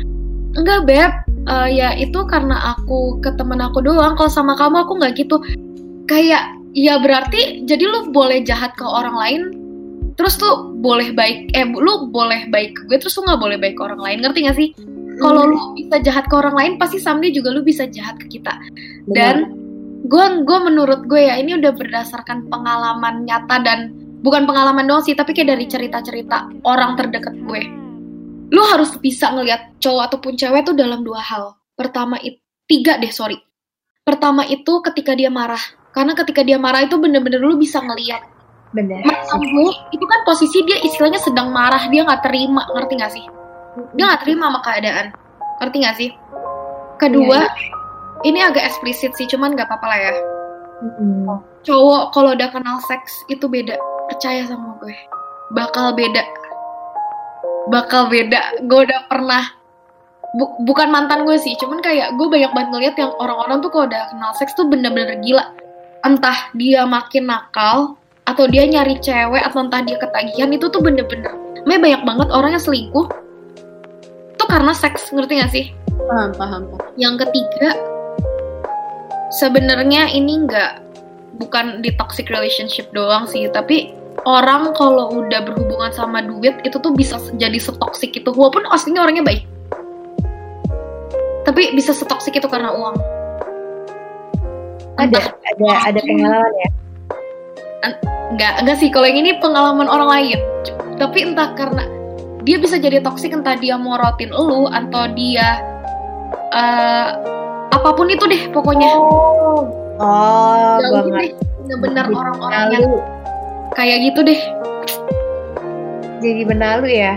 enggak 0.56 0.88
beb, 0.88 1.12
eh, 1.48 1.70
ya 1.76 1.96
itu 2.00 2.24
karena 2.28 2.76
aku 2.76 3.20
ke 3.20 3.36
temen 3.36 3.60
aku 3.60 3.84
doang. 3.84 4.16
Kalau 4.16 4.32
sama 4.32 4.56
kamu 4.56 4.88
aku 4.88 5.00
nggak 5.00 5.20
gitu. 5.20 5.40
Kayak 6.08 6.48
ya 6.76 7.00
berarti 7.00 7.64
jadi 7.68 7.84
lu 7.88 8.12
boleh 8.12 8.44
jahat 8.44 8.76
ke 8.80 8.84
orang 8.84 9.16
lain, 9.16 9.42
terus 10.16 10.36
tuh 10.40 10.76
boleh 10.80 11.12
baik, 11.16 11.52
eh 11.56 11.68
lu 11.68 12.08
boleh 12.12 12.48
baik 12.52 12.76
ke 12.76 12.82
gue, 12.92 12.98
terus 13.04 13.16
lu 13.20 13.28
nggak 13.28 13.40
boleh 13.40 13.58
baik 13.60 13.76
ke 13.80 13.84
orang 13.84 14.00
lain. 14.00 14.18
Ngerti 14.24 14.40
gak 14.48 14.58
sih? 14.60 14.70
Kalau 15.22 15.42
lu 15.46 15.58
bisa 15.78 16.02
jahat 16.02 16.26
ke 16.26 16.36
orang 16.36 16.56
lain, 16.58 16.74
pasti 16.82 16.98
someday 16.98 17.30
juga 17.30 17.54
lu 17.54 17.62
bisa 17.62 17.86
jahat 17.86 18.18
ke 18.18 18.40
kita. 18.40 18.54
Dan 19.10 19.54
gue 20.04 20.26
gue 20.44 20.60
menurut 20.64 21.06
gue 21.06 21.22
ya 21.22 21.40
ini 21.40 21.56
udah 21.58 21.72
berdasarkan 21.74 22.50
pengalaman 22.52 23.24
nyata 23.24 23.62
dan 23.64 23.80
bukan 24.26 24.44
pengalaman 24.44 24.84
doang 24.84 25.04
sih 25.04 25.16
tapi 25.16 25.32
kayak 25.32 25.56
dari 25.56 25.66
cerita-cerita 25.70 26.52
orang 26.66 26.98
terdekat 27.00 27.36
gue. 27.46 27.62
Lu 28.54 28.62
harus 28.70 28.94
bisa 29.00 29.34
ngelihat 29.34 29.80
cowok 29.82 30.14
ataupun 30.14 30.34
cewek 30.38 30.66
tuh 30.68 30.76
dalam 30.78 31.02
dua 31.02 31.22
hal. 31.22 31.58
Pertama 31.74 32.20
itu 32.22 32.42
tiga 32.70 32.98
deh 33.00 33.10
sorry. 33.10 33.38
Pertama 34.04 34.44
itu 34.46 34.84
ketika 34.84 35.16
dia 35.16 35.32
marah. 35.32 35.62
Karena 35.94 36.18
ketika 36.18 36.42
dia 36.42 36.58
marah 36.58 36.84
itu 36.84 36.98
bener-bener 36.98 37.40
lu 37.40 37.56
bisa 37.56 37.80
ngelihat. 37.80 38.26
Bener 38.74 39.06
gue 39.06 39.72
itu 39.94 40.06
kan 40.06 40.20
posisi 40.26 40.62
dia 40.66 40.78
istilahnya 40.82 41.22
sedang 41.22 41.54
marah 41.54 41.86
dia 41.90 42.06
nggak 42.06 42.22
terima 42.26 42.66
ngerti 42.74 42.94
nggak 42.98 43.14
sih 43.14 43.26
dia 43.98 44.04
nggak 44.10 44.22
terima 44.26 44.50
sama 44.50 44.60
keadaan. 44.62 45.06
Ngerti 45.62 45.78
nggak 45.82 45.98
sih? 45.98 46.10
Kedua 47.02 47.40
ini 48.24 48.40
agak 48.40 48.64
eksplisit 48.72 49.12
sih 49.18 49.28
cuman 49.28 49.58
nggak 49.58 49.68
apa-apa 49.68 49.88
lah 49.90 50.00
ya. 50.00 50.14
Mm-mm. 50.84 51.40
cowok 51.64 52.12
kalau 52.12 52.36
udah 52.36 52.52
kenal 52.52 52.76
seks 52.84 53.24
itu 53.32 53.48
beda. 53.48 53.80
Percaya 54.12 54.44
sama 54.44 54.76
gue. 54.84 54.96
Bakal 55.56 55.96
beda. 55.96 56.24
Bakal 57.72 58.12
beda. 58.12 58.68
Gue 58.68 58.84
udah 58.84 59.08
pernah 59.08 59.48
bu- 60.36 60.60
bukan 60.68 60.92
mantan 60.92 61.24
gue 61.24 61.40
sih 61.40 61.56
cuman 61.56 61.80
kayak 61.80 62.20
gue 62.20 62.28
banyak 62.28 62.52
banget 62.52 62.70
ngeliat 62.76 62.96
yang 63.00 63.16
orang-orang 63.16 63.64
tuh 63.64 63.72
kalau 63.72 63.88
udah 63.88 64.12
kenal 64.12 64.32
seks 64.36 64.52
tuh 64.60 64.68
bener-bener 64.68 65.16
gila. 65.24 65.56
Entah 66.04 66.52
dia 66.60 66.84
makin 66.84 67.32
nakal 67.32 67.96
atau 68.28 68.44
dia 68.52 68.68
nyari 68.68 69.00
cewek 69.00 69.40
atau 69.40 69.64
entah 69.64 69.80
dia 69.88 69.96
ketagihan 69.96 70.52
itu 70.52 70.68
tuh 70.68 70.84
bener-bener. 70.84 71.32
Makanya 71.64 71.80
banyak 71.80 72.02
banget 72.04 72.28
orang 72.36 72.52
yang 72.60 72.64
selingkuh 72.64 73.08
tuh 74.44 74.52
karena 74.52 74.76
seks 74.76 75.08
ngerti 75.16 75.34
gak 75.40 75.52
sih 75.56 75.66
paham 76.04 76.36
paham 76.36 76.62
paham. 76.68 76.92
yang 77.00 77.16
ketiga, 77.16 77.80
sebenarnya 79.40 80.12
ini 80.12 80.46
nggak 80.46 80.84
bukan 81.40 81.82
di 81.82 81.90
toxic 81.98 82.30
relationship 82.30 82.90
doang 82.94 83.26
sih, 83.26 83.50
tapi 83.50 83.96
orang 84.28 84.76
kalau 84.78 85.10
udah 85.10 85.42
berhubungan 85.42 85.90
sama 85.96 86.22
duit 86.22 86.54
itu 86.68 86.78
tuh 86.78 86.94
bisa 86.94 87.18
jadi 87.40 87.58
setoksik 87.58 88.14
itu, 88.14 88.30
walaupun 88.30 88.68
aslinya 88.70 89.02
orangnya 89.06 89.26
baik. 89.26 89.44
Tapi 91.44 91.76
bisa 91.76 91.92
setoksik 91.92 92.36
itu 92.38 92.48
karena 92.48 92.72
uang. 92.74 92.96
ada 94.94 95.18
ada 95.26 95.70
ada 95.90 96.00
pengalaman 96.06 96.54
ya 96.54 96.70
Nggak, 98.38 98.54
nggak 98.64 98.78
sih. 98.78 98.94
Kalau 98.94 99.10
yang 99.10 99.20
ini 99.26 99.42
pengalaman 99.42 99.90
orang 99.90 100.10
lain. 100.10 100.40
Tapi 101.02 101.34
entah 101.34 101.52
karena 101.58 101.84
dia 102.44 102.58
bisa 102.60 102.76
jadi 102.76 103.00
toksik, 103.00 103.32
entah 103.32 103.56
dia 103.56 103.76
morotin 103.76 104.32
elu 104.32 104.68
atau 104.68 105.08
dia 105.12 105.64
eh, 106.52 107.08
apa 107.72 107.90
pun 107.96 108.08
itu 108.12 108.24
deh 108.28 108.52
pokoknya. 108.52 108.92
oh 108.94 109.68
oh 110.00 110.76
gua 110.80 111.02
deh, 111.20 111.32
bener-bener 111.64 112.06
Jadi 112.06 112.16
orang-orang 112.16 112.64
yang 112.72 112.84
kayak 113.74 113.98
gitu 114.12 114.20
deh. 114.22 114.42
jadi 116.20 116.42
benalu 116.48 116.88
ya 116.94 117.16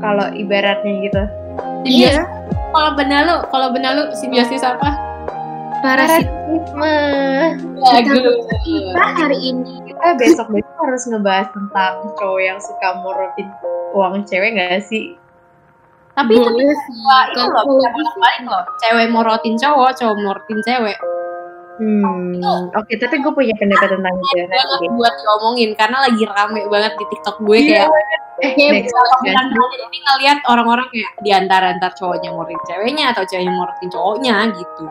kalau 0.00 0.28
ibaratnya 0.32 0.92
gitu 1.04 1.22
Iya, 1.86 2.26
Kalau 2.74 2.98
benalu, 2.98 3.46
kalau 3.54 3.70
benalu 3.70 4.10
simbiosis 4.18 4.66
apa? 4.66 4.98
parasit. 5.86 6.26
Parasitisme. 6.26 6.96
Bagus. 7.78 8.42
Kita 8.66 9.06
hari 9.14 9.38
ini 9.38 9.85
kita 9.96 10.10
besok 10.14 10.46
besok 10.52 10.76
harus 10.78 11.02
ngebahas 11.08 11.48
tentang 11.50 11.92
cowok 12.14 12.40
yang 12.40 12.60
suka 12.60 12.88
morotin 13.00 13.48
uang 13.90 14.22
cewek 14.24 14.52
gak 14.54 14.84
sih 14.84 15.16
Tapi 16.12 16.32
itu 16.32 16.48
boleh 16.48 16.72
sih. 16.72 16.94
Wah, 17.04 17.24
itu 17.28 17.44
loh, 17.44 17.64
bisa 17.76 17.88
bolak-balik 17.92 18.42
loh. 18.48 18.64
Cewek 18.80 19.08
morotin 19.08 19.54
cowok, 19.56 19.90
cowok 19.94 20.16
morotin 20.16 20.58
cewek. 20.62 20.96
hmm 21.76 22.72
oke 22.72 22.88
tapi 22.96 23.20
gue 23.20 23.32
punya 23.36 23.52
pendapat 23.60 23.92
tentang 23.92 24.16
itu 24.16 24.32
ya 24.32 24.44
Banget 24.48 24.68
nanti. 24.80 24.86
buat 24.96 25.12
diomongin 25.12 25.70
karena 25.76 25.98
lagi 26.08 26.24
rame 26.24 26.60
banget 26.72 26.92
di 26.96 27.04
TikTok 27.12 27.36
gue 27.44 27.58
Iya, 27.68 27.84
kayak 27.84 28.20
eh 28.40 28.50
Kayak 28.56 28.72
next 28.80 28.96
Bukan 28.96 29.44
jadi 29.76 29.98
ngeliat 30.00 30.38
orang-orang 30.48 30.86
kayak 30.88 31.10
di 31.20 31.30
antara 31.36 31.76
antar 31.76 31.92
cowoknya 31.92 32.32
morotin 32.32 32.56
ceweknya 32.64 33.12
atau 33.12 33.28
ceweknya 33.28 33.52
morotin 33.52 33.88
cowoknya 33.92 34.34
gitu. 34.56 34.84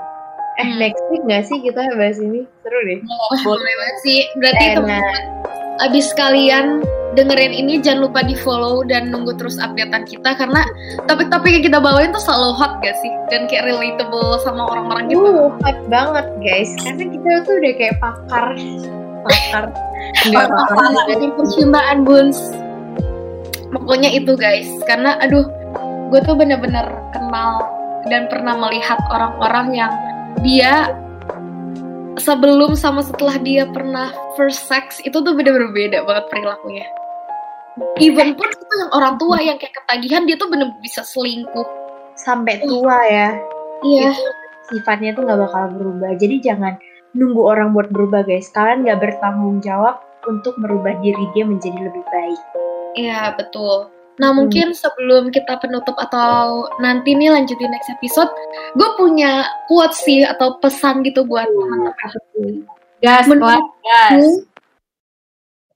Eh 0.55 0.69
next 0.79 1.03
week 1.11 1.23
gak 1.27 1.43
sih 1.47 1.59
kita 1.59 1.83
bahas 1.99 2.17
ini? 2.19 2.47
Seru 2.63 2.79
deh 2.87 2.99
Wah, 3.03 3.41
boleh 3.43 3.75
banget 3.75 3.97
sih. 4.03 4.19
Berarti 4.39 4.65
teman-teman 4.79 5.23
abis 5.83 6.07
kalian 6.15 6.79
dengerin 7.19 7.51
ini 7.51 7.83
jangan 7.83 8.07
lupa 8.07 8.23
di 8.23 8.35
follow 8.39 8.83
dan 8.87 9.11
nunggu 9.11 9.35
terus 9.35 9.59
updatean 9.59 10.07
kita 10.07 10.35
karena 10.35 10.63
topik-topik 11.07 11.51
yang 11.51 11.63
kita 11.67 11.79
bawain 11.83 12.11
tuh 12.15 12.23
selalu 12.23 12.55
hot 12.55 12.79
gak 12.79 12.95
sih? 13.03 13.11
Dan 13.27 13.51
kayak 13.51 13.67
relatable 13.67 14.39
sama 14.43 14.63
orang-orang 14.71 15.11
gitu. 15.11 15.19
Uh, 15.23 15.51
hot 15.63 15.79
banget 15.91 16.27
guys. 16.39 16.71
Karena 16.83 17.03
kita 17.03 17.29
tuh 17.43 17.53
udah 17.59 17.73
kayak 17.75 17.95
pakar. 17.99 18.47
Pakar. 19.27 19.65
Nggak 20.31 20.47
pakar. 20.47 20.91
Jadi 21.11 21.25
percobaan 21.35 21.97
buns. 22.07 22.39
Pokoknya 23.75 24.07
itu 24.15 24.39
guys, 24.39 24.69
karena 24.87 25.19
aduh, 25.19 25.43
gue 26.07 26.19
tuh 26.23 26.37
bener-bener 26.37 26.85
kenal 27.11 27.59
dan 28.07 28.29
pernah 28.31 28.55
melihat 28.55 28.95
orang-orang 29.11 29.67
yang 29.75 29.91
dia 30.41 30.91
sebelum 32.17 32.73
sama 32.73 33.03
setelah 33.03 33.37
dia 33.37 33.63
pernah 33.67 34.09
first 34.33 34.65
sex 34.65 34.99
itu 35.03 35.15
tuh 35.15 35.33
bener-bener 35.35 35.71
beda 35.71 35.99
banget 36.03 36.25
perilakunya. 36.31 36.85
Even 37.99 38.39
pun 38.39 38.47
itu 38.47 38.73
yang 38.79 38.91
orang 38.95 39.15
tua 39.19 39.37
yang 39.43 39.59
kayak 39.59 39.75
ketagihan 39.75 40.23
dia 40.23 40.35
tuh 40.35 40.47
bener 40.47 40.71
bisa 40.79 41.03
selingkuh. 41.03 41.67
sampai 42.15 42.63
tua 42.63 42.95
ya 43.11 43.35
Iya. 43.83 44.15
sifatnya 44.71 45.11
tuh 45.11 45.27
nggak 45.27 45.35
bakal 45.35 45.63
berubah 45.75 46.15
jadi 46.15 46.39
jangan 46.39 46.79
nunggu 47.11 47.43
orang 47.43 47.75
buat 47.75 47.91
berubah 47.91 48.23
guys 48.23 48.47
kalian 48.55 48.87
nggak 48.87 49.03
bertanggung 49.03 49.59
jawab 49.59 49.99
untuk 50.23 50.55
merubah 50.55 50.95
diri 51.03 51.27
dia 51.35 51.43
menjadi 51.43 51.75
lebih 51.75 52.07
baik 52.07 52.39
Iya, 52.95 53.35
betul. 53.35 53.91
Nah, 54.15 54.31
mungkin 54.31 54.71
sebelum 54.71 55.27
kita 55.27 55.59
penutup 55.59 55.95
atau 55.99 56.71
nanti 56.79 57.11
nih 57.11 57.35
lanjutin 57.35 57.67
next 57.67 57.91
episode, 57.91 58.31
gue 58.79 58.89
punya 58.95 59.43
quote 59.67 59.91
sih 59.91 60.23
atau 60.23 60.55
pesan 60.63 61.03
gitu 61.03 61.27
buat 61.27 61.47
teman-teman. 61.51 62.63
Gas, 63.03 63.27
Menurut 63.27 63.59
gas. 63.83 64.23
Hmm. 64.23 64.37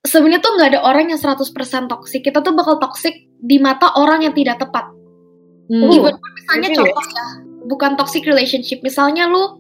Sebenarnya 0.07 0.39
tuh 0.39 0.55
nggak 0.55 0.69
ada 0.75 0.81
orang 0.87 1.11
yang 1.11 1.19
100% 1.19 1.51
toksik. 1.91 2.23
Kita 2.23 2.39
tuh 2.39 2.55
bakal 2.55 2.79
toksik 2.79 3.27
di 3.43 3.59
mata 3.59 3.91
orang 3.99 4.23
yang 4.23 4.31
tidak 4.31 4.63
tepat. 4.63 4.87
Hmm. 5.67 5.91
Even 5.91 6.15
misalnya 6.15 6.69
Jadi 6.71 6.77
contoh 6.79 7.05
ya, 7.11 7.25
bukan 7.67 7.91
toxic 7.99 8.23
relationship. 8.23 8.79
Misalnya 8.79 9.27
lu 9.27 9.59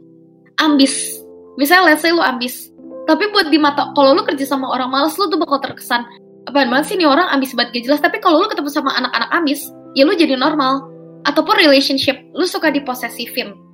ambis. 0.63 1.19
Misalnya 1.59 1.93
let's 1.93 2.01
say 2.01 2.15
lu 2.15 2.23
ambis. 2.23 2.71
tapi 3.09 3.25
buat 3.33 3.49
di 3.49 3.57
mata 3.57 3.89
kalau 3.97 4.13
lu 4.13 4.21
kerja 4.21 4.45
sama 4.45 4.69
orang 4.69 4.93
malas 4.93 5.17
lu 5.17 5.25
tuh 5.33 5.41
bakal 5.41 5.57
terkesan 5.57 6.05
apaan 6.49 6.73
banget 6.73 6.93
sih 6.93 6.97
nih 6.97 7.05
orang 7.05 7.29
ambis 7.29 7.53
banget 7.53 7.77
gak 7.77 7.83
jelas. 7.85 8.01
Tapi 8.01 8.17
kalau 8.17 8.41
lu 8.41 8.47
ketemu 8.49 8.69
sama 8.73 8.91
anak-anak 8.97 9.29
ambis 9.29 9.69
ya 9.93 10.03
lu 10.03 10.17
jadi 10.17 10.33
normal. 10.35 10.89
Ataupun 11.29 11.55
relationship 11.61 12.17
lu 12.33 12.47
suka 12.47 12.73
diposesifin 12.73 13.69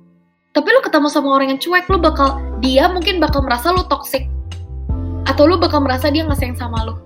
tapi 0.56 0.72
lu 0.72 0.80
ketemu 0.80 1.12
sama 1.12 1.36
orang 1.36 1.52
yang 1.52 1.60
cuek 1.60 1.84
lu 1.92 2.00
bakal 2.00 2.40
dia 2.64 2.88
mungkin 2.88 3.20
bakal 3.20 3.44
merasa 3.44 3.76
lu 3.76 3.84
toxic. 3.92 4.24
Atau 5.28 5.44
lu 5.44 5.60
bakal 5.60 5.84
merasa 5.84 6.08
dia 6.08 6.24
nggak 6.24 6.40
sayang 6.40 6.56
sama 6.56 6.80
lu. 6.88 6.96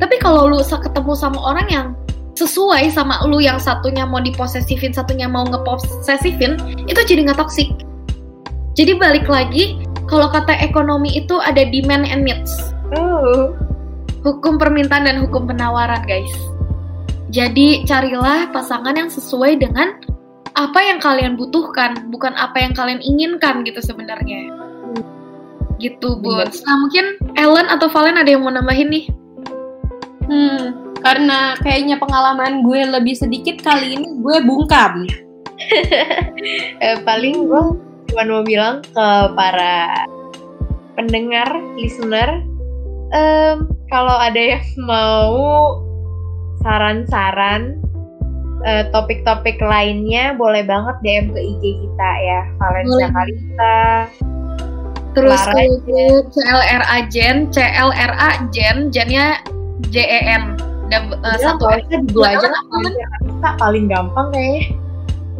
Tapi 0.00 0.16
kalau 0.16 0.48
lu 0.48 0.64
ketemu 0.64 1.12
sama 1.12 1.36
orang 1.36 1.68
yang 1.68 1.86
sesuai 2.32 2.88
sama 2.88 3.20
lu 3.28 3.44
yang 3.44 3.60
satunya 3.60 4.08
mau 4.08 4.24
diposesifin 4.24 4.96
satunya 4.96 5.28
mau 5.28 5.44
ngeposesifin 5.44 6.56
itu 6.88 7.00
jadi 7.04 7.28
nggak 7.28 7.36
toxic. 7.36 7.68
Jadi 8.72 8.96
balik 8.96 9.28
lagi 9.28 9.84
kalau 10.08 10.32
kata 10.32 10.56
ekonomi 10.64 11.12
itu 11.12 11.36
ada 11.44 11.68
demand 11.68 12.08
and 12.08 12.24
needs. 12.24 12.72
Uh, 12.96 13.52
hukum 14.22 14.58
permintaan 14.58 15.06
dan 15.06 15.16
hukum 15.22 15.46
penawaran 15.46 16.02
guys. 16.06 16.32
Jadi 17.28 17.84
carilah 17.84 18.48
pasangan 18.50 18.96
yang 18.96 19.12
sesuai 19.12 19.60
dengan 19.60 20.00
apa 20.56 20.80
yang 20.80 20.98
kalian 20.98 21.36
butuhkan 21.36 22.08
bukan 22.08 22.34
apa 22.34 22.58
yang 22.58 22.72
kalian 22.72 22.98
inginkan 23.04 23.62
gitu 23.62 23.78
sebenarnya. 23.84 24.48
Gitu 25.78 26.18
bun. 26.18 26.48
Nah 26.66 26.76
mungkin 26.80 27.20
Ellen 27.38 27.68
atau 27.70 27.86
Valen 27.92 28.18
ada 28.18 28.26
yang 28.32 28.42
mau 28.42 28.50
nambahin 28.50 28.90
nih? 28.90 29.04
Hmm, 30.28 30.88
karena 31.00 31.54
kayaknya 31.62 31.96
pengalaman 32.00 32.66
gue 32.66 32.80
lebih 32.84 33.14
sedikit 33.14 33.62
kali 33.62 33.94
ini 33.96 34.18
gue 34.18 34.36
bungkam. 34.42 35.06
eh, 36.84 36.98
paling 37.06 37.46
gue 37.46 37.62
cuma 38.08 38.22
mau 38.24 38.42
bilang 38.42 38.80
ke 38.82 39.08
para 39.36 40.06
pendengar, 40.98 41.46
listener, 41.78 42.42
em, 43.12 43.56
kalau 43.88 44.16
ada 44.16 44.38
yang 44.38 44.64
mau 44.90 45.32
saran-saran 46.64 47.78
eh, 48.66 48.84
topik-topik 48.90 49.62
lainnya, 49.62 50.34
boleh 50.34 50.66
banget 50.66 50.96
DM 51.06 51.26
ke 51.30 51.40
IG 51.40 51.62
kita 51.86 52.10
ya, 52.24 52.40
Valencia. 52.58 53.06
Kalista. 53.14 53.78
terus 55.16 55.40
gue 55.50 56.06
CLRA 56.30 56.98
Jen 57.10 57.50
CLRA 57.50 58.30
Jen 58.54 58.92
Jennya 58.92 59.40
J 59.90 59.96
E 60.04 60.20
N 60.30 60.42
Dab- 60.92 61.10
eh, 61.10 61.36
Udah, 61.36 61.58
satu 61.58 61.64
di 61.90 61.96
gua 62.12 62.38
aja 62.38 62.46
lah, 62.46 62.62
Kalista 62.70 63.48
paling 63.58 63.90
gampang 63.90 64.28
kayaknya. 64.30 64.62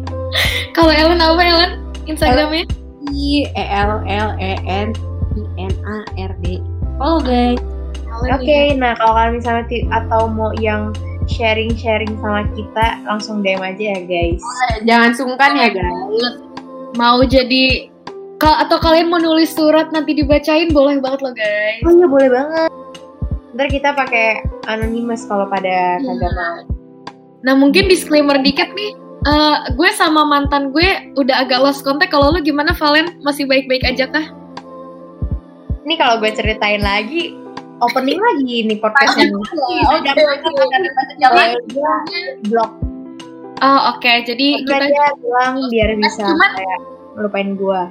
kalau 0.75 0.91
Ellen 0.93 1.21
apa 1.21 1.41
Ellen 1.41 1.71
Instagramnya 2.05 2.65
I 3.13 3.47
E 3.49 3.65
L 3.71 4.03
L 4.03 4.29
E 4.37 4.53
N 4.67 4.89
I 5.37 5.43
N 5.57 5.73
A 5.85 5.97
R 6.17 6.33
D. 6.43 6.59
Oh 6.99 7.17
guys. 7.17 7.59
Oke, 8.27 8.75
nah 8.75 8.91
kalau 8.99 9.15
kalian 9.15 9.33
misalnya 9.39 9.63
atau 9.95 10.27
mau 10.27 10.51
yang 10.59 10.91
sharing-sharing 11.25 12.19
sama 12.19 12.43
kita, 12.51 12.99
langsung 13.07 13.39
DM 13.39 13.63
aja 13.63 13.95
ya 13.95 13.99
guys. 14.03 14.43
Jangan 14.83 15.11
sungkan 15.15 15.51
ya 15.55 15.69
guys. 15.71 16.35
mau 16.97 17.21
jadi 17.21 17.85
ka- 18.41 18.65
atau 18.65 18.81
kalian 18.81 19.07
mau 19.07 19.21
nulis 19.21 19.53
surat 19.53 19.93
nanti 19.93 20.17
dibacain 20.17 20.73
boleh 20.73 20.97
banget 20.97 21.21
loh 21.21 21.33
guys 21.37 21.85
Oh 21.85 21.93
iya 21.93 22.07
boleh 22.09 22.29
banget. 22.33 22.69
Ntar 23.53 23.67
kita 23.69 23.93
pakai 23.93 24.41
anonymous 24.65 25.23
kalau 25.23 25.45
pada 25.45 26.01
kagak 26.01 26.31
mau. 26.33 26.57
Nah 27.39 27.53
mungkin 27.55 27.87
disclaimer 27.87 28.41
dikit 28.41 28.73
nih, 28.73 28.91
Eh, 29.19 29.57
gue 29.75 29.89
sama 29.93 30.23
mantan 30.23 30.71
gue 30.71 30.87
udah 31.13 31.43
agak 31.43 31.59
lost 31.59 31.83
contact. 31.83 32.07
Kalau 32.07 32.31
lu 32.31 32.39
gimana 32.39 32.71
Valen? 32.71 33.19
Masih 33.19 33.43
baik-baik 33.43 33.83
aja 33.83 34.07
kah? 34.07 34.23
Ini 35.89 35.97
kalau 35.97 36.21
gue 36.21 36.29
ceritain 36.29 36.85
lagi, 36.85 37.33
opening 37.81 38.21
lagi 38.21 38.61
nih 38.61 38.77
podcast 38.77 39.17
ini. 39.17 39.33
Oke 39.33 40.21
oke. 40.21 40.21
Blog. 42.45 42.69
Oh 43.57 43.79
oke, 43.97 44.13
jadi 44.21 44.61
Kita 44.61 44.69
kita 44.69 44.85
dia 44.85 45.05
bilang 45.17 45.65
biar 45.73 45.97
bisa 45.97 46.29
Cuman- 46.29 46.53
kayak 46.53 47.57
gue. 47.57 47.81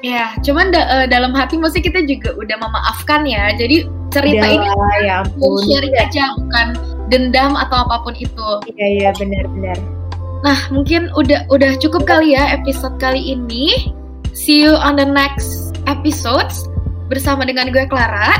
ya, 0.00 0.32
cuman 0.40 0.72
da- 0.72 0.88
eh, 0.88 1.06
dalam 1.12 1.36
hati 1.36 1.60
mesti 1.60 1.84
kita 1.84 2.08
juga 2.08 2.32
udah 2.32 2.56
memaafkan 2.64 3.28
ya. 3.28 3.52
Jadi 3.60 3.92
cerita 4.08 4.48
Udah 4.48 4.56
ini 4.56 5.04
ya 5.04 5.20
ampun. 5.20 5.60
sharing 5.68 5.96
aja, 6.00 6.24
bukan 6.40 6.66
dendam 7.12 7.60
atau 7.60 7.84
apa 7.84 8.08
pun 8.08 8.16
itu. 8.16 8.48
Iya 8.72 8.86
iya 8.88 9.10
benar-benar. 9.20 9.76
Nah, 10.48 10.56
mungkin 10.72 11.12
udah 11.12 11.44
udah 11.52 11.76
cukup 11.76 12.08
kali 12.08 12.32
ya 12.40 12.56
episode 12.56 12.96
kali 12.96 13.36
ini. 13.36 13.92
See 14.32 14.64
you 14.64 14.72
on 14.80 14.96
the 14.96 15.04
next 15.04 15.76
episodes 15.84 16.64
bersama 17.08 17.44
dengan 17.44 17.70
gue 17.70 17.84
Clara. 17.88 18.32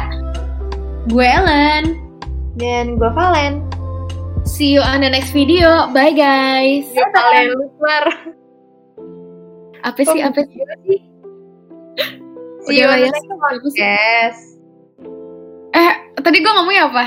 Gue 1.10 1.26
Ellen. 1.26 2.00
Dan 2.56 2.96
gue 2.96 3.10
Valen. 3.12 3.60
See 4.44 4.72
you 4.72 4.84
on 4.84 5.00
the 5.00 5.10
next 5.10 5.32
video. 5.32 5.88
Bye 5.92 6.14
guys. 6.14 6.88
Gue 6.92 7.08
Valen 7.12 7.46
Lukmar. 7.56 8.04
Apa 9.84 10.00
sih 10.00 10.20
apa 10.24 10.40
sih? 10.48 10.60
See 12.64 12.80
you 12.80 12.88
on 12.88 13.04
the 13.04 13.08
ya. 13.08 13.12
next 13.12 13.28
podcast. 13.28 14.42
Eh, 15.74 15.92
tadi 16.24 16.40
gue 16.40 16.52
ngomongnya 16.52 16.88
apa? 16.88 17.06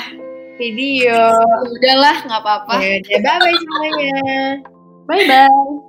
Video. 0.62 1.14
Ya 1.14 1.58
Udahlah, 1.66 2.18
nggak 2.26 2.42
apa-apa. 2.42 2.74
Ya 2.82 3.02
udah, 3.02 3.36
bye-bye 3.42 3.58
semuanya. 3.58 4.18
Bye 5.06 5.26
bye. 5.26 5.87